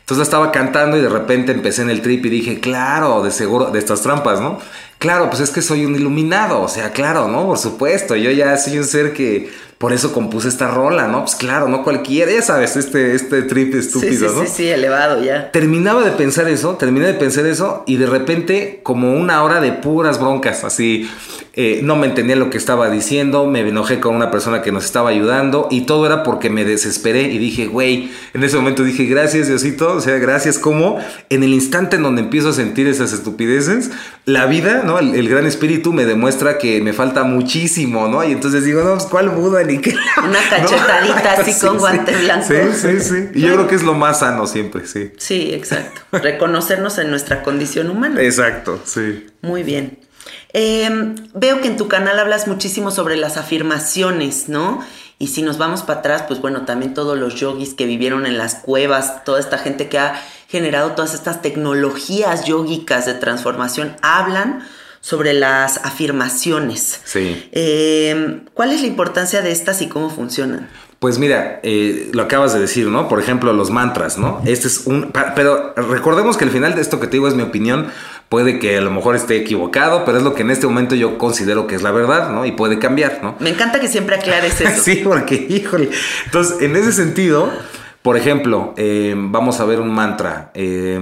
Entonces 0.00 0.18
la 0.18 0.24
estaba 0.24 0.52
cantando 0.52 0.98
y 0.98 1.00
de 1.00 1.08
repente 1.08 1.52
empecé 1.52 1.80
en 1.80 1.88
el 1.88 2.02
trip 2.02 2.26
y 2.26 2.28
dije, 2.28 2.60
claro, 2.60 3.22
de 3.22 3.30
seguro, 3.30 3.70
de 3.70 3.78
estas 3.78 4.02
trampas, 4.02 4.38
¿no? 4.38 4.58
Claro, 4.98 5.30
pues 5.30 5.40
es 5.40 5.50
que 5.50 5.62
soy 5.62 5.86
un 5.86 5.94
iluminado, 5.94 6.60
o 6.60 6.68
sea, 6.68 6.90
claro, 6.92 7.26
¿no? 7.28 7.46
Por 7.46 7.56
supuesto, 7.56 8.14
yo 8.14 8.30
ya 8.30 8.56
soy 8.58 8.78
un 8.78 8.84
ser 8.84 9.14
que 9.14 9.50
por 9.78 9.92
eso 9.94 10.12
compuse 10.12 10.48
esta 10.48 10.68
rola, 10.68 11.08
¿no? 11.08 11.22
Pues 11.22 11.36
claro, 11.36 11.68
no 11.68 11.82
cualquiera, 11.82 12.30
ya 12.30 12.42
sabes, 12.42 12.76
este, 12.76 13.14
este 13.14 13.42
trip 13.42 13.74
estúpido, 13.74 14.28
sí, 14.28 14.34
sí, 14.34 14.40
¿no? 14.40 14.42
Sí, 14.42 14.52
sí, 14.54 14.68
elevado 14.68 15.22
ya. 15.22 15.50
Terminaba 15.52 16.02
de 16.02 16.10
pensar 16.10 16.48
eso, 16.48 16.74
terminé 16.76 17.06
de 17.06 17.14
pensar 17.14 17.46
eso 17.46 17.82
y 17.86 17.96
de 17.96 18.06
repente 18.06 18.80
como 18.82 19.14
una 19.14 19.42
hora 19.42 19.60
de 19.60 19.72
puras 19.72 20.20
broncas, 20.20 20.64
así, 20.64 21.10
eh, 21.56 21.80
no 21.82 21.96
me 21.96 22.06
entendía 22.06 22.36
lo 22.36 22.50
que 22.50 22.58
estaba 22.58 22.90
diciendo, 22.90 23.46
me 23.46 23.60
enojé 23.60 24.00
con 24.00 24.14
una 24.14 24.30
persona 24.30 24.62
que 24.62 24.72
nos 24.72 24.84
estaba 24.84 25.10
ayudando 25.10 25.68
y 25.70 25.82
todo 25.82 26.06
era 26.06 26.22
porque 26.22 26.50
me 26.50 26.64
desesperé 26.64 27.22
y 27.22 27.38
dije, 27.38 27.66
güey, 27.66 28.10
en 28.32 28.42
ese 28.42 28.56
momento 28.56 28.82
dije, 28.82 29.04
gracias 29.04 29.48
Diosito, 29.48 29.92
o 29.92 30.00
sea, 30.00 30.18
gracias, 30.18 30.58
como 30.58 30.98
en 31.30 31.42
el 31.42 31.52
instante 31.52 31.96
en 31.96 32.02
donde 32.02 32.22
empiezo 32.22 32.50
a 32.50 32.52
sentir 32.52 32.86
esas 32.86 33.12
estupideces, 33.12 33.90
la 34.24 34.46
vida, 34.46 34.82
¿no? 34.84 34.98
El, 34.98 35.14
el 35.14 35.28
gran 35.28 35.46
espíritu 35.46 35.92
me 35.92 36.04
demuestra 36.04 36.58
que 36.58 36.80
me 36.80 36.92
falta 36.92 37.24
muchísimo, 37.24 38.08
¿no? 38.08 38.24
Y 38.24 38.32
entonces 38.32 38.64
digo, 38.64 38.82
no, 38.82 38.94
pues 38.94 39.04
cuál 39.04 39.30
Buda 39.30 39.62
ni 39.62 39.78
qué. 39.78 39.94
Una 40.24 40.38
cachetadita 40.48 41.36
¿no? 41.36 41.42
así 41.42 41.52
Sí, 41.54 41.60
con 41.60 41.74
sí. 41.74 41.78
guante 41.78 42.16
blanco. 42.16 42.46
Sí, 42.48 42.56
sí, 42.74 43.00
sí. 43.00 43.28
Y 43.34 43.40
yo 43.42 43.54
creo 43.54 43.66
que 43.68 43.74
es 43.74 43.82
lo 43.82 43.94
más 43.94 44.20
sano 44.20 44.46
siempre, 44.46 44.86
sí. 44.86 45.12
Sí, 45.16 45.50
exacto. 45.52 46.00
Reconocernos 46.12 46.98
en 46.98 47.10
nuestra 47.10 47.42
condición 47.42 47.90
humana. 47.90 48.20
Exacto, 48.22 48.80
sí. 48.84 49.26
Muy 49.42 49.62
bien. 49.62 49.98
Eh, 50.54 50.88
veo 51.34 51.60
que 51.60 51.68
en 51.68 51.76
tu 51.76 51.88
canal 51.88 52.18
hablas 52.18 52.46
muchísimo 52.46 52.90
sobre 52.90 53.16
las 53.16 53.36
afirmaciones, 53.36 54.48
¿no? 54.48 54.82
Y 55.18 55.28
si 55.28 55.42
nos 55.42 55.58
vamos 55.58 55.82
para 55.82 56.00
atrás, 56.00 56.24
pues 56.26 56.40
bueno, 56.40 56.64
también 56.64 56.94
todos 56.94 57.18
los 57.18 57.34
yogis 57.34 57.74
que 57.74 57.86
vivieron 57.86 58.24
en 58.24 58.38
las 58.38 58.54
cuevas, 58.56 59.24
toda 59.24 59.40
esta 59.40 59.58
gente 59.58 59.88
que 59.88 59.98
ha 59.98 60.14
generado 60.48 60.92
todas 60.92 61.12
estas 61.12 61.42
tecnologías 61.42 62.44
yógicas 62.44 63.04
de 63.06 63.14
transformación, 63.14 63.96
hablan 64.02 64.64
sobre 65.00 65.34
las 65.34 65.78
afirmaciones. 65.84 67.00
Sí. 67.04 67.48
Eh, 67.52 68.40
¿Cuál 68.54 68.72
es 68.72 68.80
la 68.80 68.86
importancia 68.86 69.42
de 69.42 69.52
estas 69.52 69.82
y 69.82 69.88
cómo 69.88 70.08
funcionan? 70.08 70.68
Pues 71.04 71.18
mira, 71.18 71.60
eh, 71.62 72.08
lo 72.14 72.22
acabas 72.22 72.54
de 72.54 72.60
decir, 72.60 72.86
¿no? 72.86 73.08
Por 73.08 73.20
ejemplo, 73.20 73.52
los 73.52 73.70
mantras, 73.70 74.16
¿no? 74.16 74.40
Este 74.46 74.68
es 74.68 74.86
un... 74.86 75.12
Pero 75.36 75.74
recordemos 75.74 76.38
que 76.38 76.44
al 76.44 76.50
final 76.50 76.74
de 76.74 76.80
esto 76.80 76.98
que 76.98 77.06
te 77.06 77.12
digo 77.12 77.28
es 77.28 77.34
mi 77.34 77.42
opinión. 77.42 77.88
Puede 78.34 78.58
que 78.58 78.78
a 78.78 78.80
lo 78.80 78.90
mejor 78.90 79.14
esté 79.14 79.36
equivocado, 79.36 80.04
pero 80.04 80.18
es 80.18 80.24
lo 80.24 80.34
que 80.34 80.42
en 80.42 80.50
este 80.50 80.66
momento 80.66 80.96
yo 80.96 81.18
considero 81.18 81.68
que 81.68 81.76
es 81.76 81.82
la 81.82 81.92
verdad, 81.92 82.30
¿no? 82.30 82.44
Y 82.44 82.50
puede 82.50 82.80
cambiar, 82.80 83.20
¿no? 83.22 83.36
Me 83.38 83.50
encanta 83.50 83.78
que 83.78 83.86
siempre 83.86 84.16
aclares 84.16 84.60
eso. 84.60 84.82
Sí, 84.82 85.02
porque, 85.04 85.46
híjole. 85.48 85.88
Entonces, 86.24 86.60
en 86.60 86.74
ese 86.74 86.90
sentido, 86.90 87.48
por 88.02 88.16
ejemplo, 88.16 88.74
eh, 88.76 89.14
vamos 89.16 89.60
a 89.60 89.64
ver 89.66 89.78
un 89.78 89.94
mantra. 89.94 90.50
Eh, 90.54 90.98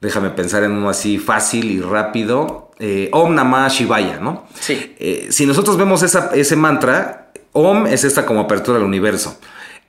déjame 0.00 0.30
pensar 0.30 0.62
en 0.62 0.70
uno 0.70 0.88
así 0.88 1.18
fácil 1.18 1.68
y 1.68 1.80
rápido. 1.80 2.70
Eh, 2.78 3.08
Om 3.12 3.34
Namah 3.34 3.66
Shivaya, 3.66 4.20
¿no? 4.20 4.46
Sí. 4.60 4.94
Si 5.30 5.46
nosotros 5.46 5.76
vemos 5.78 6.04
esa- 6.04 6.30
ese 6.32 6.54
mantra, 6.54 7.32
Om 7.50 7.88
es 7.88 8.04
esta 8.04 8.24
como 8.24 8.38
apertura 8.42 8.78
al 8.78 8.84
universo. 8.84 9.36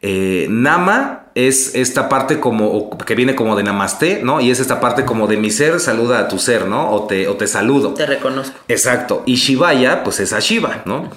Eh, 0.02 0.48
Nama 0.50 1.26
es 1.36 1.76
esta 1.76 2.08
parte 2.08 2.40
como 2.40 2.98
que 2.98 3.16
viene 3.16 3.36
como 3.36 3.56
de 3.56 3.64
Namaste, 3.64 4.22
¿no? 4.24 4.40
Y 4.42 4.52
es 4.52 4.60
esta 4.60 4.80
parte 4.80 5.06
como 5.06 5.28
de 5.28 5.38
mi 5.38 5.52
ser, 5.52 5.80
saluda 5.80 6.20
a 6.20 6.28
tu 6.28 6.40
ser, 6.40 6.68
¿no? 6.68 6.92
O 6.92 7.06
te, 7.08 7.28
o 7.28 7.36
te 7.36 7.48
saludo. 7.48 7.94
Te 7.94 8.06
reconozco. 8.06 8.58
Exacto. 8.68 9.24
Y 9.26 9.36
Shivaya, 9.36 10.04
pues 10.04 10.20
es 10.20 10.34
a 10.34 10.40
Shiva, 10.40 10.84
¿no? 10.86 11.10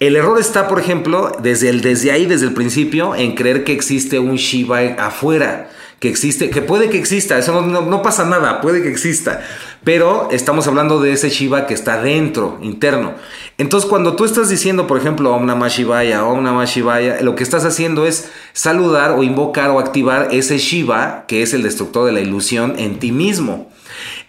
El 0.00 0.16
error 0.16 0.38
está, 0.40 0.66
por 0.66 0.80
ejemplo, 0.80 1.30
desde, 1.42 1.68
el, 1.68 1.80
desde 1.80 2.10
ahí, 2.10 2.26
desde 2.26 2.46
el 2.46 2.54
principio, 2.54 3.14
en 3.14 3.34
creer 3.34 3.64
que 3.64 3.72
existe 3.72 4.18
un 4.18 4.36
Shiva 4.36 4.80
afuera. 4.98 5.70
Que 6.02 6.08
existe, 6.08 6.50
que 6.50 6.62
puede 6.62 6.90
que 6.90 6.98
exista, 6.98 7.38
eso 7.38 7.62
no, 7.62 7.80
no- 7.80 8.02
pasa 8.02 8.24
nada, 8.24 8.60
puede 8.60 8.82
que 8.82 8.88
exista. 8.88 9.40
Pero 9.84 10.30
estamos 10.32 10.66
hablando 10.66 11.00
de 11.00 11.12
ese 11.12 11.30
Shiva 11.30 11.68
que 11.68 11.74
está 11.74 12.02
dentro, 12.02 12.58
interno. 12.60 13.14
Entonces, 13.56 13.88
cuando 13.88 14.16
tú 14.16 14.24
estás 14.24 14.48
diciendo, 14.48 14.88
por 14.88 14.98
ejemplo, 14.98 15.32
Om 15.32 15.46
Namah 15.46 15.68
Shivaya, 15.68 16.24
Om 16.26 16.42
Namah 16.42 16.64
Shivaya, 16.64 17.20
lo 17.20 17.36
que 17.36 17.44
estás 17.44 17.64
haciendo 17.64 18.04
es 18.04 18.28
saludar 18.52 19.12
o 19.12 19.22
invocar 19.22 19.70
o 19.70 19.78
activar 19.78 20.30
ese 20.32 20.58
Shiva, 20.58 21.24
que 21.28 21.42
es 21.42 21.54
el 21.54 21.62
destructor 21.62 22.04
de 22.04 22.10
la 22.10 22.20
ilusión, 22.20 22.74
en 22.78 22.98
ti 22.98 23.12
mismo. 23.12 23.70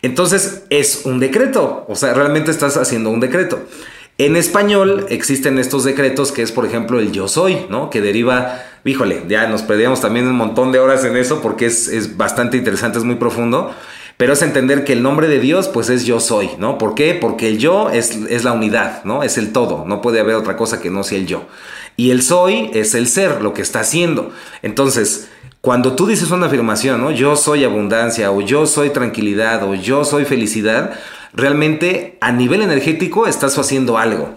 Entonces 0.04 0.66
es 0.70 1.02
un 1.06 1.20
decreto, 1.20 1.86
o 1.90 1.96
sea, 1.96 2.14
realmente 2.14 2.52
estás 2.52 2.78
haciendo 2.78 3.10
un 3.10 3.20
decreto. 3.20 3.64
En 4.20 4.36
español 4.36 5.08
existen 5.10 5.58
estos 5.58 5.84
decretos 5.84 6.32
que 6.32 6.44
es, 6.44 6.52
por 6.52 6.66
ejemplo, 6.66 7.00
el 7.00 7.12
yo 7.12 7.28
soy, 7.28 7.66
¿no? 7.70 7.90
Que 7.90 8.00
deriva, 8.00 8.64
híjole, 8.86 9.24
ya 9.28 9.48
nos 9.48 9.64
perdíamos 9.64 10.02
también 10.02 10.28
un 10.28 10.36
montón 10.36 10.72
de 10.72 10.80
horas 10.80 11.04
en 11.04 11.18
eso 11.18 11.42
porque 11.42 11.66
es, 11.66 11.88
es 11.88 12.16
bastante 12.16 12.58
interesante, 12.58 13.00
es 13.00 13.04
muy 13.04 13.16
profundo. 13.16 13.74
Pero 14.16 14.34
es 14.34 14.44
entender 14.44 14.84
que 14.84 14.94
el 14.94 15.02
nombre 15.02 15.28
de 15.28 15.40
Dios, 15.40 15.68
pues 15.68 15.90
es 15.90 16.06
yo 16.06 16.20
soy, 16.20 16.52
¿no? 16.60 16.78
¿Por 16.78 16.94
qué? 16.94 17.16
Porque 17.16 17.48
el 17.48 17.58
yo 17.58 17.90
es, 17.90 18.12
es 18.30 18.44
la 18.44 18.52
unidad, 18.52 19.04
¿no? 19.04 19.24
Es 19.24 19.40
el 19.40 19.52
todo, 19.52 19.86
no 19.88 20.02
puede 20.02 20.20
haber 20.20 20.36
otra 20.36 20.56
cosa 20.56 20.80
que 20.80 20.92
no 20.92 21.04
sea 21.04 21.18
el 21.18 21.26
yo. 21.26 21.48
Y 21.98 22.12
el 22.12 22.22
soy 22.22 22.70
es 22.74 22.94
el 22.94 23.08
ser, 23.08 23.42
lo 23.42 23.56
que 23.56 23.64
está 23.64 23.80
haciendo. 23.80 24.32
Entonces, 24.62 25.30
cuando 25.62 25.96
tú 25.96 26.06
dices 26.06 26.30
una 26.30 26.46
afirmación, 26.46 27.02
¿no? 27.02 27.10
Yo 27.10 27.36
soy 27.36 27.64
abundancia, 27.64 28.32
o 28.32 28.42
yo 28.42 28.68
soy 28.68 28.92
tranquilidad, 28.92 29.64
o 29.64 29.74
yo 29.74 30.06
soy 30.06 30.26
felicidad, 30.26 30.94
realmente 31.34 32.18
a 32.22 32.32
nivel 32.32 32.62
energético 32.62 33.28
estás 33.28 33.58
haciendo 33.58 33.98
algo. 33.98 34.34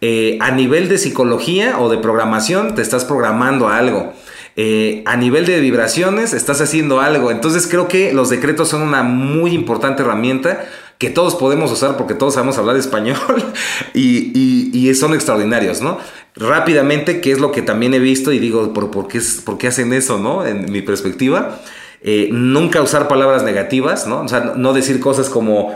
Eh, 0.00 0.36
a 0.40 0.50
nivel 0.50 0.88
de 0.88 0.98
psicología 0.98 1.78
o 1.78 1.88
de 1.88 1.98
programación, 1.98 2.74
te 2.74 2.82
estás 2.82 3.04
programando 3.04 3.68
a 3.68 3.78
algo. 3.78 4.12
Eh, 4.56 5.02
a 5.06 5.16
nivel 5.16 5.46
de 5.46 5.58
vibraciones, 5.60 6.32
estás 6.32 6.60
haciendo 6.60 7.00
algo. 7.00 7.30
Entonces 7.30 7.66
creo 7.66 7.88
que 7.88 8.12
los 8.12 8.30
decretos 8.30 8.68
son 8.68 8.82
una 8.82 9.02
muy 9.02 9.52
importante 9.52 10.02
herramienta 10.02 10.64
que 10.98 11.10
todos 11.10 11.34
podemos 11.34 11.72
usar 11.72 11.96
porque 11.96 12.14
todos 12.14 12.34
sabemos 12.34 12.56
hablar 12.56 12.76
español 12.76 13.16
y, 13.94 14.30
y- 14.78 14.94
son 14.94 15.12
extraordinarios, 15.12 15.80
¿no? 15.80 15.98
Rápidamente, 16.36 17.20
¿qué 17.20 17.32
es 17.32 17.40
lo 17.40 17.50
que 17.50 17.62
también 17.62 17.94
he 17.94 17.98
visto? 17.98 18.30
Y 18.32 18.38
digo, 18.38 18.72
¿por, 18.72 18.90
por 18.92 19.08
qué, 19.08 19.20
por 19.44 19.58
qué 19.58 19.66
hacen 19.68 19.92
eso, 19.92 20.18
no? 20.18 20.46
En 20.46 20.70
mi 20.70 20.82
perspectiva, 20.82 21.60
eh, 22.02 22.28
nunca 22.30 22.80
usar 22.80 23.08
palabras 23.08 23.42
negativas, 23.42 24.06
¿no? 24.06 24.20
O 24.20 24.28
sea, 24.28 24.52
no 24.56 24.72
decir 24.72 25.00
cosas 25.00 25.28
como 25.30 25.74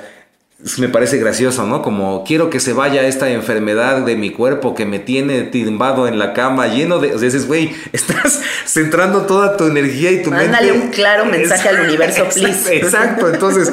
me 0.78 0.88
parece 0.88 1.18
gracioso, 1.18 1.66
¿no? 1.66 1.82
Como 1.82 2.24
quiero 2.24 2.50
que 2.50 2.58
se 2.58 2.72
vaya 2.72 3.06
esta 3.06 3.30
enfermedad 3.30 4.02
de 4.02 4.16
mi 4.16 4.30
cuerpo 4.30 4.74
que 4.74 4.86
me 4.86 4.98
tiene 4.98 5.42
timbado 5.42 6.08
en 6.08 6.18
la 6.18 6.32
cama, 6.32 6.66
lleno 6.66 6.98
de. 6.98 7.14
O 7.14 7.18
sea, 7.18 7.26
dices, 7.26 7.46
güey, 7.46 7.72
estás 7.92 8.42
centrando 8.66 9.22
toda 9.22 9.56
tu 9.56 9.64
energía 9.66 10.10
y 10.10 10.22
tu 10.22 10.30
Mándale 10.30 10.72
mente. 10.72 10.86
un 10.86 10.92
claro 10.92 11.24
mensaje 11.30 11.68
al 11.68 11.86
universo, 11.86 12.24
please. 12.34 12.76
Exacto. 12.76 13.32
Entonces, 13.32 13.72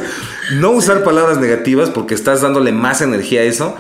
no 0.54 0.72
usar 0.72 1.04
palabras 1.04 1.40
negativas 1.40 1.90
porque 1.90 2.14
estás 2.14 2.42
dándole 2.42 2.72
más 2.72 3.02
energía 3.02 3.42
a 3.42 3.46
eso. 3.46 3.76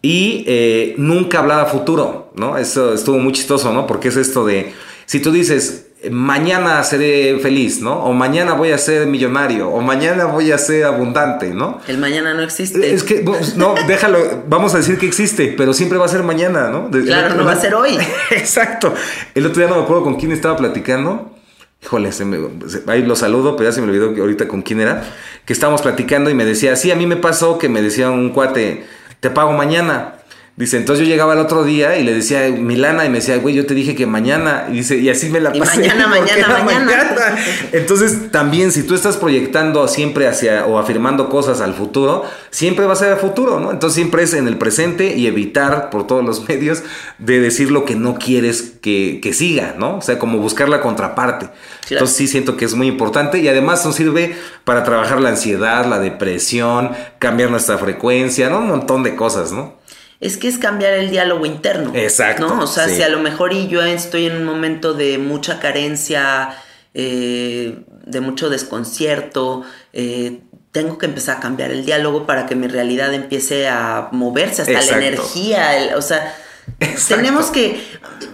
Y 0.00 0.44
eh, 0.46 0.94
nunca 0.96 1.40
hablar 1.40 1.60
a 1.60 1.66
futuro, 1.66 2.32
¿no? 2.36 2.56
Eso 2.56 2.94
estuvo 2.94 3.18
muy 3.18 3.32
chistoso, 3.32 3.72
¿no? 3.72 3.86
Porque 3.86 4.08
es 4.08 4.16
esto 4.16 4.44
de. 4.44 4.72
Si 5.06 5.20
tú 5.20 5.32
dices, 5.32 5.87
mañana 6.10 6.82
seré 6.84 7.38
feliz, 7.40 7.80
¿no? 7.80 8.04
O 8.04 8.12
mañana 8.12 8.52
voy 8.54 8.70
a 8.70 8.78
ser 8.78 9.06
millonario, 9.06 9.68
o 9.68 9.80
mañana 9.80 10.26
voy 10.26 10.52
a 10.52 10.58
ser 10.58 10.84
abundante, 10.84 11.48
¿no? 11.52 11.80
El 11.88 11.98
mañana 11.98 12.34
no 12.34 12.42
existe. 12.42 12.94
Es 12.94 13.02
que, 13.02 13.24
no, 13.56 13.74
déjalo, 13.88 14.18
vamos 14.48 14.74
a 14.74 14.78
decir 14.78 14.98
que 14.98 15.06
existe, 15.06 15.54
pero 15.56 15.72
siempre 15.72 15.98
va 15.98 16.04
a 16.06 16.08
ser 16.08 16.22
mañana, 16.22 16.68
¿no? 16.70 16.88
De- 16.88 17.02
Claro, 17.04 17.34
no 17.34 17.44
va 17.44 17.52
a 17.52 17.56
ser 17.60 17.74
hoy. 17.74 17.98
Exacto. 18.30 18.94
El 19.34 19.46
otro 19.46 19.60
día 19.60 19.68
no 19.68 19.76
me 19.76 19.82
acuerdo 19.82 20.04
con 20.04 20.16
quién 20.16 20.32
estaba 20.32 20.56
platicando. 20.56 21.34
Híjole, 21.82 22.12
se 22.12 22.24
me- 22.24 22.38
se- 22.68 22.82
ahí 22.86 23.02
lo 23.02 23.16
saludo, 23.16 23.56
pero 23.56 23.68
ya 23.70 23.72
se 23.74 23.80
me 23.80 23.88
olvidó 23.88 24.14
que 24.14 24.20
ahorita 24.20 24.46
con 24.48 24.62
quién 24.62 24.80
era. 24.80 25.02
Que 25.44 25.52
estábamos 25.52 25.82
platicando 25.82 26.30
y 26.30 26.34
me 26.34 26.44
decía, 26.44 26.76
sí, 26.76 26.90
a 26.90 26.96
mí 26.96 27.06
me 27.06 27.16
pasó 27.16 27.58
que 27.58 27.68
me 27.68 27.82
decía 27.82 28.10
un 28.10 28.30
cuate, 28.30 28.84
te 29.20 29.30
pago 29.30 29.52
mañana. 29.52 30.14
Dice, 30.58 30.76
entonces 30.76 31.06
yo 31.06 31.12
llegaba 31.12 31.34
el 31.34 31.38
otro 31.38 31.62
día 31.62 31.98
y 31.98 32.02
le 32.02 32.12
decía, 32.12 32.48
Milana, 32.48 33.04
y 33.04 33.10
me 33.10 33.18
decía, 33.18 33.36
güey, 33.36 33.54
yo 33.54 33.64
te 33.64 33.74
dije 33.74 33.94
que 33.94 34.06
mañana. 34.06 34.66
Y 34.68 34.78
dice, 34.78 34.96
y 34.96 35.08
así 35.08 35.28
me 35.28 35.38
la 35.38 35.54
Y 35.54 35.60
pasé. 35.60 35.78
mañana, 35.78 36.06
porque 36.16 36.20
mañana, 36.20 36.52
era 36.52 36.64
mañana. 36.64 37.38
Entonces, 37.70 38.32
también, 38.32 38.72
si 38.72 38.82
tú 38.82 38.96
estás 38.96 39.16
proyectando 39.18 39.86
siempre 39.86 40.26
hacia 40.26 40.66
o 40.66 40.80
afirmando 40.80 41.28
cosas 41.28 41.60
al 41.60 41.74
futuro, 41.74 42.24
siempre 42.50 42.86
va 42.86 42.94
a 42.94 42.96
ser 42.96 43.12
al 43.12 43.20
futuro, 43.20 43.60
¿no? 43.60 43.70
Entonces, 43.70 43.94
siempre 43.94 44.24
es 44.24 44.34
en 44.34 44.48
el 44.48 44.58
presente 44.58 45.14
y 45.14 45.28
evitar 45.28 45.90
por 45.90 46.08
todos 46.08 46.24
los 46.24 46.48
medios 46.48 46.82
de 47.18 47.38
decir 47.38 47.70
lo 47.70 47.84
que 47.84 47.94
no 47.94 48.16
quieres 48.16 48.62
que, 48.82 49.20
que 49.22 49.32
siga, 49.34 49.76
¿no? 49.78 49.98
O 49.98 50.02
sea, 50.02 50.18
como 50.18 50.38
buscar 50.38 50.68
la 50.68 50.80
contraparte. 50.80 51.46
Claro. 51.46 52.04
Entonces, 52.04 52.16
sí 52.16 52.26
siento 52.26 52.56
que 52.56 52.64
es 52.64 52.74
muy 52.74 52.88
importante 52.88 53.38
y 53.38 53.46
además 53.46 53.86
nos 53.86 53.94
sirve 53.94 54.34
para 54.64 54.82
trabajar 54.82 55.20
la 55.20 55.28
ansiedad, 55.28 55.86
la 55.86 56.00
depresión, 56.00 56.90
cambiar 57.20 57.48
nuestra 57.52 57.78
frecuencia, 57.78 58.50
¿no? 58.50 58.58
Un 58.58 58.66
montón 58.66 59.04
de 59.04 59.14
cosas, 59.14 59.52
¿no? 59.52 59.77
Es 60.20 60.36
que 60.36 60.48
es 60.48 60.58
cambiar 60.58 60.94
el 60.94 61.10
diálogo 61.10 61.46
interno. 61.46 61.92
Exacto, 61.94 62.48
¿no? 62.48 62.62
O 62.64 62.66
sea, 62.66 62.88
sí. 62.88 62.96
si 62.96 63.02
a 63.02 63.08
lo 63.08 63.20
mejor 63.20 63.52
y 63.52 63.68
yo 63.68 63.82
estoy 63.82 64.26
en 64.26 64.36
un 64.36 64.44
momento 64.44 64.94
de 64.94 65.18
mucha 65.18 65.60
carencia, 65.60 66.50
eh, 66.94 67.78
de 68.04 68.20
mucho 68.20 68.50
desconcierto, 68.50 69.62
eh, 69.92 70.40
tengo 70.72 70.98
que 70.98 71.06
empezar 71.06 71.36
a 71.36 71.40
cambiar 71.40 71.70
el 71.70 71.84
diálogo 71.84 72.26
para 72.26 72.46
que 72.46 72.56
mi 72.56 72.66
realidad 72.66 73.14
empiece 73.14 73.68
a 73.68 74.08
moverse, 74.12 74.62
hasta 74.62 74.72
Exacto. 74.72 75.00
la 75.00 75.06
energía. 75.06 75.76
el- 75.78 75.94
o 75.94 76.02
sea, 76.02 76.34
Exacto. 76.80 77.16
tenemos 77.22 77.46
que. 77.46 77.80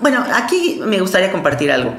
Bueno, 0.00 0.24
aquí 0.32 0.80
me 0.84 0.98
gustaría 1.00 1.30
compartir 1.30 1.70
algo. 1.70 1.94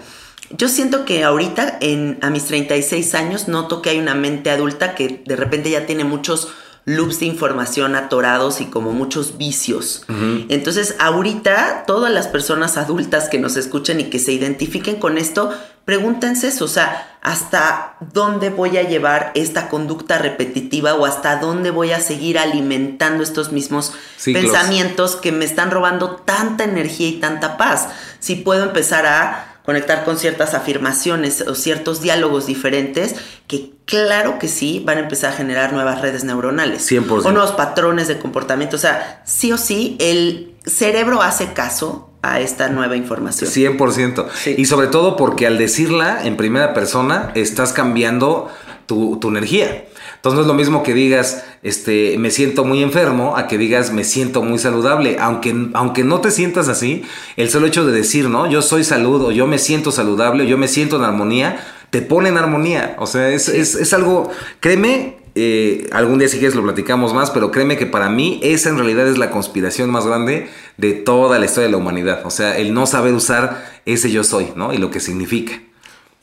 Yo 0.52 0.68
siento 0.68 1.06
que 1.06 1.24
ahorita, 1.24 1.78
en, 1.82 2.18
a 2.22 2.30
mis 2.30 2.46
36 2.46 3.16
años, 3.16 3.48
noto 3.48 3.82
que 3.82 3.92
hay 3.92 4.00
una 4.00 4.14
mente 4.16 4.50
adulta 4.52 4.94
que 4.96 5.22
de 5.26 5.36
repente 5.36 5.70
ya 5.72 5.86
tiene 5.86 6.04
muchos 6.04 6.50
loops 6.86 7.20
de 7.20 7.26
información 7.26 7.96
atorados 7.96 8.62
y 8.62 8.68
como 8.68 8.92
muchos 8.92 9.38
vicios. 9.38 10.06
Entonces, 10.50 10.96
ahorita, 11.00 11.84
todas 11.88 12.14
las 12.14 12.28
personas 12.28 12.78
adultas 12.78 13.28
que 13.28 13.40
nos 13.40 13.58
escuchen 13.58 14.00
y 14.00 14.06
que 14.06 14.20
se 14.20 14.32
identifiquen 14.32 14.98
con 14.98 15.18
esto, 15.18 15.52
pregúntense 15.84 16.48
eso, 16.48 16.66
o 16.66 16.68
sea, 16.68 17.18
¿hasta 17.22 17.96
dónde 18.14 18.50
voy 18.50 18.78
a 18.78 18.88
llevar 18.88 19.32
esta 19.34 19.68
conducta 19.68 20.20
repetitiva 20.20 20.94
o 20.94 21.06
hasta 21.06 21.38
dónde 21.38 21.72
voy 21.72 21.92
a 21.92 22.00
seguir 22.00 22.38
alimentando 22.38 23.24
estos 23.24 23.52
mismos 23.52 23.94
Ciclos. 24.18 24.44
pensamientos 24.44 25.16
que 25.16 25.32
me 25.32 25.46
están 25.46 25.72
robando 25.72 26.18
tanta 26.18 26.66
energía 26.66 27.08
y 27.08 27.20
tanta 27.20 27.58
paz? 27.58 27.90
Si 28.20 28.36
puedo 28.36 28.64
empezar 28.64 29.08
a 29.08 29.55
conectar 29.66 30.05
con 30.05 30.18
ciertas 30.18 30.53
afirmaciones 30.53 31.41
o 31.41 31.55
ciertos 31.55 32.01
diálogos 32.01 32.45
diferentes 32.45 33.16
que 33.47 33.72
claro 33.86 34.39
que 34.39 34.47
sí 34.47 34.82
van 34.86 34.97
a 34.97 35.01
empezar 35.01 35.34
a 35.34 35.36
generar 35.36 35.74
nuevas 35.74 36.01
redes 36.01 36.24
neuronales 36.24 36.89
100%. 36.89 37.26
o 37.26 37.32
nuevos 37.32 37.51
patrones 37.51 38.07
de 38.07 38.20
comportamiento. 38.20 38.76
O 38.76 38.80
sea, 38.80 39.24
sí 39.26 39.51
o 39.51 39.57
sí, 39.57 39.97
el 39.99 40.53
cerebro 40.66 41.22
hace 41.22 41.53
caso 41.53 42.11
a 42.22 42.39
esta 42.39 42.70
nueva 42.70 42.95
información. 42.95 43.49
100%. 43.49 44.28
Sí. 44.34 44.55
Y 44.57 44.66
sobre 44.66 44.88
todo 44.88 45.16
porque 45.16 45.45
al 45.45 45.57
decirla 45.57 46.26
en 46.26 46.38
primera 46.38 46.74
persona, 46.74 47.32
estás 47.36 47.74
cambiando 47.74 48.49
tu, 48.88 49.18
tu 49.20 49.30
energía. 49.30 49.86
Entonces 50.26 50.38
no 50.38 50.41
es 50.41 50.47
lo 50.47 50.55
mismo 50.55 50.82
que 50.82 50.95
digas, 50.95 51.45
este, 51.61 52.17
me 52.17 52.32
siento 52.32 52.65
muy 52.65 52.82
enfermo, 52.82 53.38
a 53.38 53.45
que 53.45 53.59
digas, 53.59 53.93
me 53.93 54.03
siento 54.03 54.41
muy 54.41 54.57
saludable. 54.57 55.17
Aunque, 55.19 55.69
aunque 55.76 56.03
no 56.03 56.19
te 56.19 56.32
sientas 56.32 56.67
así, 56.67 57.03
el 57.38 57.51
solo 57.51 57.67
hecho 57.67 57.86
de 57.86 57.91
decir, 57.91 58.28
¿no? 58.28 58.49
Yo 58.49 58.63
soy 58.63 58.84
salud, 58.84 59.21
o 59.21 59.32
yo 59.32 59.45
me 59.45 59.59
siento 59.59 59.91
saludable, 59.91 60.43
o 60.43 60.47
yo 60.47 60.57
me 60.57 60.67
siento 60.67 60.95
en 60.95 61.03
armonía, 61.03 61.63
te 61.91 62.01
pone 62.01 62.30
en 62.30 62.39
armonía. 62.39 62.95
O 62.97 63.05
sea, 63.05 63.30
es, 63.30 63.49
es, 63.49 63.76
es 63.76 63.93
algo, 63.93 64.32
créeme, 64.61 65.17
eh, 65.36 65.88
algún 65.91 66.17
día 66.17 66.28
si 66.28 66.39
quieres 66.39 66.55
lo 66.55 66.63
platicamos 66.63 67.13
más, 67.13 67.30
pero 67.30 67.51
créeme 67.51 67.78
que 67.78 67.86
para 67.86 68.09
mí 68.09 68.39
esa 68.41 68.69
en 68.69 68.78
realidad 68.80 69.07
es 69.07 69.19
la 69.19 69.30
conspiración 69.30 69.91
más 69.91 70.07
grande 70.07 70.49
de 70.78 70.93
toda 70.93 71.38
la 71.38 71.45
historia 71.45 71.67
de 71.67 71.71
la 71.71 71.78
humanidad. 71.78 72.26
O 72.26 72.32
sea, 72.32 72.57
el 72.57 72.73
no 72.73 72.88
saber 72.88 73.13
usar 73.13 73.63
ese 73.86 74.09
yo 74.09 74.23
soy, 74.23 74.47
¿no? 74.55 74.73
Y 74.73 74.80
lo 74.80 74.89
que 74.89 75.01
significa. 75.01 75.61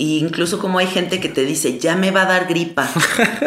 Y 0.03 0.19
incluso 0.19 0.59
como 0.59 0.81
hay 0.81 0.89
gente 0.89 1.21
que 1.21 1.29
te 1.29 1.45
dice, 1.45 1.79
ya 1.79 1.95
me 1.95 2.11
va 2.11 2.23
a 2.23 2.27
dar 2.27 2.49
gripa. 2.49 2.89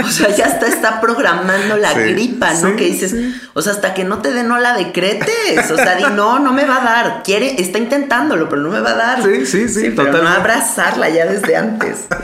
O 0.02 0.08
sea, 0.08 0.34
ya 0.34 0.46
está, 0.46 0.68
está 0.68 1.02
programando 1.02 1.76
la 1.76 1.92
Sí, 1.92 2.00
gripa, 2.00 2.54
¿no? 2.54 2.70
sí, 2.70 2.76
que 2.78 2.86
dices, 2.86 3.14
o 3.54 3.62
sea, 3.62 3.74
hasta 3.74 3.94
que 3.94 4.06
no 4.06 4.20
te 4.20 4.32
dé, 4.32 4.44
no 4.44 4.58
la 4.58 4.74
decretes. 4.74 5.70
O 5.70 5.76
sea, 5.76 5.96
di, 5.96 6.06
no, 6.14 6.40
no 6.40 6.54
me 6.54 6.64
va 6.64 6.78
a 6.78 6.86
dar. 6.86 7.24
Quiere, 7.24 7.62
está 7.62 7.78
intentándolo, 7.78 8.48
pero 8.48 8.62
no 8.62 8.70
me 8.70 8.80
va 8.80 8.92
a 8.92 8.96
dar. 8.96 9.24
Sí, 9.24 9.46
sí, 9.46 9.68
sí, 9.68 9.92
pero 9.94 10.24
no 10.24 10.30
abrazarla 10.30 11.10
ya 11.10 11.26
desde 11.26 11.58
antes. 11.58 12.06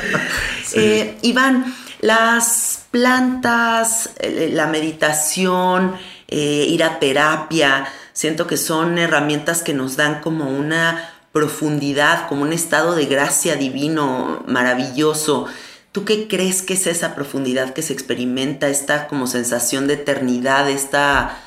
Eh, 0.73 1.17
Iván, 1.23 1.65
las 1.99 2.83
plantas, 2.91 4.11
la 4.21 4.67
meditación, 4.67 5.95
eh, 6.29 6.65
ir 6.69 6.85
a 6.85 6.97
terapia, 6.99 7.85
siento 8.13 8.47
que 8.47 8.55
son 8.55 8.97
herramientas 8.97 9.63
que 9.63 9.73
nos 9.73 9.97
dan 9.97 10.21
como 10.21 10.45
una 10.49 11.10
profundidad, 11.31 12.27
como 12.27 12.43
un 12.43 12.53
estado 12.53 12.95
de 12.95 13.05
gracia 13.05 13.55
divino 13.55 14.43
maravilloso. 14.47 15.45
¿Tú 15.91 16.05
qué 16.05 16.27
crees 16.27 16.61
que 16.61 16.73
es 16.73 16.87
esa 16.87 17.15
profundidad 17.15 17.73
que 17.73 17.81
se 17.81 17.93
experimenta, 17.93 18.69
esta 18.69 19.07
como 19.07 19.27
sensación 19.27 19.87
de 19.87 19.95
eternidad, 19.95 20.69
esta 20.69 21.37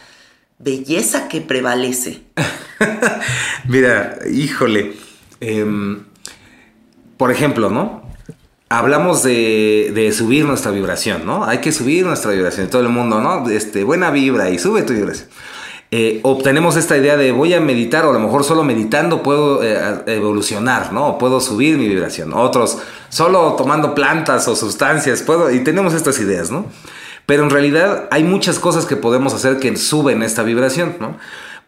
belleza 0.59 1.29
que 1.29 1.41
prevalece? 1.41 2.23
Mira, 3.69 4.19
híjole. 4.31 4.95
em, 5.41 6.05
por 7.17 7.31
ejemplo, 7.31 7.71
¿no? 7.71 8.03
Hablamos 8.69 9.23
de, 9.23 9.93
de 9.95 10.13
subir 10.13 10.45
nuestra 10.45 10.73
vibración, 10.73 11.25
¿no? 11.25 11.45
Hay 11.45 11.59
que 11.59 11.71
subir 11.71 12.05
nuestra 12.05 12.33
vibración. 12.33 12.69
Todo 12.69 12.83
el 12.83 12.89
mundo, 12.89 13.21
¿no? 13.21 13.49
Este, 13.49 13.85
buena 13.85 14.11
vibra 14.11 14.51
y 14.51 14.59
sube 14.59 14.83
tu 14.83 14.95
vibración. 14.95 15.29
Eh, 15.97 16.19
obtenemos 16.25 16.75
esta 16.75 16.97
idea 16.97 17.17
de 17.17 17.31
voy 17.31 17.55
a 17.55 17.61
meditar 17.61 18.05
o 18.05 18.11
a 18.11 18.13
lo 18.13 18.19
mejor 18.19 18.43
solo 18.43 18.65
meditando 18.65 19.23
puedo 19.23 19.63
eh, 19.63 19.79
evolucionar, 20.07 20.93
¿no? 20.93 21.19
Puedo 21.19 21.41
subir 21.41 21.79
mi 21.79 21.87
vibración. 21.87 22.33
Otros, 22.35 22.79
solo 23.11 23.55
tomando 23.57 23.95
plantas 23.95 24.49
o 24.49 24.57
sustancias, 24.57 25.23
puedo, 25.23 25.53
y 25.53 25.63
tenemos 25.63 25.95
estas 25.95 26.19
ideas, 26.19 26.51
¿no? 26.51 26.67
Pero 27.27 27.45
en 27.45 27.51
realidad 27.51 28.09
hay 28.11 28.25
muchas 28.25 28.59
cosas 28.59 28.87
que 28.87 28.97
podemos 28.97 29.35
hacer 29.35 29.61
que 29.61 29.77
suben 29.77 30.25
esta 30.25 30.43
vibración, 30.43 30.97
¿no? 30.99 31.17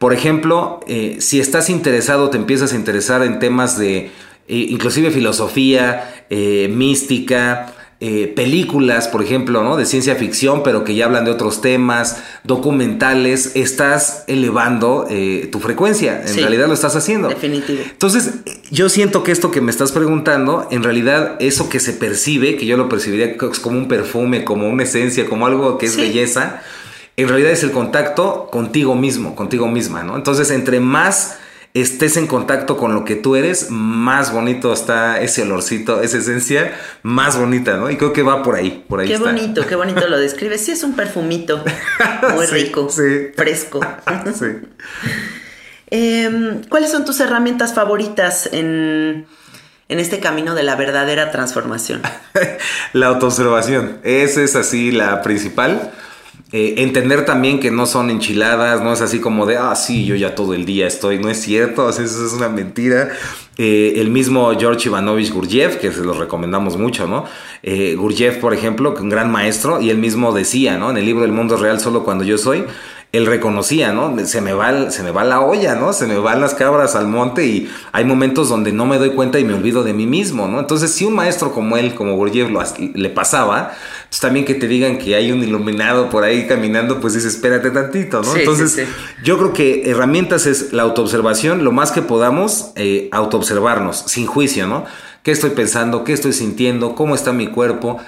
Por 0.00 0.12
ejemplo, 0.12 0.80
eh, 0.88 1.18
si 1.20 1.38
estás 1.38 1.70
interesado, 1.70 2.28
te 2.28 2.36
empiezas 2.36 2.72
a 2.72 2.74
interesar 2.74 3.22
en 3.22 3.38
temas 3.38 3.78
de 3.78 4.10
inclusive 4.48 5.12
filosofía, 5.12 6.26
mística, 6.68 7.75
eh, 8.08 8.32
películas, 8.36 9.08
por 9.08 9.22
ejemplo, 9.22 9.62
¿no? 9.64 9.76
De 9.76 9.84
ciencia 9.86 10.14
ficción, 10.14 10.62
pero 10.62 10.84
que 10.84 10.94
ya 10.94 11.06
hablan 11.06 11.24
de 11.24 11.30
otros 11.32 11.60
temas, 11.60 12.18
documentales, 12.44 13.52
estás 13.54 14.24
elevando 14.26 15.06
eh, 15.08 15.48
tu 15.52 15.60
frecuencia. 15.60 16.20
En 16.22 16.28
Sí, 16.28 16.40
realidad 16.40 16.66
lo 16.68 16.74
estás 16.74 16.96
haciendo. 16.96 17.28
definitivo. 17.28 17.80
Entonces, 17.90 18.30
yo 18.70 18.88
siento 18.88 19.22
que 19.22 19.32
esto 19.32 19.50
que 19.50 19.60
me 19.60 19.70
estás 19.70 19.92
preguntando, 19.92 20.66
en 20.70 20.82
realidad, 20.82 21.36
eso 21.38 21.68
que 21.68 21.80
se 21.80 21.92
percibe, 21.92 22.56
que 22.56 22.66
yo 22.66 22.76
lo 22.76 22.88
percibiría 22.88 23.36
co- 23.36 23.52
como 23.62 23.78
un 23.78 23.88
perfume, 23.88 24.44
como 24.44 24.68
una 24.68 24.82
esencia, 24.82 25.26
como 25.26 25.46
algo 25.46 25.78
que 25.78 25.86
es 25.86 25.92
Sí. 25.92 26.00
belleza, 26.02 26.62
en 27.16 27.28
realidad 27.28 27.50
es 27.52 27.62
el 27.62 27.70
contacto 27.70 28.48
contigo 28.50 28.94
mismo, 28.94 29.34
contigo 29.36 29.68
misma, 29.68 30.02
¿no? 30.02 30.16
Entonces, 30.16 30.50
entre 30.50 30.80
más 30.80 31.36
estés 31.80 32.16
en 32.16 32.26
contacto 32.26 32.76
con 32.76 32.94
lo 32.94 33.04
que 33.04 33.16
tú 33.16 33.36
eres, 33.36 33.70
más 33.70 34.32
bonito 34.32 34.72
está 34.72 35.20
ese 35.20 35.42
olorcito, 35.42 36.00
esa 36.02 36.18
esencia, 36.18 36.74
más 37.02 37.38
bonita, 37.38 37.76
¿no? 37.76 37.90
Y 37.90 37.96
creo 37.96 38.12
que 38.12 38.22
va 38.22 38.42
por 38.42 38.54
ahí, 38.54 38.84
por 38.88 39.00
ahí 39.00 39.06
Qué 39.08 39.14
está. 39.14 39.26
bonito, 39.26 39.66
qué 39.66 39.74
bonito 39.76 40.06
lo 40.08 40.18
describes. 40.18 40.64
Sí, 40.64 40.72
es 40.72 40.82
un 40.84 40.94
perfumito 40.94 41.62
muy 42.34 42.46
Sí, 42.46 42.54
rico, 42.54 42.88
sí. 42.90 43.28
fresco. 43.36 43.80
Sí. 44.38 44.46
Em, 45.90 46.62
¿Cuáles 46.68 46.90
son 46.90 47.04
tus 47.04 47.20
herramientas 47.20 47.72
favoritas 47.74 48.48
en, 48.52 49.26
en 49.88 50.00
este 50.00 50.18
camino 50.18 50.54
de 50.54 50.62
la 50.64 50.74
verdadera 50.76 51.30
transformación? 51.30 52.02
la 52.92 53.06
autoobservación, 53.06 53.98
esa 54.02 54.42
es 54.42 54.56
así 54.56 54.90
la 54.90 55.22
principal. 55.22 55.92
Eh, 56.52 56.74
entender 56.78 57.24
también 57.24 57.58
que 57.58 57.72
no 57.72 57.86
son 57.86 58.08
enchiladas, 58.08 58.80
no 58.80 58.92
es 58.92 59.00
así 59.00 59.18
como 59.18 59.46
de, 59.46 59.56
ah, 59.56 59.74
sí, 59.74 60.04
yo 60.04 60.14
ya 60.14 60.36
todo 60.36 60.54
el 60.54 60.64
día 60.64 60.86
estoy, 60.86 61.18
no 61.18 61.28
es 61.28 61.40
cierto, 61.40 61.88
eso 61.90 62.02
es 62.02 62.32
una 62.32 62.48
mentira. 62.48 63.10
Eh, 63.58 63.94
el 63.96 64.10
mismo 64.10 64.52
George 64.56 64.88
Ivanovich 64.88 65.32
Gurdjieff, 65.32 65.76
que 65.76 65.90
se 65.90 66.04
los 66.04 66.18
recomendamos 66.18 66.76
mucho, 66.76 67.08
¿no? 67.08 67.24
Eh, 67.64 67.96
por 68.40 68.54
ejemplo, 68.54 68.94
un 69.00 69.08
gran 69.08 69.32
maestro, 69.32 69.80
y 69.80 69.90
él 69.90 69.98
mismo 69.98 70.32
decía, 70.32 70.78
¿no? 70.78 70.90
En 70.90 70.98
el 70.98 71.04
libro 71.04 71.24
El 71.24 71.32
mundo 71.32 71.56
real 71.56 71.80
solo 71.80 72.04
cuando 72.04 72.22
yo 72.22 72.38
soy, 72.38 72.64
él 73.16 73.26
reconocía, 73.26 73.92
¿no? 73.92 74.14
Se 74.26 74.40
me, 74.40 74.52
va, 74.52 74.90
se 74.90 75.02
me 75.02 75.10
va 75.10 75.24
la 75.24 75.40
olla, 75.40 75.74
¿no? 75.74 75.92
Se 75.92 76.06
me 76.06 76.18
van 76.18 76.40
las 76.40 76.54
cabras 76.54 76.94
al 76.94 77.06
monte 77.06 77.46
y 77.46 77.70
hay 77.92 78.04
momentos 78.04 78.48
donde 78.48 78.72
no 78.72 78.86
me 78.86 78.98
doy 78.98 79.10
cuenta 79.10 79.38
y 79.38 79.44
me 79.44 79.54
olvido 79.54 79.82
de 79.82 79.92
mí 79.92 80.06
mismo, 80.06 80.48
¿no? 80.48 80.60
Entonces, 80.60 80.92
si 80.92 81.04
un 81.04 81.14
maestro 81.14 81.52
como 81.52 81.76
él, 81.76 81.94
como 81.94 82.14
Gurdjieff, 82.16 82.50
lo, 82.50 82.62
le 82.94 83.08
pasaba, 83.10 83.72
pues 84.08 84.20
también 84.20 84.44
que 84.44 84.54
te 84.54 84.68
digan 84.68 84.98
que 84.98 85.14
hay 85.14 85.32
un 85.32 85.42
iluminado 85.42 86.10
por 86.10 86.24
ahí 86.24 86.46
caminando, 86.46 87.00
pues 87.00 87.14
dices, 87.14 87.34
espérate 87.34 87.70
tantito, 87.70 88.22
¿no? 88.22 88.32
Sí, 88.32 88.40
Entonces, 88.40 88.72
sí, 88.72 88.82
sí. 88.84 88.92
yo 89.22 89.38
creo 89.38 89.52
que 89.52 89.90
herramientas 89.90 90.46
es 90.46 90.72
la 90.72 90.82
autoobservación, 90.82 91.64
lo 91.64 91.72
más 91.72 91.92
que 91.92 92.02
podamos 92.02 92.72
eh, 92.76 93.08
autoobservarnos, 93.12 94.04
sin 94.06 94.26
juicio, 94.26 94.66
¿no? 94.66 94.84
¿Qué 95.22 95.32
estoy 95.32 95.50
pensando? 95.50 96.04
¿Qué 96.04 96.12
estoy 96.12 96.32
sintiendo? 96.32 96.94
¿Cómo 96.94 97.14
está 97.14 97.32
mi 97.32 97.48
cuerpo? 97.48 98.00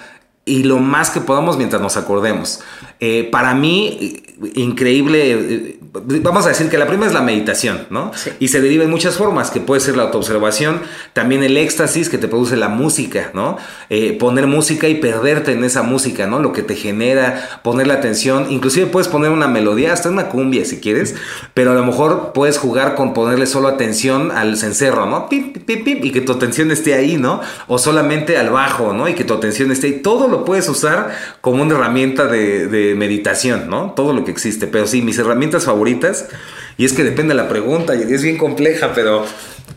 y 0.49 0.63
lo 0.63 0.79
más 0.79 1.11
que 1.11 1.21
podamos 1.21 1.59
mientras 1.59 1.83
nos 1.83 1.97
acordemos. 1.97 2.61
Eh, 3.01 3.29
para 3.31 3.55
mí, 3.55 4.23
increíble, 4.55 5.33
eh, 5.33 5.79
vamos 5.83 6.47
a 6.47 6.49
decir 6.51 6.69
que 6.69 6.79
la 6.79 6.87
primera 6.87 7.09
es 7.09 7.15
la 7.15 7.23
meditación, 7.23 7.87
¿no? 7.91 8.13
Y 8.39 8.49
se 8.49 8.61
deriva 8.61 8.85
en 8.85 8.91
muchas 8.91 9.17
formas, 9.17 9.51
que 9.51 9.61
puede 9.61 9.81
ser 9.81 9.97
la 9.97 10.05
autoobservación, 10.05 10.81
también 11.13 11.43
el 11.43 11.57
éxtasis 11.57 12.09
que 12.09 12.19
te 12.19 12.29
produce 12.29 12.57
la 12.57 12.69
música, 12.69 13.31
¿no? 13.35 13.57
Eh, 13.91 14.17
poner 14.19 14.47
música 14.47 14.89
y 14.89 14.97
perderte 14.97 15.53
en 15.53 15.65
esa 15.65 15.83
música, 15.83 16.27
¿no? 16.27 16.39
Lo 16.41 16.53
que 16.53 16.63
te 16.63 16.75
genera, 16.75 17.61
poner 17.63 17.87
la 17.87 17.95
atención, 17.95 18.47
inclusive 18.51 18.87
puedes 18.87 19.09
poner 19.09 19.31
una 19.31 19.49
melodía, 19.49 19.93
hasta 19.93 20.11
una 20.11 20.29
cumbia 20.29 20.65
si 20.65 20.79
quieres, 20.79 21.15
pero 21.55 21.73
a 21.73 21.75
lo 21.75 21.85
mejor 21.85 22.33
puedes 22.33 22.59
jugar 22.59 22.95
con 22.95 23.15
ponerle 23.15 23.47
solo 23.47 23.69
atención 23.69 24.31
al 24.31 24.57
cencerro, 24.57 25.07
¿no? 25.07 25.29
Pip, 25.29 25.65
pip, 25.65 25.85
pip, 25.85 26.05
y 26.05 26.13
que 26.13 26.21
tu 26.21 26.33
atención 26.33 26.71
esté 26.71 26.95
ahí, 26.95 27.17
¿no? 27.17 27.41
O 27.67 27.79
solamente 27.79 28.37
al 28.37 28.51
bajo, 28.51 28.93
¿no? 28.93 29.09
Y 29.09 29.15
que 29.15 29.25
tu 29.25 29.35
atención 29.35 29.71
esté 29.71 29.89
ahí. 29.89 29.93
Todo 30.01 30.29
lo 30.29 30.45
puedes 30.45 30.69
usar 30.69 31.11
como 31.41 31.63
una 31.63 31.75
herramienta 31.75 32.27
de, 32.27 32.88
meditación, 32.95 33.69
¿no? 33.69 33.93
Todo 33.97 34.13
lo 34.13 34.25
que 34.25 34.31
existe. 34.31 34.67
Pero 34.67 34.87
sí, 34.87 35.03
mis 35.03 35.19
herramientas 35.19 35.65
favoritas, 35.65 36.29
y 36.77 36.85
es 36.85 36.93
que 36.93 37.05
depende 37.05 37.35
de 37.35 37.43
la 37.43 37.49
pregunta, 37.49 37.95
y 37.95 38.03
es 38.03 38.23
bien 38.23 38.39
compleja, 38.39 38.93
pero 38.95 39.25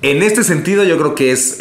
en 0.02 0.24
este 0.24 0.44
sentido 0.44 0.84
yo 0.84 0.98
creo 0.98 1.16
que 1.16 1.32
es... 1.32 1.58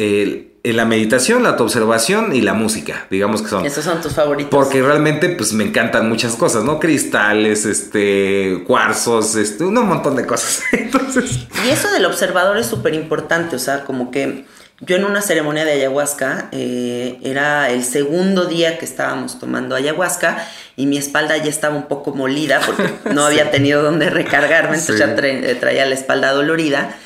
la 0.63 0.85
meditación, 0.85 1.43
la 1.43 1.51
autoobservación 1.51 2.35
y 2.35 2.43
la 2.43 2.53
música, 2.53 3.07
digamos 3.11 3.43
que 3.43 3.49
son. 3.49 3.65
Esos 3.65 3.85
son 3.85 4.01
tus 4.01 4.13
favoritos. 4.15 4.51
Porque 4.51 4.83
realmente, 4.83 5.31
pues 5.31 5.53
me 5.53 5.65
encantan 5.65 6.09
muchas 6.09 6.37
cosas, 6.37 6.65
¿no? 6.65 6.79
Cristales, 6.79 7.65
este, 7.65 8.63
cuarzos, 8.67 9.37
este, 9.37 9.65
un 9.65 9.75
montón 9.75 10.17
de 10.17 10.27
cosas. 10.27 10.63
Entonces. 10.73 11.47
Y 11.65 11.71
eso 11.71 11.91
del 11.91 12.05
observador 12.05 12.59
es 12.59 12.67
súper 12.67 12.95
importante, 12.95 13.57
o 13.57 13.59
sea, 13.59 13.85
como 13.85 14.11
que 14.11 14.45
yo 14.81 14.97
en 14.97 15.05
una 15.05 15.21
ceremonia 15.21 15.65
de 15.67 15.73
ayahuasca, 15.73 16.49
eh, 16.53 17.19
era 17.23 17.71
el 17.71 17.85
segundo 17.85 18.47
día 18.47 18.79
que 18.79 18.87
estábamos 18.87 19.39
tomando 19.39 19.77
ayahuasca 19.77 20.47
y 20.75 20.87
mi 20.87 20.97
espalda 20.97 21.37
ya 21.37 21.51
estaba 21.51 21.77
un 21.77 21.87
poco 21.87 22.15
molida 22.15 22.61
porque 22.65 22.91
no 23.15 23.27
había 23.27 23.51
tenido 23.51 23.83
donde 23.83 24.09
recargarme, 24.09 24.79
entonces 24.79 24.99
ya 24.99 25.15
eh, 25.15 25.57
traía 25.61 25.85
la 25.85 25.95
espalda 25.95 26.33
dolorida. 26.33 26.97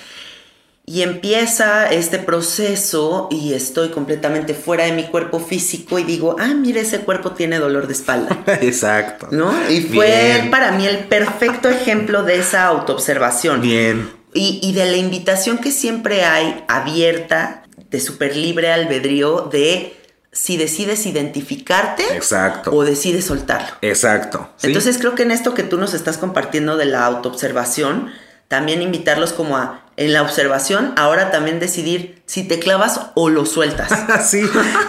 Y 0.86 1.00
empieza 1.00 1.86
este 1.86 2.18
proceso 2.18 3.28
y 3.30 3.54
estoy 3.54 3.88
completamente 3.88 4.52
fuera 4.52 4.84
de 4.84 4.92
mi 4.92 5.04
cuerpo 5.04 5.40
físico 5.40 5.98
y 5.98 6.04
digo, 6.04 6.36
ah, 6.38 6.52
mira, 6.54 6.82
ese 6.82 7.00
cuerpo 7.00 7.32
tiene 7.32 7.58
dolor 7.58 7.86
de 7.86 7.94
espalda. 7.94 8.44
Exacto. 8.60 9.28
¿No? 9.30 9.52
Y 9.70 9.80
fue 9.80 10.46
para 10.50 10.72
mí 10.72 10.86
el 10.86 10.98
perfecto 10.98 11.70
ejemplo 11.70 12.22
de 12.22 12.38
esa 12.38 12.66
autoobservación. 12.66 13.62
Bien. 13.62 14.10
Y, 14.34 14.60
y 14.62 14.74
de 14.74 14.84
la 14.84 14.98
invitación 14.98 15.56
que 15.56 15.72
siempre 15.72 16.24
hay 16.24 16.64
abierta 16.68 17.63
de 17.94 18.00
súper 18.00 18.34
libre 18.34 18.72
albedrío 18.72 19.48
de 19.52 19.96
si 20.32 20.56
decides 20.56 21.06
identificarte 21.06 22.02
Exacto. 22.16 22.72
o 22.72 22.82
decides 22.82 23.24
soltarlo. 23.24 23.68
Exacto. 23.82 24.50
Entonces 24.64 24.98
creo 24.98 25.14
que 25.14 25.22
en 25.22 25.30
esto 25.30 25.54
que 25.54 25.62
tú 25.62 25.78
nos 25.78 25.94
estás 25.94 26.18
compartiendo 26.18 26.76
de 26.76 26.86
la 26.86 27.06
autoobservación, 27.06 28.10
también 28.48 28.82
invitarlos 28.82 29.32
como 29.32 29.56
a, 29.56 29.84
en 29.96 30.12
la 30.12 30.22
observación, 30.22 30.92
ahora 30.96 31.30
también 31.30 31.60
decidir 31.60 32.20
si 32.26 32.42
te 32.42 32.58
clavas 32.58 33.00
o 33.14 33.30
lo 33.30 33.46
sueltas. 33.46 33.92
sí, 34.28 34.42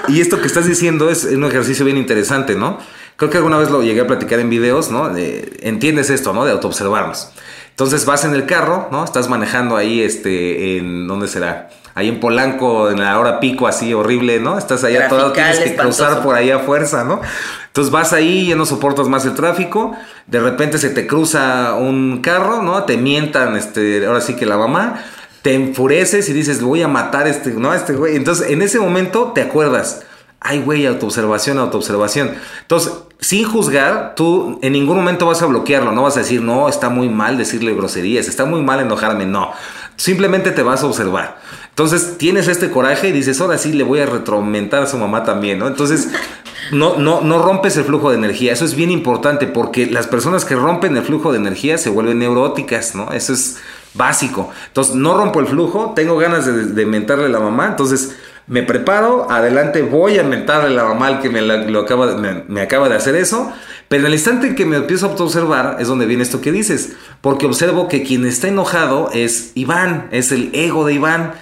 y 0.08 0.20
esto 0.20 0.42
que 0.42 0.48
estás 0.48 0.66
diciendo 0.66 1.12
es 1.12 1.26
un 1.26 1.44
ejercicio 1.44 1.86
bien 1.86 1.98
interesante, 1.98 2.56
¿no? 2.56 2.80
Creo 3.18 3.30
que 3.30 3.38
alguna 3.38 3.60
vez 3.60 3.70
lo 3.70 3.84
llegué 3.84 4.02
a 4.02 4.08
platicar 4.08 4.40
en 4.40 4.50
videos, 4.50 4.90
¿no? 4.90 5.16
entiendes 5.16 6.10
esto, 6.10 6.34
¿no? 6.34 6.44
De 6.44 6.54
autoobservarnos. 6.54 7.30
Entonces 7.70 8.06
vas 8.06 8.26
en 8.26 8.34
el 8.34 8.48
carro, 8.48 8.90
¿no? 8.92 9.06
Estás 9.06 9.30
manejando 9.30 9.78
ahí, 9.78 10.02
este, 10.02 10.78
en, 10.78 11.08
¿dónde 11.08 11.28
será? 11.28 11.70
Ahí 11.96 12.10
en 12.10 12.20
Polanco 12.20 12.92
en 12.92 13.00
la 13.00 13.18
hora 13.18 13.40
pico 13.40 13.68
así 13.68 13.94
horrible, 13.94 14.40
¿no? 14.40 14.58
Estás 14.58 14.84
allá 14.84 15.08
todo, 15.08 15.32
tienes 15.32 15.60
que 15.60 15.76
cruzar 15.76 16.22
por 16.22 16.36
ahí 16.36 16.52
a 16.52 16.60
fuerza, 16.60 17.04
¿no? 17.04 17.22
Entonces 17.68 17.92
vas 17.92 18.14
ahí, 18.14 18.48
ya 18.48 18.56
no 18.56 18.66
soportas 18.66 19.08
más 19.08 19.26
el 19.26 19.34
tráfico, 19.34 19.96
de 20.28 20.40
repente 20.40 20.78
se 20.78 20.90
te 20.90 21.08
cruza 21.08 21.74
un 21.74 22.22
carro, 22.22 22.62
¿no? 22.62 22.84
Te 22.84 22.98
mientan, 22.98 23.56
este, 23.56 24.06
ahora 24.06 24.22
sí 24.22 24.36
que 24.36 24.46
la 24.46 24.58
mamá, 24.58 25.04
te 25.42 25.54
enfureces 25.54 26.28
y 26.28 26.34
dices, 26.34 26.62
voy 26.62 26.82
a 26.82 26.88
matar 26.88 27.28
a 27.28 27.30
este, 27.30 27.52
¿no? 27.52 27.72
A 27.72 27.78
este 27.78 27.94
güey. 27.94 28.16
Entonces 28.16 28.50
en 28.50 28.62
ese 28.62 28.80
momento 28.80 29.32
te 29.34 29.42
acuerdas, 29.42 30.06
ay 30.42 30.60
güey, 30.60 30.86
autoobservación, 30.86 31.60
autoobservación. 31.60 32.34
Entonces, 32.62 32.92
sin 33.20 33.46
juzgar, 33.46 34.14
tú 34.16 34.60
en 34.62 34.74
ningún 34.74 34.98
momento 34.98 35.26
vas 35.26 35.42
a 35.42 35.46
bloquearlo, 35.46 35.92
no 35.92 36.04
vas 36.04 36.18
a 36.18 36.20
decir, 36.20 36.42
no, 36.42 36.68
está 36.68 36.90
muy 36.90 37.10
mal 37.10 37.38
decirle 37.38 37.74
groserías, 37.74 38.28
está 38.28 38.46
muy 38.46 38.62
mal 38.62 38.82
enojarme, 38.82 39.26
no. 39.26 39.52
Simplemente 39.96 40.52
te 40.52 40.62
vas 40.62 40.84
a 40.84 40.88
observar. 40.88 41.38
Entonces 41.76 42.18
tienes 42.18 42.48
este 42.48 42.72
coraje 42.72 43.10
y 43.10 43.12
dices, 43.12 43.42
ahora 43.42 43.58
sí 43.58 43.74
le 43.74 43.84
voy 43.84 44.00
a 44.00 44.06
retromentar 44.06 44.84
a 44.84 44.88
su 44.88 44.98
mamá 44.98 45.26
también, 45.26 45.60
¿no? 45.60 45.68
Entonces 45.68 46.08
no, 46.72 46.96
no, 46.96 47.20
no 47.20 47.44
rompes 47.44 47.76
el 47.76 47.84
flujo 47.84 48.12
de 48.12 48.16
energía. 48.16 48.54
Eso 48.54 48.64
es 48.64 48.76
bien 48.76 48.92
importante 48.92 49.46
porque 49.46 49.86
las 49.86 50.08
personas 50.08 50.46
que 50.46 50.56
rompen 50.56 50.96
el 50.96 51.04
flujo 51.04 51.34
de 51.34 51.38
energía 51.38 51.78
se 51.78 51.90
vuelven 51.90 52.20
neuróticas, 52.20 52.96
¿no? 52.96 53.12
Eso 53.12 53.34
es 53.34 53.58
básico. 53.94 54.52
Entonces 54.68 54.96
no 54.96 55.18
rompo 55.18 55.42
el 55.42 55.48
flujo, 55.48 55.92
tengo 55.94 56.16
ganas 56.18 56.46
de, 56.46 56.86
mentarle 56.86 57.26
a 57.26 57.30
la 57.30 57.42
mamá, 57.42 57.68
entonces 57.68 58.16
me 58.48 58.64
preparo, 58.64 59.30
adelante 59.30 59.82
voy 59.82 60.18
a 60.18 60.24
mentarle 60.24 60.70
a 60.70 60.84
la 60.84 60.86
mamá 60.86 61.08
al 61.08 61.22
que 61.22 61.30
me, 61.30 61.42
lo 61.42 61.82
acaba, 61.82 62.16
me, 62.48 62.62
acaba 62.62 62.88
de 62.88 62.96
hacer 62.96 63.16
eso. 63.16 63.52
Pero 63.90 64.04
en 64.04 64.08
el 64.08 64.14
instante 64.14 64.48
en 64.48 64.56
que 64.56 64.66
me 64.66 64.78
empiezo 64.78 65.08
a 65.08 65.10
observar 65.10 65.76
es 65.80 65.90
donde 65.90 66.06
viene 66.06 66.24
esto 66.24 66.40
que 66.40 66.54
dices, 66.54 66.94
porque 67.20 67.46
observo 67.46 67.90
que 67.90 68.04
quien 68.04 68.26
está 68.26 68.48
enojado 68.48 69.10
es 69.14 69.52
Iván, 69.56 70.08
es 70.12 70.32
el 70.32 70.52
ego 70.54 70.86
de 70.86 70.94
Iván. 70.94 71.34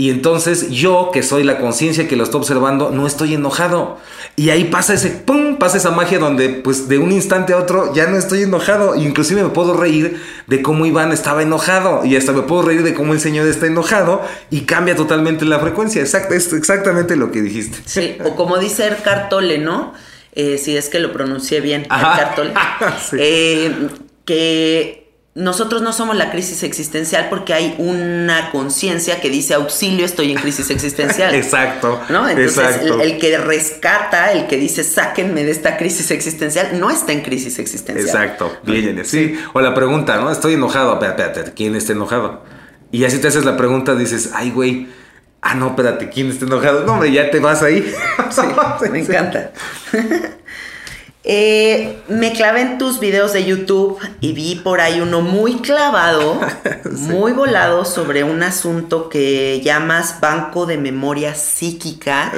Y 0.00 0.08
entonces 0.08 0.70
yo, 0.70 1.10
que 1.12 1.22
soy 1.22 1.44
la 1.44 1.58
conciencia 1.58 2.08
que 2.08 2.16
lo 2.16 2.24
está 2.24 2.38
observando, 2.38 2.90
no 2.90 3.06
estoy 3.06 3.34
enojado. 3.34 3.98
Y 4.34 4.48
ahí 4.48 4.64
pasa 4.64 4.94
ese, 4.94 5.10
¡pum! 5.10 5.58
Pasa 5.58 5.76
esa 5.76 5.90
magia 5.90 6.18
donde 6.18 6.48
pues 6.48 6.88
de 6.88 6.96
un 6.96 7.12
instante 7.12 7.52
a 7.52 7.58
otro 7.58 7.92
ya 7.92 8.06
no 8.06 8.16
estoy 8.16 8.44
enojado. 8.44 8.96
Inclusive 8.96 9.42
me 9.42 9.50
puedo 9.50 9.76
reír 9.76 10.18
de 10.46 10.62
cómo 10.62 10.86
Iván 10.86 11.12
estaba 11.12 11.42
enojado. 11.42 12.02
Y 12.06 12.16
hasta 12.16 12.32
me 12.32 12.40
puedo 12.40 12.62
reír 12.62 12.82
de 12.82 12.94
cómo 12.94 13.12
el 13.12 13.20
Señor 13.20 13.46
está 13.46 13.66
enojado. 13.66 14.22
Y 14.48 14.62
cambia 14.62 14.96
totalmente 14.96 15.44
la 15.44 15.58
frecuencia. 15.58 16.00
Exacto, 16.00 16.32
es 16.32 16.50
exactamente 16.54 17.14
lo 17.14 17.30
que 17.30 17.42
dijiste. 17.42 17.76
Sí, 17.84 18.16
o 18.24 18.36
como 18.36 18.56
dice 18.56 18.86
Ercar 18.86 19.28
Tolle, 19.28 19.58
¿no? 19.58 19.92
Eh, 20.32 20.56
si 20.56 20.78
es 20.78 20.88
que 20.88 20.98
lo 20.98 21.12
pronuncié 21.12 21.60
bien, 21.60 21.82
Ercar 21.82 22.34
Tolle. 22.34 22.54
Eh, 23.18 23.88
que 24.24 24.99
nosotros 25.34 25.80
no 25.80 25.92
somos 25.92 26.16
la 26.16 26.32
crisis 26.32 26.64
existencial 26.64 27.28
porque 27.30 27.54
hay 27.54 27.76
una 27.78 28.50
conciencia 28.50 29.20
que 29.20 29.30
dice 29.30 29.54
auxilio, 29.54 30.04
estoy 30.04 30.32
en 30.32 30.38
crisis 30.38 30.70
existencial. 30.70 31.34
Exacto. 31.36 32.00
¿No? 32.08 32.28
Entonces, 32.28 32.80
El, 33.00 33.18
que 33.18 33.38
rescata, 33.38 34.32
el 34.32 34.48
que 34.48 34.56
dice 34.56 34.82
sáquenme 34.82 35.44
de 35.44 35.52
esta 35.52 35.76
crisis 35.76 36.10
existencial, 36.10 36.80
no 36.80 36.90
está 36.90 37.12
en 37.12 37.20
crisis 37.20 37.60
existencial. 37.60 38.06
Exacto. 38.06 38.56
Bien, 38.64 39.04
sí. 39.04 39.38
O 39.52 39.60
la 39.60 39.72
pregunta, 39.72 40.16
¿no? 40.16 40.32
Estoy 40.32 40.54
enojado. 40.54 40.94
Espérate, 40.94 41.22
espérate, 41.22 41.52
¿quién 41.54 41.76
está 41.76 41.92
enojado? 41.92 42.42
Y 42.90 43.04
así 43.04 43.18
te 43.18 43.28
haces 43.28 43.44
la 43.44 43.56
pregunta, 43.56 43.94
dices, 43.94 44.30
ay, 44.34 44.50
güey. 44.50 44.88
Ah, 45.42 45.54
no, 45.54 45.68
espérate, 45.68 46.10
¿quién 46.10 46.28
está 46.28 46.44
enojado? 46.44 46.84
No, 46.84 46.94
hombre, 46.94 47.12
ya 47.12 47.30
te 47.30 47.38
vas 47.38 47.62
ahí. 47.62 47.94
Sí, 48.30 48.90
me 48.90 48.98
encanta. 48.98 49.52
Eh, 51.22 52.02
me 52.08 52.32
clavé 52.32 52.62
en 52.62 52.78
tus 52.78 52.98
videos 52.98 53.34
de 53.34 53.44
YouTube 53.44 53.98
y 54.20 54.32
vi 54.32 54.54
por 54.54 54.80
ahí 54.80 55.00
uno 55.00 55.20
muy 55.20 55.56
clavado, 55.56 56.40
muy 56.92 57.32
volado 57.32 57.84
sobre 57.84 58.24
un 58.24 58.42
asunto 58.42 59.10
que 59.10 59.60
llamas 59.62 60.20
banco 60.20 60.64
de 60.64 60.78
memoria 60.78 61.34
psíquica. 61.34 62.32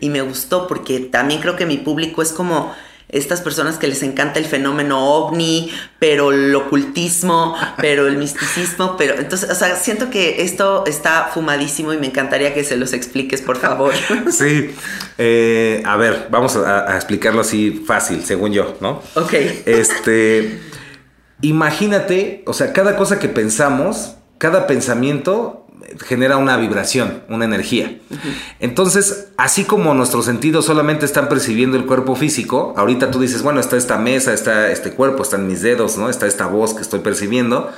Y 0.00 0.08
me 0.08 0.22
gustó 0.22 0.66
porque 0.66 1.00
también 1.00 1.40
creo 1.40 1.56
que 1.56 1.66
mi 1.66 1.76
público 1.76 2.22
es 2.22 2.32
como 2.32 2.74
estas 3.12 3.42
personas 3.42 3.76
que 3.76 3.86
les 3.86 4.02
encanta 4.02 4.38
el 4.38 4.46
fenómeno 4.46 5.06
ovni, 5.06 5.70
pero 5.98 6.32
el 6.32 6.54
ocultismo, 6.54 7.54
pero 7.76 8.06
el 8.06 8.16
misticismo, 8.16 8.96
pero 8.96 9.14
entonces, 9.18 9.50
o 9.50 9.54
sea, 9.54 9.76
siento 9.76 10.08
que 10.08 10.42
esto 10.42 10.84
está 10.86 11.30
fumadísimo 11.32 11.92
y 11.92 11.98
me 11.98 12.06
encantaría 12.06 12.54
que 12.54 12.64
se 12.64 12.76
los 12.76 12.94
expliques, 12.94 13.42
por 13.42 13.58
favor. 13.58 13.92
Sí, 14.32 14.74
eh, 15.18 15.82
a 15.84 15.96
ver, 15.96 16.28
vamos 16.30 16.56
a, 16.56 16.96
explicarlo 16.96 17.42
así 17.42 17.84
fácil, 17.86 18.24
según 18.24 18.52
yo, 18.52 18.76
¿no? 18.80 19.02
Ok. 19.14 19.34
Este, 19.66 20.58
imagínate, 21.42 22.42
o 22.46 22.54
sea, 22.54 22.72
cada 22.72 22.96
cosa 22.96 23.18
que 23.18 23.28
pensamos, 23.28 24.16
cada 24.38 24.66
pensamiento 24.66 25.61
genera 26.04 26.36
una 26.36 26.56
vibración, 26.56 27.22
una 27.28 27.44
energía. 27.44 27.98
Entonces, 28.60 29.28
así 29.36 29.64
como 29.64 29.94
nuestros 29.94 30.24
sentidos 30.24 30.66
solamente 30.66 31.06
están 31.06 31.28
percibiendo 31.28 31.76
el 31.76 31.86
cuerpo 31.86 32.16
físico, 32.16 32.74
ahorita 32.76 33.10
tú 33.10 33.20
dices, 33.20 33.42
bueno, 33.42 33.60
está 33.60 33.76
esta 33.76 33.98
mesa, 33.98 34.32
está 34.32 34.70
este 34.70 34.92
cuerpo, 34.92 35.22
están 35.22 35.46
mis 35.46 35.62
dedos, 35.62 35.98
¿no? 35.98 36.08
Está 36.08 36.26
esta 36.26 36.46
voz 36.46 36.74
que 36.74 36.82
estoy 36.82 37.00
percibiendo. 37.00 37.70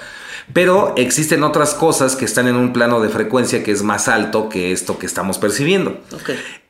Pero 0.52 0.92
existen 0.96 1.42
otras 1.42 1.74
cosas 1.74 2.16
que 2.16 2.26
están 2.26 2.48
en 2.48 2.56
un 2.56 2.72
plano 2.72 3.00
de 3.00 3.08
frecuencia 3.08 3.62
que 3.62 3.72
es 3.72 3.82
más 3.82 4.08
alto 4.08 4.48
que 4.48 4.72
esto 4.72 4.98
que 4.98 5.06
estamos 5.06 5.38
percibiendo. 5.38 5.98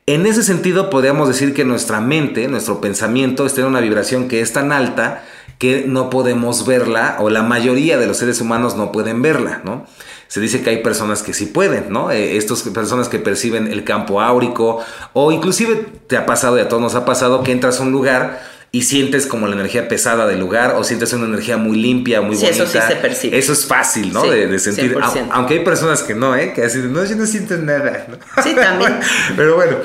En 0.05 0.25
ese 0.25 0.43
sentido, 0.43 0.89
podríamos 0.89 1.27
decir 1.27 1.53
que 1.53 1.65
nuestra 1.65 1.99
mente, 1.99 2.47
nuestro 2.47 2.79
pensamiento, 2.79 3.45
está 3.45 3.61
en 3.61 3.67
una 3.67 3.81
vibración 3.81 4.27
que 4.27 4.39
es 4.39 4.53
tan 4.53 4.71
alta 4.71 5.23
que 5.57 5.85
no 5.87 6.09
podemos 6.09 6.65
verla, 6.65 7.17
o 7.19 7.29
la 7.29 7.41
mayoría 7.41 7.97
de 7.97 8.07
los 8.07 8.17
seres 8.17 8.41
humanos 8.41 8.75
no 8.75 8.91
pueden 8.91 9.21
verla, 9.21 9.61
¿no? 9.63 9.85
Se 10.27 10.39
dice 10.39 10.61
que 10.61 10.71
hay 10.71 10.77
personas 10.83 11.23
que 11.23 11.33
sí 11.33 11.45
pueden, 11.45 11.85
¿no? 11.89 12.11
Eh, 12.11 12.37
estas 12.37 12.61
personas 12.63 13.09
que 13.09 13.19
perciben 13.19 13.67
el 13.67 13.83
campo 13.83 14.21
áurico 14.21 14.83
o 15.13 15.31
inclusive 15.31 15.85
te 16.07 16.17
ha 16.17 16.25
pasado 16.25 16.57
y 16.57 16.61
a 16.61 16.67
todos 16.67 16.81
nos 16.81 16.95
ha 16.95 17.05
pasado 17.05 17.43
que 17.43 17.51
entras 17.51 17.79
a 17.79 17.83
un 17.83 17.91
lugar 17.91 18.41
y 18.75 18.81
sientes 18.81 19.25
como 19.25 19.47
la 19.47 19.55
energía 19.55 19.87
pesada 19.87 20.27
del 20.27 20.39
lugar 20.41 20.75
o 20.75 20.83
sientes 20.83 21.13
una 21.13 21.27
energía 21.27 21.55
muy 21.55 21.77
limpia, 21.77 22.19
muy 22.19 22.35
sí, 22.35 22.45
bonita. 22.45 22.63
Eso 22.63 22.71
sí 22.73 22.79
se 22.85 22.95
percibe. 22.97 23.37
Eso 23.37 23.53
es 23.53 23.65
fácil, 23.65 24.11
¿no? 24.11 24.23
Sí, 24.23 24.29
de, 24.29 24.47
de, 24.47 24.59
sentir. 24.59 24.93
100%. 24.93 25.29
Aunque 25.31 25.53
hay 25.53 25.59
personas 25.63 26.03
que 26.03 26.13
no, 26.13 26.35
¿eh? 26.35 26.51
Que 26.53 26.63
así 26.63 26.79
de, 26.79 26.89
no, 26.89 27.05
yo 27.05 27.15
no 27.15 27.25
siento 27.25 27.55
nada. 27.55 28.05
¿no? 28.09 28.43
Sí, 28.43 28.53
también. 28.53 28.99
Pero 29.37 29.55
bueno, 29.55 29.77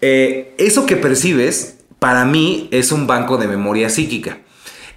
eh, 0.00 0.54
eso 0.56 0.86
que 0.86 0.96
percibes, 0.96 1.76
para 1.98 2.24
mí, 2.24 2.68
es 2.70 2.92
un 2.92 3.06
banco 3.06 3.36
de 3.36 3.46
memoria 3.46 3.90
psíquica. 3.90 4.38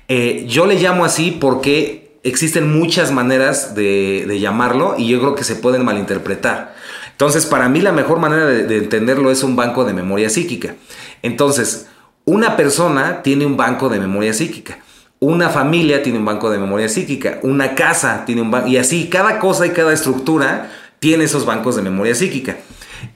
Eh, 0.08 0.46
yo 0.48 0.66
le 0.66 0.76
llamo 0.76 1.04
así 1.04 1.32
porque 1.32 2.03
existen 2.24 2.78
muchas 2.78 3.11
maneras 3.11 3.76
de, 3.76 4.26
de, 4.28 4.39
llamarlo 4.39 4.95
y 4.97 5.07
yo 5.07 5.19
creo 5.19 5.36
que 5.36 5.43
se 5.43 5.55
pueden 5.55 5.86
malinterpretar. 5.86 6.74
Entonces, 7.11 7.45
para 7.45 7.69
mí 7.69 7.82
la 7.82 7.91
mejor 7.91 8.19
manera 8.19 8.45
de, 8.45 8.63
de 8.63 8.78
entenderlo 8.78 9.30
es 9.30 9.43
un 9.43 9.55
banco 9.55 9.84
de 9.86 9.93
memoria 9.93 10.30
psíquica. 10.30 10.76
Entonces, 11.21 11.88
una 12.26 12.55
persona 12.55 13.21
tiene 13.21 13.45
un 13.45 13.57
banco 13.57 13.89
de 13.89 13.99
memoria 13.99 14.34
psíquica. 14.34 14.80
Una 15.19 15.49
familia 15.49 16.03
tiene 16.03 16.19
un 16.19 16.26
banco 16.26 16.49
de 16.49 16.57
memoria 16.57 16.89
psíquica. 16.89 17.39
Una 17.43 17.76
casa 17.76 18.24
tiene 18.26 18.41
un 18.41 18.51
banco. 18.51 18.67
Y 18.67 18.78
así, 18.78 19.09
cada 19.09 19.39
cosa 19.39 19.65
y 19.65 19.71
cada 19.71 19.93
estructura 19.93 20.71
tiene 20.99 21.26
esos 21.26 21.45
bancos 21.45 21.76
de 21.76 21.82
memoria 21.82 22.15
psíquica. 22.15 22.57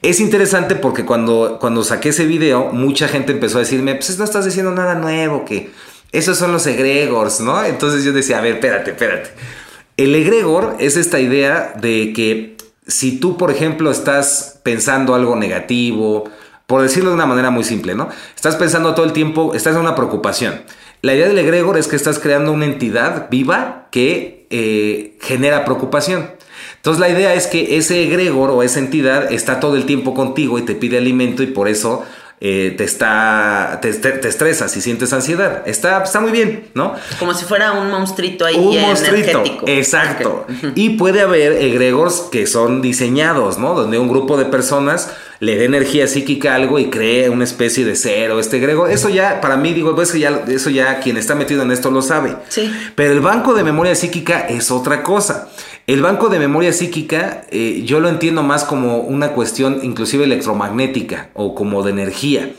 Es 0.02 0.20
interesante 0.20 0.74
porque 0.74 1.04
cuando, 1.04 1.58
cuando 1.60 1.82
saqué 1.82 2.10
ese 2.10 2.26
video, 2.26 2.70
mucha 2.72 3.08
gente 3.08 3.32
empezó 3.32 3.58
a 3.58 3.60
decirme, 3.60 3.94
pues 3.94 4.18
no 4.18 4.24
estás 4.24 4.44
diciendo 4.44 4.72
nada 4.72 4.94
nuevo, 4.94 5.44
que 5.44 5.70
esos 6.12 6.38
son 6.38 6.52
los 6.52 6.66
egregores, 6.66 7.40
¿no? 7.40 7.64
Entonces 7.64 8.04
yo 8.04 8.12
decía, 8.12 8.38
a 8.38 8.40
ver, 8.40 8.54
espérate, 8.54 8.92
espérate. 8.92 9.30
El 9.96 10.14
egregor 10.14 10.76
es 10.78 10.96
esta 10.96 11.20
idea 11.20 11.74
de 11.80 12.12
que 12.12 12.56
si 12.86 13.18
tú, 13.18 13.36
por 13.36 13.50
ejemplo, 13.50 13.90
estás 13.90 14.60
pensando 14.62 15.14
algo 15.14 15.36
negativo, 15.36 16.30
por 16.66 16.82
decirlo 16.82 17.10
de 17.10 17.16
una 17.16 17.26
manera 17.26 17.50
muy 17.50 17.64
simple, 17.64 17.94
¿no? 17.94 18.08
Estás 18.34 18.56
pensando 18.56 18.94
todo 18.94 19.06
el 19.06 19.12
tiempo, 19.12 19.54
estás 19.54 19.74
en 19.74 19.80
una 19.80 19.94
preocupación. 19.94 20.62
La 21.02 21.14
idea 21.14 21.28
del 21.28 21.38
egregor 21.38 21.78
es 21.78 21.88
que 21.88 21.96
estás 21.96 22.18
creando 22.18 22.52
una 22.52 22.64
entidad 22.64 23.28
viva 23.30 23.88
que 23.90 24.46
eh, 24.50 25.16
genera 25.20 25.64
preocupación. 25.64 26.30
Entonces 26.76 27.00
la 27.00 27.08
idea 27.08 27.34
es 27.34 27.46
que 27.46 27.76
ese 27.76 28.02
egregor 28.04 28.50
o 28.50 28.62
esa 28.62 28.78
entidad 28.78 29.32
está 29.32 29.60
todo 29.60 29.76
el 29.76 29.86
tiempo 29.86 30.14
contigo 30.14 30.58
y 30.58 30.62
te 30.62 30.74
pide 30.74 30.98
alimento 30.98 31.42
y 31.42 31.46
por 31.46 31.68
eso 31.68 32.04
eh, 32.40 32.74
te 32.76 32.84
está 32.84 33.80
te, 33.82 33.92
te, 33.92 34.28
estresas 34.28 34.76
y 34.76 34.80
sientes 34.80 35.12
ansiedad. 35.12 35.62
Está, 35.66 36.02
está 36.04 36.20
muy 36.20 36.30
bien, 36.30 36.68
¿no? 36.74 36.94
Como 37.18 37.34
si 37.34 37.44
fuera 37.44 37.72
un 37.72 37.90
monstruito 37.90 38.44
ahí 38.44 38.56
un 38.56 38.80
monstruito, 38.80 39.30
energético. 39.30 39.64
Exacto. 39.66 40.46
Okay. 40.46 40.72
Y 40.76 40.90
puede 40.90 41.20
haber 41.20 41.52
egregores 41.52 42.26
que 42.30 42.46
son 42.46 42.80
diseñados, 42.80 43.58
¿no? 43.58 43.74
Donde 43.74 43.98
un 43.98 44.08
grupo 44.08 44.36
de 44.36 44.44
personas 44.44 45.10
le 45.40 45.56
dé 45.56 45.64
energía 45.64 46.06
psíquica 46.06 46.52
a 46.52 46.56
algo 46.56 46.78
y 46.78 46.90
cree 46.90 47.28
una 47.28 47.44
especie 47.44 47.84
de 47.84 47.96
cero, 47.96 48.40
este 48.40 48.58
egregor. 48.58 48.90
Eso 48.90 49.08
ya, 49.08 49.40
para 49.40 49.56
mí, 49.56 49.72
digo, 49.72 49.94
pues 49.94 50.12
que 50.12 50.20
ya, 50.20 50.44
eso 50.48 50.70
ya 50.70 51.00
quien 51.00 51.16
está 51.16 51.34
metido 51.34 51.62
en 51.62 51.70
esto 51.70 51.90
lo 51.90 52.02
sabe. 52.02 52.36
Sí. 52.48 52.72
Pero 52.94 53.12
el 53.12 53.20
banco 53.20 53.54
de 53.54 53.64
memoria 53.64 53.94
psíquica 53.94 54.40
es 54.48 54.70
otra 54.70 55.02
cosa. 55.02 55.48
El 55.88 56.02
banco 56.02 56.28
de 56.28 56.38
memoria 56.38 56.74
psíquica 56.74 57.46
eh, 57.50 57.80
yo 57.86 57.98
lo 57.98 58.10
entiendo 58.10 58.42
más 58.42 58.64
como 58.64 58.98
una 58.98 59.30
cuestión 59.30 59.80
inclusive 59.82 60.24
electromagnética 60.24 61.30
o 61.32 61.54
como 61.54 61.82
de 61.82 61.92
energía. 61.92 62.52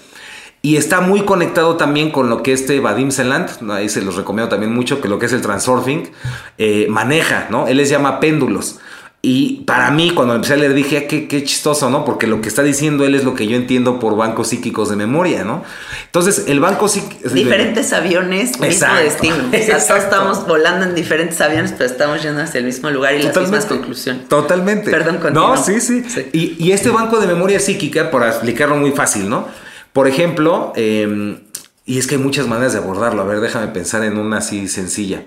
Y 0.63 0.77
está 0.77 0.99
muy 0.99 1.21
conectado 1.21 1.77
también 1.77 2.09
con 2.09 2.27
lo 2.27 2.41
que 2.41 2.53
este 2.53 2.80
Vadim 2.80 3.11
Seland, 3.11 3.71
ahí 3.71 3.88
se 3.88 4.01
los 4.01 4.15
recomiendo 4.15 4.49
también 4.49 4.73
mucho, 4.73 4.99
que 4.99 5.07
lo 5.07 5.19
que 5.19 5.27
es 5.27 5.34
el 5.34 5.41
transurfing, 5.41 6.09
eh, 6.57 6.88
maneja, 6.89 7.45
¿no? 7.51 7.67
Él 7.67 7.77
les 7.77 7.89
llama 7.89 8.19
péndulos. 8.19 8.80
Y 9.22 9.63
para 9.65 9.91
mí, 9.91 10.11
cuando 10.11 10.34
empecé 10.34 10.53
a 10.53 10.57
leer, 10.57 10.74
dije, 10.74 11.05
qué, 11.05 11.28
qué 11.28 11.43
chistoso, 11.43 11.89
¿no? 11.89 12.05
Porque 12.05 12.26
lo 12.26 12.39
que 12.39 12.47
está 12.47 12.63
diciendo 12.63 13.03
él 13.03 13.15
es 13.15 13.26
lo 13.26 13.36
que 13.36 13.47
yo 13.47 13.57
entiendo 13.57 13.99
por 13.99 14.15
bancos 14.15 14.47
psíquicos 14.47 14.89
de 14.89 14.95
memoria, 14.95 15.43
¿no? 15.43 15.61
Entonces, 16.05 16.45
el 16.47 16.61
banco 16.61 16.88
psíquico... 16.88 17.28
Diferentes 17.28 17.91
aviones, 17.91 18.51
mismo 18.51 18.65
Exacto. 18.65 19.03
destino. 19.03 19.36
O 19.36 19.57
sea, 19.57 19.86
todos 19.86 20.03
estamos 20.03 20.47
volando 20.47 20.86
en 20.86 20.95
diferentes 20.95 21.41
aviones, 21.41 21.74
pero 21.74 21.89
estamos 21.89 22.24
yendo 22.24 22.41
hacia 22.41 22.59
el 22.59 22.65
mismo 22.65 22.89
lugar 22.91 23.13
y 23.15 23.17
Totalmente. 23.17 23.39
las 23.41 23.51
mismas 23.51 23.65
conclusiones. 23.65 24.30
Totalmente. 24.30 24.89
Perdón, 24.89 25.17
continúa. 25.17 25.55
No, 25.55 25.63
sí, 25.63 25.82
sí. 25.82 26.01
Sí. 26.07 26.26
Y, 26.32 26.55
y, 26.65 26.72
este 26.72 26.89
banco 26.89 27.20
de 27.20 27.28
memoria 27.28 27.59
psíquica, 27.59 28.11
para 28.11 28.30
explicarlo 28.30 28.78
muy 28.78 28.91
fácil, 28.91 29.28
¿no? 29.28 29.49
Por 29.91 30.07
ejemplo, 30.07 30.72
eh, 30.78 31.38
y 31.86 31.97
es 31.97 32.07
que 32.07 32.15
hay 32.15 32.22
muchas 32.22 32.47
maneras 32.47 32.72
de 32.72 32.80
abordarlo. 32.80 33.22
A 33.24 33.26
ver, 33.26 33.41
déjame 33.41 33.67
pensar 33.67 34.03
en 34.03 34.17
una 34.17 34.38
así 34.38 34.70
sencilla. 34.70 35.24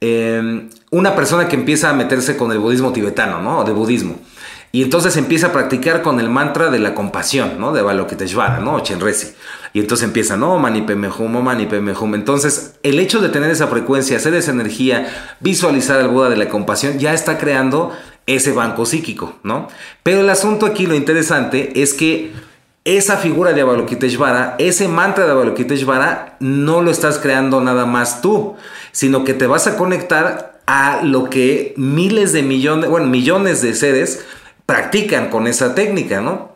Eh, 0.00 0.68
una 0.90 1.14
persona 1.14 1.48
que 1.48 1.56
empieza 1.56 1.90
a 1.90 1.92
meterse 1.92 2.36
con 2.36 2.52
el 2.52 2.58
budismo 2.58 2.92
tibetano, 2.92 3.40
¿no? 3.42 3.64
De 3.64 3.72
budismo. 3.72 4.18
Y 4.70 4.82
entonces 4.82 5.16
empieza 5.16 5.48
a 5.48 5.52
practicar 5.52 6.02
con 6.02 6.20
el 6.20 6.28
mantra 6.28 6.70
de 6.70 6.78
la 6.78 6.94
compasión, 6.94 7.58
¿no? 7.58 7.72
De 7.72 7.80
Balokiteshvara, 7.80 8.60
¿no? 8.60 8.74
O 8.74 8.80
Chenrezi. 8.80 9.28
Y 9.72 9.80
entonces 9.80 10.06
empieza, 10.06 10.36
no, 10.36 10.58
mani 10.58 10.82
pemehum, 10.82 11.36
oh, 11.36 11.42
mani 11.42 11.66
pemehum. 11.66 12.14
Entonces, 12.14 12.74
el 12.82 12.98
hecho 13.00 13.20
de 13.20 13.30
tener 13.30 13.50
esa 13.50 13.66
frecuencia, 13.68 14.18
hacer 14.18 14.34
esa 14.34 14.50
energía, 14.50 15.08
visualizar 15.40 15.98
al 15.98 16.08
Buda 16.08 16.28
de 16.28 16.36
la 16.36 16.48
compasión, 16.48 16.98
ya 16.98 17.14
está 17.14 17.38
creando 17.38 17.92
ese 18.26 18.52
banco 18.52 18.84
psíquico, 18.84 19.36
¿no? 19.42 19.68
Pero 20.02 20.20
el 20.20 20.28
asunto 20.28 20.66
aquí, 20.66 20.86
lo 20.86 20.94
interesante, 20.94 21.80
es 21.80 21.94
que 21.94 22.32
esa 22.84 23.16
figura 23.16 23.54
de 23.54 23.62
Avalokiteshvara, 23.62 24.56
ese 24.58 24.86
mantra 24.88 25.24
de 25.24 25.32
Avalokiteshvara, 25.32 26.36
no 26.40 26.82
lo 26.82 26.90
estás 26.90 27.18
creando 27.18 27.60
nada 27.62 27.86
más 27.86 28.20
tú, 28.20 28.56
sino 28.92 29.24
que 29.24 29.34
te 29.34 29.46
vas 29.46 29.66
a 29.66 29.76
conectar 29.76 30.60
a 30.66 31.00
lo 31.02 31.30
que 31.30 31.72
miles 31.76 32.32
de 32.32 32.42
millones, 32.42 32.90
bueno, 32.90 33.06
millones 33.06 33.62
de 33.62 33.74
seres 33.74 34.24
practican 34.66 35.30
con 35.30 35.46
esa 35.46 35.74
técnica, 35.74 36.20
¿no? 36.20 36.52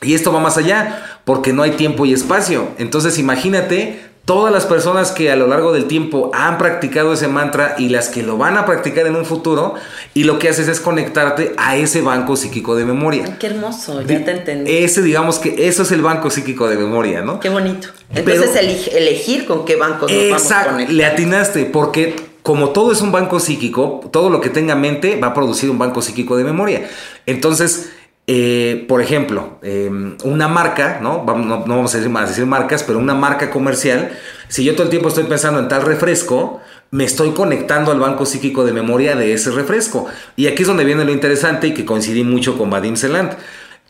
Y 0.00 0.14
esto 0.14 0.32
va 0.32 0.38
más 0.38 0.56
allá, 0.56 1.20
porque 1.24 1.52
no 1.52 1.62
hay 1.62 1.72
tiempo 1.72 2.06
y 2.06 2.12
espacio. 2.12 2.68
Entonces 2.78 3.18
imagínate 3.18 4.07
todas 4.28 4.52
las 4.52 4.66
personas 4.66 5.10
que 5.10 5.32
a 5.32 5.36
lo 5.36 5.46
largo 5.46 5.72
del 5.72 5.86
tiempo 5.86 6.30
han 6.34 6.58
practicado 6.58 7.14
ese 7.14 7.28
mantra 7.28 7.76
y 7.78 7.88
las 7.88 8.10
que 8.10 8.22
lo 8.22 8.36
van 8.36 8.58
a 8.58 8.66
practicar 8.66 9.06
en 9.06 9.16
un 9.16 9.24
futuro, 9.24 9.74
y 10.12 10.24
lo 10.24 10.38
que 10.38 10.50
haces 10.50 10.68
es 10.68 10.80
conectarte 10.80 11.54
a 11.56 11.76
ese 11.76 12.02
banco 12.02 12.36
psíquico 12.36 12.76
de 12.76 12.84
memoria. 12.84 13.24
Ay, 13.24 13.36
qué 13.40 13.46
hermoso, 13.46 14.02
ya 14.02 14.22
te 14.22 14.30
entendí. 14.30 14.70
Ese, 14.70 15.00
digamos 15.00 15.38
que 15.38 15.66
eso 15.66 15.82
es 15.82 15.92
el 15.92 16.02
banco 16.02 16.28
psíquico 16.28 16.68
de 16.68 16.76
memoria, 16.76 17.22
¿no? 17.22 17.40
Qué 17.40 17.48
bonito. 17.48 17.88
Entonces 18.14 18.50
Pero, 18.52 18.98
elegir 18.98 19.46
con 19.46 19.64
qué 19.64 19.76
banco 19.76 20.02
nos 20.02 20.12
exacto, 20.12 20.72
vamos 20.72 20.92
le 20.92 21.06
atinaste, 21.06 21.64
porque 21.64 22.14
como 22.42 22.68
todo 22.70 22.92
es 22.92 23.00
un 23.00 23.10
banco 23.12 23.40
psíquico, 23.40 24.02
todo 24.12 24.28
lo 24.28 24.42
que 24.42 24.50
tenga 24.50 24.74
mente 24.74 25.18
va 25.18 25.28
a 25.28 25.34
producir 25.34 25.70
un 25.70 25.78
banco 25.78 26.02
psíquico 26.02 26.36
de 26.36 26.44
memoria. 26.44 26.86
Entonces, 27.24 27.92
eh, 28.30 28.84
por 28.86 29.00
ejemplo, 29.00 29.58
eh, 29.62 29.90
una 30.22 30.48
marca, 30.48 30.98
¿no? 31.00 31.24
Vamos, 31.24 31.46
no, 31.46 31.64
no 31.66 31.76
vamos 31.76 31.94
a 31.94 31.98
decir, 31.98 32.14
a 32.14 32.26
decir, 32.26 32.44
marcas, 32.44 32.82
pero 32.82 32.98
una 32.98 33.14
marca 33.14 33.48
comercial, 33.48 34.10
si 34.48 34.64
yo 34.64 34.74
todo 34.74 34.82
el 34.82 34.90
tiempo 34.90 35.08
estoy 35.08 35.24
pensando 35.24 35.58
en 35.60 35.68
tal 35.68 35.80
refresco, 35.80 36.60
me 36.90 37.04
estoy 37.04 37.30
conectando 37.30 37.90
al 37.90 37.98
banco 37.98 38.26
psíquico 38.26 38.66
de 38.66 38.72
memoria 38.74 39.16
de 39.16 39.32
ese 39.32 39.50
refresco. 39.50 40.08
Y 40.36 40.46
aquí 40.46 40.60
es 40.60 40.68
donde 40.68 40.84
viene 40.84 41.06
lo 41.06 41.12
interesante 41.12 41.68
y 41.68 41.72
que 41.72 41.86
coincidí 41.86 42.22
mucho 42.22 42.58
con 42.58 42.68
Vadim 42.68 42.96
Seland. 42.96 43.32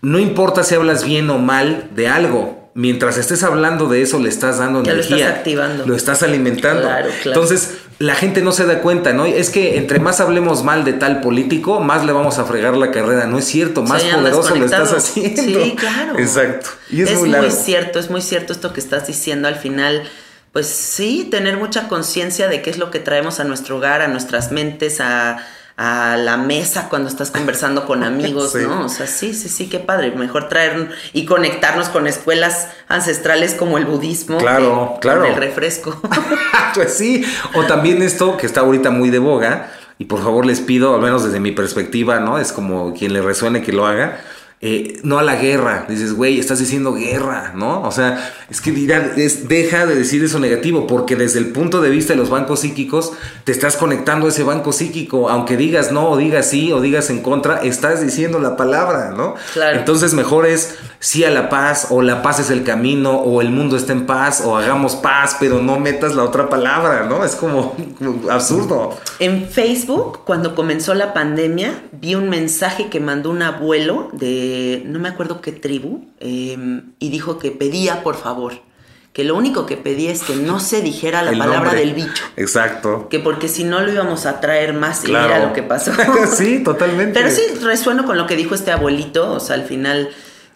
No 0.03 0.21
importa 0.21 0.63
si 0.63 0.77
hablas 0.77 1.05
bien 1.05 1.29
o 1.31 1.39
mal 1.39 1.89
de 1.97 2.07
algo, 2.07 2.71
mientras 2.75 3.19
estés 3.19 3.43
hablando 3.43 3.89
de 3.89 4.03
eso, 4.03 4.21
le 4.21 4.29
estás 4.29 4.59
dando 4.59 4.85
ya 4.85 4.93
energía. 4.93 5.17
Lo 5.17 5.23
estás 5.25 5.37
activando. 5.39 5.85
Lo 5.87 5.97
estás 5.97 6.23
alimentando. 6.23 6.83
Claro, 6.83 7.09
claro. 7.23 7.41
Entonces, 7.41 7.79
la 7.99 8.15
gente 8.15 8.43
no 8.43 8.53
se 8.53 8.65
da 8.65 8.81
cuenta, 8.81 9.13
¿no? 9.13 9.27
Es 9.27 9.51
que 9.51 9.77
entre 9.77 9.99
más 9.99 10.21
hablemos 10.21 10.63
mal 10.63 10.85
de 10.85 10.93
tal 10.93 11.21
político, 11.21 11.81
más 11.81 12.05
le 12.05 12.13
vamos 12.13 12.39
a 12.39 12.45
fregar 12.45 12.77
la 12.77 12.93
carrera. 12.93 13.27
No 13.27 13.39
es 13.39 13.45
cierto, 13.45 13.83
más 13.83 14.03
sí, 14.03 14.09
poderoso 14.13 14.55
lo 14.55 14.65
estás 14.65 14.93
haciendo. 14.93 15.65
Sí, 15.65 15.75
claro. 15.77 16.19
Exacto. 16.19 16.71
Y 16.91 17.03
es, 17.03 17.11
es 17.11 17.19
muy, 17.19 17.31
muy 17.31 17.51
cierto, 17.51 17.99
es 17.99 18.09
muy 18.09 18.23
cierto 18.23 18.53
esto 18.53 18.73
que 18.73 18.81
estás 18.81 19.09
diciendo 19.09 19.49
al 19.49 19.57
final. 19.57 20.05
Pues 20.53 20.67
sí, 20.67 21.27
tener 21.31 21.57
mucha 21.57 21.89
conciencia 21.89 22.49
de 22.49 22.63
qué 22.63 22.71
es 22.71 22.79
lo 22.79 22.91
que 22.91 23.01
traemos 23.01 23.41
a 23.41 23.45
nuestro 23.45 23.79
hogar, 23.79 24.01
a 24.01 24.09
nuestras 24.09 24.53
mentes, 24.53 25.01
a, 25.01 25.39
a 25.79 26.17
la 26.17 26.37
mesa 26.37 26.89
cuando 26.89 27.09
estás 27.09 27.31
conversando 27.31 27.87
con 27.87 28.03
amigos, 28.05 28.53
sí. 28.53 28.59
¿no? 28.63 28.85
O 28.85 28.89
sea, 28.89 29.07
sí, 29.07 29.33
sí, 29.33 29.49
sí, 29.49 29.69
qué 29.69 29.79
padre. 29.79 30.11
Mejor 30.11 30.49
traer 30.49 30.91
y 31.13 31.25
conectarnos 31.25 31.89
con 31.89 32.09
escuelas 32.09 32.69
ancestrales 32.89 33.55
como 33.55 33.79
el 33.79 33.87
budismo. 33.87 34.39
Claro, 34.39 34.95
que, 34.95 35.01
claro. 35.01 35.21
Con 35.21 35.31
el 35.31 35.37
refresco. 35.37 36.01
pues 36.75 36.95
sí. 36.95 37.25
O 37.55 37.65
también 37.65 38.03
esto 38.03 38.37
que 38.37 38.47
está 38.47 38.61
ahorita 38.61 38.91
muy 38.91 39.11
de 39.11 39.21
boga. 39.21 39.71
Y 40.01 40.05
por 40.05 40.23
favor 40.23 40.47
les 40.47 40.61
pido, 40.61 40.95
al 40.95 41.01
menos 41.01 41.25
desde 41.25 41.41
mi 41.41 41.53
perspectiva, 41.53 42.21
¿no? 42.21 42.39
Es 42.39 42.53
como 42.53 42.93
quien 42.95 43.13
le 43.13 43.23
resuene 43.23 43.63
que 43.63 43.73
lo 43.73 43.87
haga. 43.87 44.21
Eh, 44.61 44.99
no 45.05 45.21
a 45.21 45.23
la 45.23 45.37
guerra. 45.37 45.87
Dices, 45.89 46.15
güey, 46.15 46.41
estás 46.41 46.59
diciendo 46.59 46.93
guerra, 46.93 47.53
¿no? 47.55 47.83
O 47.83 47.93
sea, 47.93 48.35
es 48.51 48.61
que 48.61 48.73
dirá, 48.73 49.13
es, 49.17 49.47
deja 49.47 49.87
de 49.87 49.95
decir 49.95 50.25
eso 50.25 50.41
negativo, 50.41 50.89
porque 50.89 51.15
desde 51.15 51.39
el 51.39 51.53
punto 51.53 51.81
de 51.81 51.91
vista 51.91 52.13
de 52.13 52.19
los 52.19 52.29
bancos 52.29 52.61
psíquicos, 52.61 53.13
te 53.45 53.53
estás 53.53 53.77
conectando 53.77 54.27
a 54.27 54.31
ese 54.31 54.43
banco 54.43 54.73
psíquico. 54.73 55.31
Aunque 55.31 55.57
digas 55.57 55.93
no, 55.93 56.11
o 56.11 56.17
digas 56.17 56.51
sí, 56.51 56.73
o 56.73 56.81
digas 56.81 57.09
en 57.11 57.23
contra, 57.23 57.59
estás 57.63 58.03
diciendo 58.03 58.41
la 58.41 58.57
palabra, 58.57 59.13
¿no? 59.17 59.37
Claro. 59.53 59.79
Entonces, 59.79 60.13
mejor 60.13 60.45
es 60.45 60.77
sí 61.01 61.25
a 61.25 61.31
la 61.31 61.49
paz, 61.49 61.89
o 61.91 62.03
la 62.03 62.23
paz 62.23 62.41
es 62.41 62.51
el 62.51 62.65
camino, 62.65 63.13
o 63.19 63.41
el 63.41 63.51
mundo 63.51 63.77
está 63.77 63.93
en 63.93 64.07
paz, 64.07 64.43
o 64.45 64.57
hagamos 64.57 64.97
paz, 64.97 65.37
pero 65.39 65.61
no 65.63 65.79
metas 65.79 66.15
la 66.15 66.25
otra 66.25 66.49
palabra, 66.49 67.07
¿no? 67.09 67.25
Es 67.25 67.37
como, 67.37 67.77
como 67.99 68.31
absurdo. 68.31 68.99
En 69.19 69.49
Facebook, 69.49 70.25
cuando 70.25 70.55
comenzó 70.55 70.95
la 70.95 71.13
pandemia, 71.15 71.83
vi 71.93 72.15
un 72.15 72.29
mensaje 72.29 72.89
que 72.89 72.99
mandó 73.01 73.31
un 73.31 73.43
abuelo 73.43 74.09
de 74.13 74.83
no 74.87 74.99
me 74.99 75.09
acuerdo 75.09 75.41
qué 75.41 75.53
tribu 75.53 76.05
eh, 76.21 76.83
y 76.99 77.09
dijo 77.11 77.39
que 77.39 77.51
pedía 77.53 78.03
por 78.03 78.17
favor 78.17 78.67
que 79.13 79.25
lo 79.25 79.35
único 79.35 79.67
que 79.67 79.77
pedía 79.77 80.13
es 80.13 80.23
que 80.23 80.37
no 80.37 80.61
se 80.61 80.81
dijera 80.81 81.23
la 81.23 81.31
El 81.33 81.39
palabra 81.39 81.61
nombre. 81.73 81.81
del 81.81 81.93
bicho. 81.95 82.23
Exacto. 82.37 83.09
Que 83.09 83.19
porque 83.19 83.49
si 83.49 83.65
no 83.65 83.81
lo 83.81 83.91
íbamos 83.93 84.27
a 84.27 84.39
traer 84.41 84.75
más 84.75 85.03
y 85.03 85.07
Claro. 85.09 85.27
mira 85.27 85.47
lo 85.49 85.53
que 85.53 85.65
pasó. 85.65 85.91
sí, 86.37 86.63
totalmente. 86.63 87.19
Pero 87.19 87.35
sí 87.35 87.43
resueno 87.63 88.05
con 88.05 88.17
lo 88.17 88.29
que 88.29 88.37
dijo 88.37 88.55
este 88.55 88.71
abuelito, 88.71 89.33
o 89.33 89.41
sea, 89.41 89.57
al 89.57 89.65
final 89.65 90.11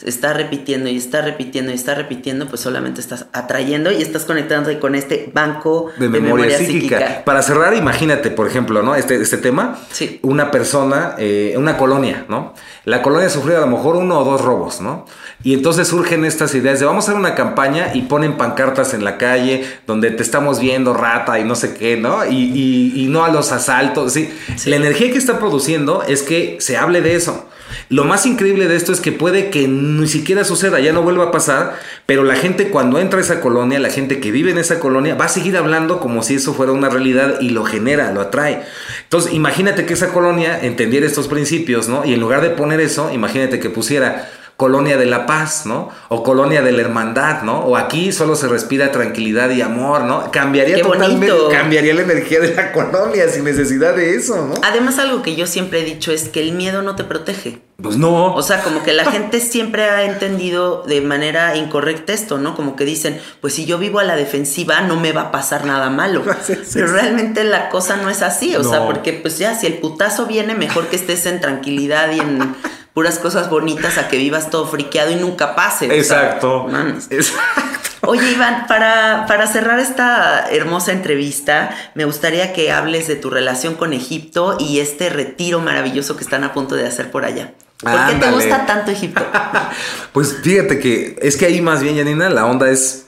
está 0.05 0.33
repitiendo 0.33 0.89
y 0.89 0.97
está 0.97 1.23
repitiendo 1.23 1.71
y 1.71 1.75
está 1.75 1.95
repitiendo, 1.95 2.47
pues 2.47 2.61
solamente 2.61 3.01
estás 3.01 3.27
atrayendo 3.33 3.91
y 3.93 4.03
estás 4.03 4.25
conectándote 4.25 4.79
con 4.79 4.95
este 4.95 5.31
banco 5.33 5.91
de 5.99 6.09
memoria, 6.09 6.57
psíquica. 6.59 7.23
Para 7.25 7.43
cerrar, 7.43 7.75
imagínate, 7.75 8.31
por 8.31 8.47
ejemplo, 8.47 8.83
¿no? 8.83 8.95
Este, 8.95 9.21
este 9.21 9.37
tema, 9.39 9.79
Sí. 9.91 10.19
una 10.23 10.51
persona, 10.51 11.15
eh, 11.19 11.55
una 11.57 11.77
colonia, 11.77 12.25
¿no? 12.29 12.55
La 12.85 13.03
colonia 13.03 13.29
sufrió 13.31 13.59
a 13.59 13.61
lo 13.61 13.67
mejor 13.69 13.97
uno 13.97 14.19
o 14.21 14.25
dos 14.25 14.41
robos, 14.41 14.81
¿no? 14.81 15.07
Y 15.45 15.55
entonces 15.55 15.89
surgen 15.89 16.25
estas 16.25 16.55
ideas 16.55 16.81
de 16.81 16.87
vamos 16.87 17.05
a 17.07 17.11
hacer 17.11 17.19
una 17.21 17.35
campaña 17.35 17.91
y 17.95 18.03
ponen 18.03 18.37
pancartas 18.37 18.95
en 18.95 19.05
la 19.05 19.19
calle 19.19 19.65
donde 19.87 20.11
te 20.11 20.23
estamos 20.23 20.59
viendo 20.61 20.95
rata 20.95 21.39
y 21.39 21.45
no 21.45 21.55
sé 21.55 21.75
qué, 21.75 21.97
¿no? 21.97 22.25
Y, 22.27 22.37
y- 22.37 23.05
y 23.05 23.09
no 23.09 23.25
a 23.25 23.29
los 23.31 23.53
asaltos, 23.53 24.13
¿sí? 24.13 24.33
Sí. 24.57 24.71
La 24.71 24.77
energía 24.77 25.11
que 25.13 25.19
está 25.19 25.39
produciendo 25.39 26.03
es 26.03 26.23
que 26.23 26.57
se 26.61 26.77
hable 26.77 27.01
de 27.03 27.15
eso. 27.15 27.49
Lo 27.89 28.05
más 28.05 28.27
increíble 28.27 28.69
de 28.69 28.77
esto 28.77 28.93
es 28.93 29.01
que 29.01 29.13
puede 29.13 29.51
que 29.51 29.69
ni 29.69 30.09
siquiera 30.09 30.45
suceda, 30.45 30.81
ya 30.81 30.93
no 30.93 31.03
vuelva 31.03 31.25
a 31.25 31.31
pasar, 31.31 31.79
pero 32.07 32.25
la 32.25 32.37
gente 32.37 32.71
cuando 32.71 32.99
entra 32.99 33.19
a 33.19 33.23
esa 33.23 33.41
colonia, 33.41 33.79
la 33.79 33.91
gente 33.91 34.21
que 34.21 34.31
vive 34.31 34.51
en 34.51 34.59
esa 34.59 34.81
colonia, 34.81 35.15
va 35.15 35.27
a 35.27 35.29
seguir 35.29 35.57
hablando 35.57 36.01
como 36.01 36.23
si 36.23 36.35
eso 36.35 36.55
fuera 36.55 36.73
una 36.73 36.89
realidad 36.89 37.41
y 37.41 37.51
lo 37.51 37.65
genera, 37.65 38.13
lo 38.13 38.21
atrae. 38.21 38.63
Entonces, 39.05 39.33
imagínate 39.33 39.87
que 39.87 39.95
esa 39.95 40.09
colonia 40.09 40.59
entendiera 40.63 41.07
estos 41.07 41.29
principios, 41.29 41.89
¿no? 41.89 42.05
Y 42.05 42.15
en 42.15 42.21
lugar 42.21 42.41
de 42.41 42.51
poner 42.51 42.81
eso, 42.81 43.11
imagínate 43.13 43.61
que 43.61 43.71
pusiera 43.71 44.31
colonia 44.57 44.97
de 44.97 45.07
la 45.07 45.27
paz, 45.27 45.67
¿no? 45.67 45.89
O 46.09 46.23
colonia 46.23 46.63
de 46.63 46.73
la 46.73 46.83
hermandad, 46.83 47.43
¿no? 47.43 47.61
O 47.61 47.77
aquí 47.77 48.13
solo 48.13 48.37
se 48.37 48.49
respira 48.49 48.93
tranquilidad 48.93 49.51
y 49.51 49.61
amor, 49.61 50.03
¿no? 50.03 50.31
Cambiaría 50.31 50.77
Qué 50.77 50.83
totalmente, 50.83 51.33
bonito. 51.33 51.49
cambiaría 51.49 51.95
la 51.95 52.03
energía 52.03 52.41
de 52.41 52.55
la 52.55 52.73
colonia 52.73 53.29
sin 53.29 53.45
necesidad 53.45 53.95
de 53.95 54.15
eso, 54.15 54.47
¿no? 54.47 54.55
Además, 54.63 54.99
algo 54.99 55.23
que 55.23 55.35
yo 55.35 55.47
siempre 55.47 55.81
he 55.81 55.85
dicho 55.85 56.13
es 56.13 56.29
que 56.29 56.41
el 56.41 56.53
miedo 56.53 56.83
no 56.83 56.97
te 56.97 57.05
protege. 57.05 57.61
Pues 57.83 57.97
no. 57.97 58.35
O 58.35 58.43
sea, 58.43 58.63
como 58.63 58.85
que 58.85 58.93
la 58.93 59.05
gente 59.11 59.41
siempre 59.41 59.85
ha 59.85 60.05
entendido 60.05 60.85
de 60.85 61.01
manera 61.01 61.57
incorrecta 61.57 62.13
esto, 62.13 62.39
¿no? 62.39 62.55
Como 62.55 62.77
que 62.77 62.85
dicen, 62.85 63.21
pues 63.41 63.55
si 63.55 63.65
yo 63.65 63.79
vivo 63.79 63.99
a 63.99 64.05
la 64.05 64.15
defensiva 64.15 64.81
no 64.83 64.97
me 64.97 65.13
va 65.13 65.23
a 65.23 65.31
pasar 65.33 65.65
nada 65.65 65.91
malo. 65.91 66.23
Pero 66.73 66.87
realmente 66.87 67.43
la 67.43 67.69
cosa 67.69 67.97
no 67.97 68.09
es 68.09 68.23
así, 68.23 68.55
o 68.55 68.63
sea, 68.63 68.87
porque 68.87 69.13
pues 69.13 69.39
ya 69.39 69.59
si 69.59 69.67
el 69.67 69.75
putazo 69.75 70.27
viene, 70.27 70.55
mejor 70.55 70.87
que 70.87 70.97
estés 70.97 71.27
en 71.27 71.41
tranquilidad 71.41 72.13
y 72.13 72.21
en 72.21 72.55
puras 72.95 73.19
cosas 73.19 73.49
bonitas 73.51 73.99
a 73.99 74.09
que 74.09 74.17
vivas 74.19 74.51
todo 74.51 74.67
friqueado 74.67 75.11
y 75.11 75.17
nunca 75.17 75.55
pase. 75.55 75.87
o 75.87 75.89
sea, 75.89 75.97
Exacto. 75.99 76.67
mames. 76.71 77.07
Exacto. 77.11 77.63
Oye, 78.05 78.33
Iván, 78.33 78.67
para, 78.67 79.27
para 79.29 79.47
cerrar 79.47 79.79
esta 79.79 80.47
hermosa 80.51 80.91
entrevista, 80.93 81.71
me 81.95 82.05
gustaría 82.05 82.53
que 82.53 82.73
hables 82.73 83.07
de 83.07 83.15
tu 83.15 83.31
relación 83.31 83.75
con 83.77 83.93
Egipto 83.93 84.57
y 84.59 84.81
este 84.81 85.09
retiro 85.09 85.61
maravilloso 85.61 86.17
que 86.17 86.25
están 86.25 86.43
a 86.43 86.53
punto 86.53 86.75
de 86.75 86.87
hacer 86.87 87.11
por 87.13 87.25
allá. 87.25 87.53
¿Por 87.81 87.93
qué 88.07 88.15
te 88.17 88.31
gusta 88.31 88.67
tanto 88.67 88.91
Egipto? 88.91 89.25
Pues 90.13 90.37
fíjate 90.43 90.79
que 90.79 91.17
es 91.23 91.37
que 91.37 91.47
ahí 91.47 91.61
más 91.61 91.83
bien, 91.83 91.97
Janina, 91.97 92.29
la 92.29 92.45
onda 92.47 92.69
es. 92.71 93.07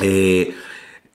eh, 0.00 0.54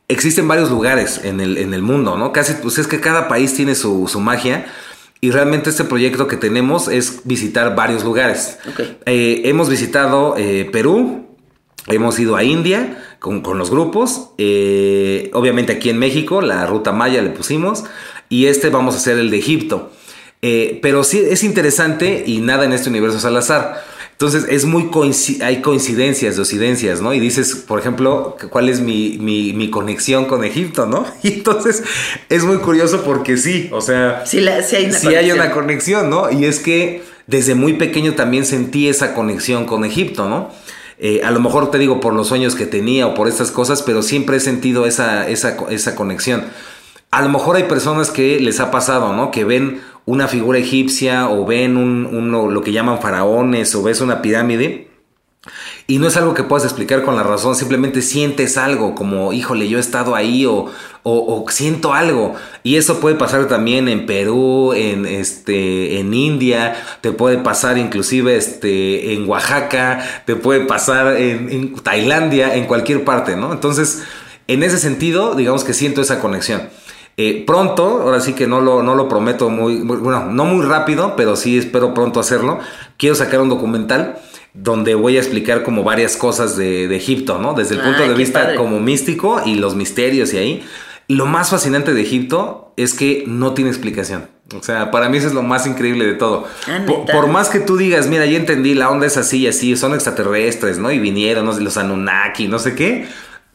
existen 0.07 0.47
varios 0.47 0.69
lugares 0.69 1.21
en 1.23 1.41
el, 1.41 1.57
en 1.57 1.73
el 1.73 1.81
mundo, 1.81 2.17
¿no? 2.17 2.31
Casi, 2.31 2.53
pues 2.53 2.77
es 2.77 2.87
que 2.87 3.01
cada 3.01 3.27
país 3.27 3.53
tiene 3.55 3.75
su, 3.75 4.07
su 4.07 4.19
magia. 4.19 4.65
Y 5.19 5.31
realmente 5.31 5.69
este 5.69 5.83
proyecto 5.83 6.27
que 6.27 6.37
tenemos 6.37 6.87
es 6.87 7.21
visitar 7.23 7.75
varios 7.75 8.03
lugares. 8.03 8.59
Eh, 9.05 9.41
hemos 9.45 9.69
visitado 9.69 10.35
eh, 10.37 10.69
Perú, 10.71 11.25
hemos 11.87 12.19
ido 12.19 12.35
a 12.35 12.43
India 12.43 13.03
con, 13.19 13.41
con 13.41 13.57
los 13.57 13.71
grupos, 13.71 14.29
eh, 14.37 15.31
obviamente 15.33 15.73
aquí 15.73 15.89
en 15.89 15.97
México, 15.97 16.41
la 16.41 16.65
ruta 16.67 16.91
Maya 16.91 17.21
le 17.21 17.31
pusimos, 17.31 17.83
y 18.29 18.45
este 18.45 18.69
vamos 18.69 18.93
a 18.93 18.97
hacer 18.97 19.17
el 19.17 19.31
de 19.31 19.39
Egipto. 19.39 19.91
Pero 20.39 21.03
sí 21.03 21.21
es 21.29 21.43
interesante 21.43 22.23
y 22.25 22.39
nada 22.39 22.63
en 22.63 22.71
este 22.71 22.89
universo 22.89 23.17
es 23.17 23.25
al 23.25 23.35
azar. 23.35 23.83
Entonces 24.19 24.47
es 24.49 24.65
muy 24.65 24.85
coinci- 24.85 25.43
hay 25.43 25.61
coincidencias, 25.61 26.35
dosidencias, 26.35 27.01
¿no? 27.01 27.13
Y 27.13 27.19
dices, 27.19 27.53
por 27.55 27.77
ejemplo, 27.79 28.35
cuál 28.49 28.67
es 28.67 28.79
mi, 28.79 29.19
mi- 29.19 29.53
mi 29.53 29.69
conexión 29.69 30.25
con 30.25 30.43
Egipto, 30.43 30.87
¿no? 30.87 31.05
Y 31.23 31.33
entonces 31.33 31.83
es 32.27 32.43
muy 32.43 32.57
curioso 32.57 33.03
porque 33.03 33.37
sí, 33.37 33.69
o 33.71 33.79
sea, 33.79 34.25
Sí, 34.25 34.39
la- 34.39 34.63
sí 34.63 34.75
hay 34.77 34.85
una 34.87 34.97
sí 34.97 35.07
hay 35.09 35.13
conexión. 35.13 35.39
una 35.39 35.51
conexión, 35.51 36.09
¿no? 36.09 36.31
Y 36.31 36.45
es 36.45 36.59
que 36.59 37.03
desde 37.27 37.53
muy 37.53 37.73
pequeño 37.73 38.15
también 38.15 38.43
sentí 38.45 38.87
esa 38.87 39.13
conexión 39.13 39.65
con 39.65 39.85
Egipto, 39.85 40.27
¿no? 40.27 40.49
Eh, 40.97 41.21
a 41.23 41.29
lo 41.29 41.39
mejor 41.39 41.69
te 41.69 41.77
digo 41.77 41.99
por 41.99 42.13
los 42.15 42.27
sueños 42.29 42.55
que 42.55 42.65
tenía 42.65 43.05
o 43.05 43.13
por 43.13 43.27
estas 43.27 43.51
cosas, 43.51 43.83
pero 43.83 44.01
siempre 44.01 44.37
he 44.37 44.39
sentido 44.39 44.87
esa, 44.87 45.29
esa, 45.29 45.57
esa 45.69 45.93
conexión. 45.93 46.43
A 47.11 47.21
lo 47.21 47.29
mejor 47.29 47.55
hay 47.55 47.63
personas 47.65 48.09
que 48.09 48.39
les 48.39 48.59
ha 48.59 48.71
pasado, 48.71 49.13
¿no? 49.13 49.29
Que 49.29 49.43
ven 49.43 49.79
una 50.07 50.27
figura 50.27 50.57
egipcia 50.57 51.29
o 51.29 51.45
ven 51.45 51.77
un, 51.77 52.07
un- 52.07 52.31
lo 52.53 52.61
que 52.61 52.71
llaman 52.71 52.99
faraones 52.99 53.75
o 53.75 53.83
ves 53.83 54.01
una 54.01 54.23
pirámide 54.23 54.87
y 55.85 55.99
no 55.99 56.07
es 56.07 56.17
algo 56.17 56.33
que 56.33 56.43
puedas 56.43 56.65
explicar 56.65 57.03
con 57.03 57.15
la 57.15 57.23
razón, 57.23 57.55
simplemente 57.55 58.01
sientes 58.01 58.57
algo, 58.57 58.95
como, 58.95 59.31
híjole, 59.31 59.69
yo 59.69 59.77
he 59.77 59.79
estado 59.81 60.15
ahí 60.15 60.45
o, 60.45 60.69
o- 61.03 61.45
siento 61.49 61.93
algo. 61.93 62.35
Y 62.63 62.75
eso 62.75 62.99
puede 62.99 63.15
pasar 63.15 63.47
también 63.47 63.87
en 63.87 64.05
Perú, 64.05 64.73
en, 64.73 65.05
este, 65.05 65.99
en 66.01 66.13
India, 66.13 66.75
te 66.99 67.13
puede 67.13 67.37
pasar 67.37 67.77
inclusive 67.77 68.35
este, 68.35 69.13
en 69.13 69.29
Oaxaca, 69.29 70.03
te 70.25 70.35
puede 70.35 70.61
pasar 70.65 71.15
en 71.15 71.75
Tailandia, 71.75 72.55
en 72.55 72.65
cualquier 72.65 73.05
parte, 73.05 73.37
¿no? 73.37 73.53
Entonces, 73.53 74.03
en 74.49 74.63
ese 74.63 74.77
sentido, 74.79 75.35
digamos 75.35 75.63
que 75.63 75.73
siento 75.73 76.01
esa 76.01 76.19
conexión. 76.19 76.63
Eh, 77.19 77.43
pronto, 77.47 78.01
ahora 78.03 78.21
sí 78.21 78.33
que 78.33 78.45
no 78.45 78.61
lo, 78.61 78.83
no 78.83 78.93
lo 78.93 79.09
prometo 79.09 79.49
muy, 79.49 79.77
muy- 79.77 79.97
bueno, 79.97 80.25
no 80.31 80.45
muy 80.45 80.63
rápido, 80.65 81.15
pero 81.17 81.35
sí 81.35 81.57
espero 81.57 81.93
pronto 81.95 82.19
hacerlo. 82.19 82.59
Quiero 82.97 83.15
sacar 83.15 83.41
un 83.41 83.49
documental 83.49 84.19
donde 84.53 84.93
voy 84.95 85.17
a 85.17 85.19
explicar 85.19 85.63
como 85.63 85.83
varias 85.83 86.15
cosas 86.15 86.55
de, 86.57 86.87
de 86.87 86.95
Egipto, 86.95 87.39
¿no? 87.39 87.53
Desde 87.55 87.75
el 87.75 87.81
punto 87.81 88.03
Ay, 88.03 88.09
de 88.09 88.15
vista 88.15 88.41
padre. 88.43 88.55
como 88.55 88.79
místico 88.79 89.41
y 89.45 89.55
los 89.55 89.75
misterios 89.75 90.31
y 90.33 90.37
ahí. 90.37 90.63
Lo 91.07 91.25
más 91.25 91.49
fascinante 91.49 91.93
de 91.93 92.01
Egipto 92.01 92.73
es 92.77 92.93
que 92.93 93.23
no 93.27 93.53
tiene 93.53 93.71
explicación. 93.71 94.27
O 94.57 94.61
sea, 94.61 94.91
para 94.91 95.09
mí 95.09 95.17
eso 95.17 95.27
es 95.27 95.33
lo 95.33 95.41
más 95.43 95.65
increíble 95.67 96.05
de 96.05 96.13
todo. 96.13 96.45
Ah, 96.67 96.85
por 97.11 97.27
más 97.27 97.49
que 97.49 97.59
tú 97.59 97.77
digas, 97.77 98.07
mira, 98.07 98.25
ya 98.25 98.37
entendí, 98.37 98.75
la 98.75 98.89
onda 98.89 99.05
es 99.07 99.17
así 99.17 99.39
y 99.39 99.47
así, 99.47 99.75
son 99.75 99.93
extraterrestres, 99.93 100.77
¿no? 100.77 100.91
Y 100.91 100.99
vinieron, 100.99 101.45
¿no? 101.45 101.51
los 101.59 101.77
Anunnaki, 101.77 102.47
no 102.47 102.59
sé 102.59 102.75
qué. 102.75 103.07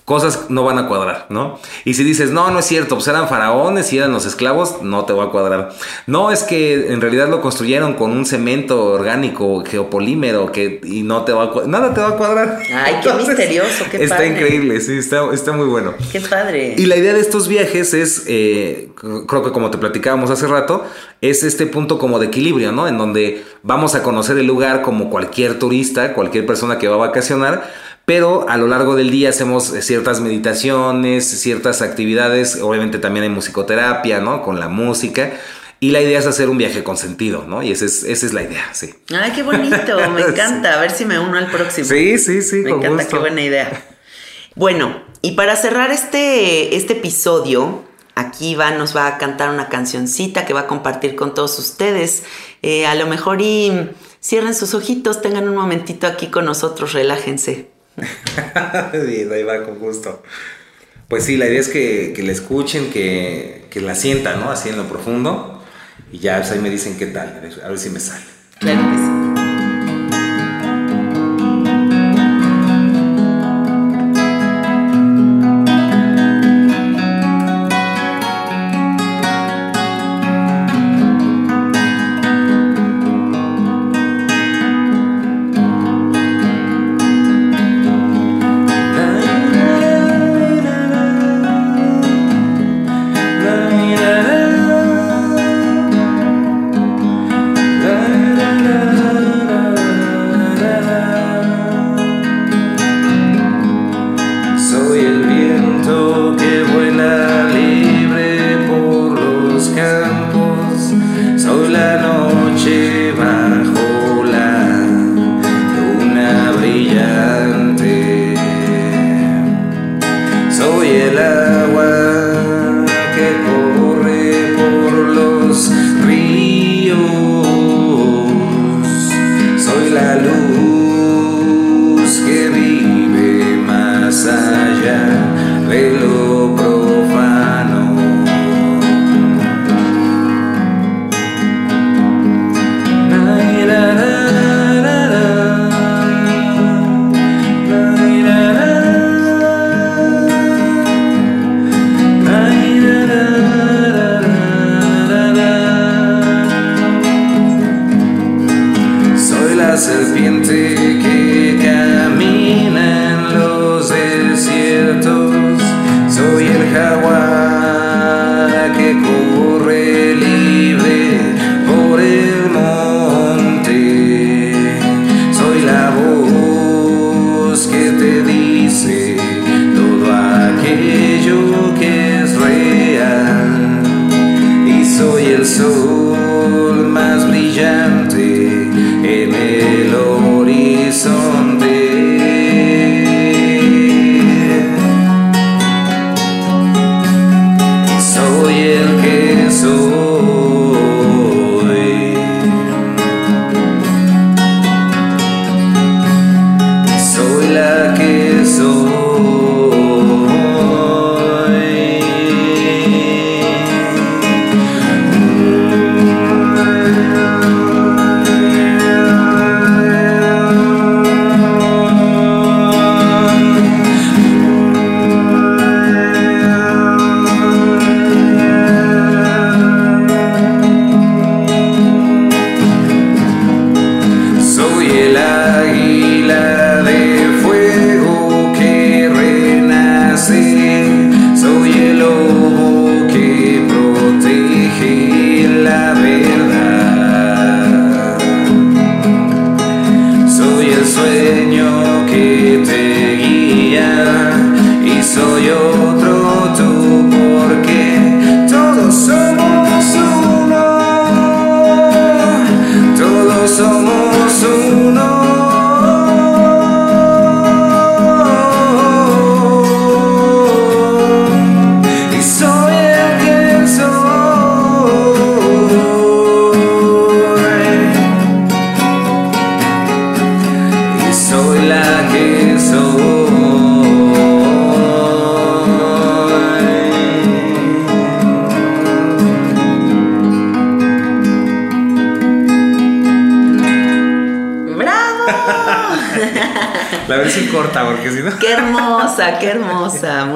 Cosas 0.04 0.46
no 0.48 0.64
van 0.64 0.78
a 0.78 0.88
cuadrar, 0.88 1.26
¿no? 1.28 1.60
Y 1.84 1.94
si 1.94 2.02
dices, 2.02 2.32
no, 2.32 2.50
no 2.50 2.58
es 2.58 2.64
cierto, 2.66 2.96
pues 2.96 3.06
eran 3.06 3.28
faraones 3.28 3.92
y 3.92 3.98
eran 3.98 4.12
los 4.12 4.26
esclavos, 4.26 4.82
no 4.82 5.04
te 5.04 5.12
va 5.12 5.24
a 5.24 5.28
cuadrar. 5.30 5.70
No, 6.08 6.32
es 6.32 6.42
que 6.42 6.92
en 6.92 7.00
realidad 7.00 7.28
lo 7.28 7.40
construyeron 7.40 7.94
con 7.94 8.10
un 8.10 8.26
cemento 8.26 8.84
orgánico, 8.86 9.62
geopolímero, 9.64 10.50
que, 10.50 10.80
y 10.82 11.04
no 11.04 11.22
te 11.22 11.32
va 11.32 11.44
a 11.44 11.50
cuadrar. 11.50 11.68
Nada 11.70 11.94
te 11.94 12.00
va 12.00 12.08
a 12.08 12.16
cuadrar. 12.16 12.58
Ay, 12.74 12.96
qué 13.00 13.12
misterioso, 13.12 13.84
qué 13.92 14.02
Está 14.02 14.16
padre. 14.16 14.30
increíble, 14.30 14.80
sí, 14.80 14.98
está, 14.98 15.32
está 15.32 15.52
muy 15.52 15.66
bueno. 15.66 15.94
Qué 16.10 16.20
padre. 16.20 16.74
Y 16.76 16.86
la 16.86 16.96
idea 16.96 17.14
de 17.14 17.20
estos 17.20 17.46
viajes 17.46 17.94
es, 17.94 18.24
eh, 18.26 18.88
creo 18.96 19.44
que 19.44 19.52
como 19.52 19.70
te 19.70 19.78
platicábamos 19.78 20.30
hace 20.30 20.48
rato, 20.48 20.84
es 21.20 21.44
este 21.44 21.66
punto 21.66 21.98
como 21.98 22.18
de 22.18 22.26
equilibrio, 22.26 22.72
¿no? 22.72 22.88
En 22.88 22.98
donde 22.98 23.44
vamos 23.62 23.94
a 23.94 24.02
conocer 24.02 24.36
el 24.36 24.46
lugar 24.46 24.82
como 24.82 25.10
cualquier 25.10 25.60
turista, 25.60 26.12
cualquier 26.14 26.44
persona 26.44 26.78
que 26.78 26.88
va 26.88 26.96
a 26.96 26.98
vacacionar, 26.98 27.70
pero 28.04 28.48
a 28.48 28.56
lo 28.56 28.66
largo 28.66 28.96
del 28.96 29.10
día 29.10 29.28
hacemos 29.30 29.72
eh, 29.72 29.82
ciertas 29.82 30.20
meditaciones, 30.20 31.24
ciertas 31.24 31.82
actividades, 31.82 32.60
obviamente 32.60 32.98
también 32.98 33.24
hay 33.24 33.30
musicoterapia, 33.30 34.20
¿no? 34.20 34.42
Con 34.42 34.58
la 34.60 34.68
música. 34.68 35.32
Y 35.78 35.90
la 35.90 36.00
idea 36.00 36.18
es 36.20 36.26
hacer 36.26 36.48
un 36.48 36.58
viaje 36.58 36.84
con 36.84 36.96
sentido, 36.96 37.44
¿no? 37.46 37.62
Y 37.62 37.72
esa 37.72 37.86
es, 37.86 38.04
esa 38.04 38.26
es 38.26 38.32
la 38.32 38.42
idea, 38.42 38.64
sí. 38.72 38.94
Ay, 39.12 39.32
qué 39.32 39.42
bonito, 39.42 39.98
me 40.10 40.20
encanta. 40.28 40.74
A 40.78 40.80
ver 40.80 40.92
si 40.92 41.04
me 41.04 41.18
uno 41.18 41.36
al 41.36 41.50
próximo. 41.50 41.88
Sí, 41.88 42.18
sí, 42.18 42.42
sí, 42.42 42.56
Me 42.56 42.70
con 42.70 42.78
encanta, 42.80 43.02
gusto. 43.02 43.16
qué 43.16 43.20
buena 43.20 43.42
idea. 43.42 43.84
Bueno, 44.54 45.02
y 45.22 45.32
para 45.32 45.56
cerrar 45.56 45.90
este, 45.90 46.76
este 46.76 46.92
episodio, 46.92 47.82
aquí 48.14 48.50
Iván 48.50 48.78
nos 48.78 48.94
va 48.94 49.08
a 49.08 49.18
cantar 49.18 49.50
una 49.50 49.68
cancioncita 49.68 50.44
que 50.44 50.52
va 50.54 50.60
a 50.60 50.66
compartir 50.68 51.16
con 51.16 51.34
todos 51.34 51.58
ustedes. 51.58 52.22
Eh, 52.62 52.86
a 52.86 52.94
lo 52.94 53.06
mejor 53.06 53.40
y 53.40 53.90
cierren 54.22 54.54
sus 54.54 54.74
ojitos, 54.74 55.20
tengan 55.20 55.48
un 55.48 55.56
momentito 55.56 56.06
aquí 56.06 56.28
con 56.28 56.44
nosotros, 56.44 56.92
relájense. 56.92 57.70
Ahí 58.92 59.42
va 59.42 59.64
con 59.64 59.78
gusto. 59.78 60.22
Pues 61.08 61.24
sí, 61.24 61.36
la 61.36 61.46
idea 61.46 61.60
es 61.60 61.68
que, 61.68 62.12
que 62.14 62.22
la 62.22 62.32
escuchen, 62.32 62.90
que, 62.90 63.66
que 63.70 63.80
la 63.80 63.94
sientan, 63.94 64.40
¿no? 64.40 64.50
Así 64.50 64.70
en 64.70 64.78
lo 64.78 64.88
profundo. 64.88 65.62
Y 66.10 66.18
ya 66.18 66.38
pues, 66.38 66.52
ahí 66.52 66.58
me 66.58 66.70
dicen 66.70 66.96
qué 66.98 67.06
tal, 67.06 67.28
a 67.36 67.40
ver, 67.40 67.60
a 67.64 67.68
ver 67.68 67.78
si 67.78 67.90
me 67.90 68.00
sale. 68.00 68.24
Claro 68.58 68.90
que 68.90 68.96
sí. 68.98 69.21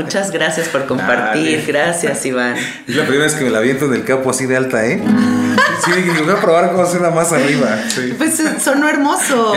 Muchas 0.07 0.31
gracias 0.31 0.69
por 0.69 0.87
compartir. 0.87 1.59
Dale. 1.59 1.67
Gracias, 1.67 2.25
Iván. 2.25 2.55
Es 2.57 2.95
la 2.95 3.03
primera 3.03 3.25
vez 3.25 3.35
que 3.35 3.45
me 3.45 3.51
la 3.51 3.59
aviento 3.59 3.87
en 3.87 3.95
el 3.95 4.05
campo 4.05 4.31
así 4.31 4.47
de 4.47 4.57
alta, 4.57 4.87
¿eh? 4.87 5.03
Sí, 5.85 5.91
voy 6.25 6.33
a 6.33 6.41
probar 6.41 6.71
cómo 6.71 6.87
suena 6.87 7.11
más 7.11 7.33
arriba. 7.33 7.77
Sí. 7.89 8.15
Pues 8.17 8.39
eh, 8.39 8.61
sonó 8.63 8.89
hermoso. 8.89 9.53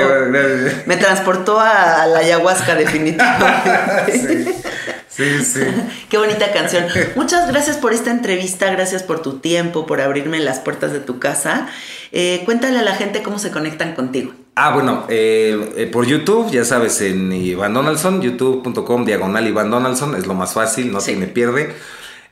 Me 0.88 0.98
transportó 0.98 1.60
a, 1.60 2.02
a 2.02 2.08
la 2.08 2.20
ayahuasca 2.20 2.76
definitivamente. 2.76 4.56
Sí, 5.10 5.40
sí, 5.40 5.46
sí. 5.46 5.62
Qué 6.10 6.18
bonita 6.18 6.54
canción. 6.54 6.86
Muchas 7.16 7.46
gracias 7.50 7.76
por 7.76 7.92
esta 7.94 8.10
entrevista, 8.10 8.72
gracias 8.72 9.04
por 9.04 9.22
tu 9.22 9.40
tiempo, 9.40 9.86
por 9.86 10.00
abrirme 10.00 10.40
las 10.40 10.60
puertas 10.60 10.94
de 10.94 11.02
tu 11.02 11.20
casa. 11.20 11.68
Eh, 12.14 12.42
cuéntale 12.46 12.80
a 12.80 12.84
la 12.84 12.96
gente 12.96 13.22
cómo 13.22 13.38
se 13.38 13.52
conectan 13.52 13.96
contigo. 13.96 14.32
Ah, 14.62 14.72
bueno, 14.74 15.06
eh, 15.08 15.72
eh, 15.78 15.86
por 15.88 16.06
YouTube, 16.06 16.52
ya 16.52 16.66
sabes, 16.66 17.00
en 17.00 17.32
Iván 17.32 17.74
Donaldson, 17.74 18.22
youtube.com 18.22 19.06
diagonal 19.06 19.48
Iván 19.48 19.72
Donaldson, 19.72 20.16
es 20.16 20.28
lo 20.28 20.34
más 20.34 20.52
fácil, 20.52 20.92
no 20.92 21.00
Sí. 21.00 21.14
se 21.14 21.18
me 21.18 21.28
pierde. 21.28 21.70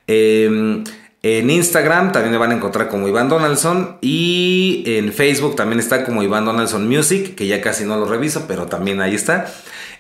Eh, 0.08 0.84
en 1.24 1.50
Instagram 1.50 2.12
también 2.12 2.34
me 2.34 2.38
van 2.38 2.52
a 2.52 2.56
encontrar 2.56 2.90
como 2.90 3.08
Iván 3.08 3.30
Donaldson 3.30 3.96
y 4.02 4.84
en 4.86 5.14
Facebook 5.14 5.56
también 5.56 5.80
está 5.80 6.04
como 6.04 6.22
Iván 6.22 6.44
Donaldson 6.44 6.86
Music, 6.86 7.34
que 7.36 7.48
ya 7.48 7.62
casi 7.62 7.86
no 7.86 7.96
lo 7.96 8.06
reviso, 8.06 8.44
pero 8.46 8.66
también 8.66 9.00
ahí 9.00 9.16
está. 9.16 9.46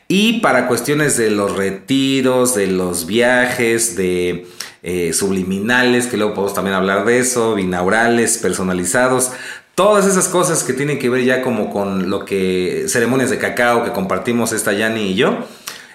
Y 0.09 0.41
para 0.41 0.67
cuestiones 0.67 1.15
de 1.15 1.31
los 1.31 1.55
retiros, 1.55 2.55
de 2.55 2.67
los 2.67 3.05
viajes, 3.05 3.95
de 3.95 4.47
eh, 4.83 5.13
subliminales, 5.13 6.07
que 6.07 6.17
luego 6.17 6.33
podemos 6.33 6.53
también 6.53 6.75
hablar 6.75 7.05
de 7.05 7.19
eso, 7.19 7.55
binaurales, 7.55 8.37
personalizados, 8.37 9.31
todas 9.77 10.07
esas 10.07 10.27
cosas 10.27 10.63
que 10.63 10.73
tienen 10.73 10.97
que 10.97 11.07
ver 11.07 11.23
ya 11.23 11.43
como 11.43 11.69
con 11.71 12.09
lo 12.09 12.25
que 12.25 12.85
ceremonias 12.87 13.29
de 13.29 13.37
cacao 13.37 13.83
que 13.83 13.91
compartimos 13.91 14.51
esta 14.51 14.73
Yani 14.73 15.11
y 15.11 15.15
yo. 15.15 15.45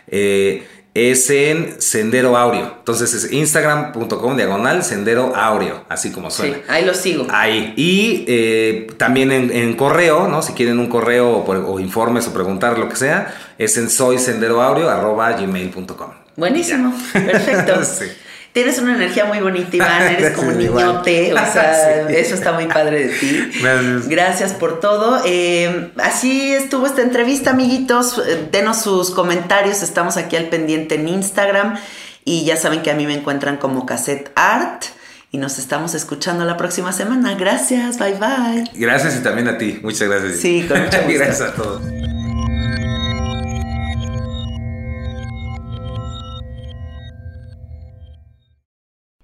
eh, 0.06 0.68
es 0.94 1.30
en 1.30 1.80
Sendero 1.80 2.36
Aureo. 2.36 2.74
Entonces 2.80 3.14
es 3.14 3.32
instagram.com 3.32 4.36
diagonal 4.36 4.84
Sendero 4.84 5.34
Aureo, 5.34 5.86
así 5.88 6.12
como 6.12 6.30
suena. 6.30 6.56
Sí, 6.56 6.62
ahí 6.68 6.84
lo 6.84 6.92
sigo. 6.92 7.26
Ahí. 7.30 7.72
Y 7.78 8.26
eh, 8.28 8.88
también 8.98 9.32
en, 9.32 9.50
en 9.50 9.72
correo, 9.74 10.28
¿no? 10.28 10.42
Si 10.42 10.52
quieren 10.52 10.78
un 10.78 10.88
correo 10.90 11.30
o, 11.30 11.44
por- 11.46 11.64
o 11.66 11.80
informes 11.80 12.28
o 12.28 12.34
preguntar 12.34 12.78
lo 12.78 12.90
que 12.90 12.96
sea, 12.96 13.34
es 13.56 13.78
en 13.78 13.88
soysenderoaureo.gmail.com. 13.88 16.10
Buenísimo, 16.36 16.92
perfecto. 17.12 17.84
Sí. 17.84 18.06
Tienes 18.52 18.78
una 18.78 18.94
energía 18.94 19.24
muy 19.24 19.40
bonita, 19.40 19.74
Iván, 19.76 20.02
eres 20.18 20.32
como 20.36 20.48
un 20.48 20.58
niñote, 20.58 21.32
o 21.32 21.36
sea, 21.52 22.06
Sí. 22.08 22.14
eso 22.16 22.34
está 22.34 22.52
muy 22.52 22.66
padre 22.66 23.06
de 23.06 23.14
ti. 23.14 23.50
Gracias. 23.62 24.08
Gracias 24.08 24.52
por 24.52 24.78
todo. 24.80 25.22
Eh, 25.24 25.90
así 26.02 26.52
estuvo 26.52 26.86
esta 26.86 27.00
entrevista, 27.02 27.50
amiguitos. 27.52 28.18
Eh, 28.26 28.48
Denos 28.52 28.82
sus 28.82 29.10
comentarios, 29.10 29.82
estamos 29.82 30.16
aquí 30.18 30.36
al 30.36 30.46
pendiente 30.50 30.96
en 30.96 31.08
Instagram 31.08 31.78
y 32.24 32.44
ya 32.44 32.56
saben 32.56 32.82
que 32.82 32.90
a 32.90 32.94
mí 32.94 33.06
me 33.06 33.14
encuentran 33.14 33.56
como 33.56 33.86
Cassette 33.86 34.30
Art 34.34 34.84
y 35.30 35.38
nos 35.38 35.58
estamos 35.58 35.94
escuchando 35.94 36.44
la 36.44 36.58
próxima 36.58 36.92
semana. 36.92 37.34
Gracias, 37.36 37.98
bye 37.98 38.12
bye. 38.20 38.64
Gracias 38.74 39.16
y 39.16 39.20
también 39.22 39.48
a 39.48 39.56
ti. 39.56 39.80
Muchas 39.82 40.08
gracias. 40.08 40.36
Sí, 40.40 40.66
con 40.68 40.78
mucho 40.78 40.98
gusto. 40.98 41.12
gracias 41.18 41.40
a 41.40 41.54
todos. 41.54 42.01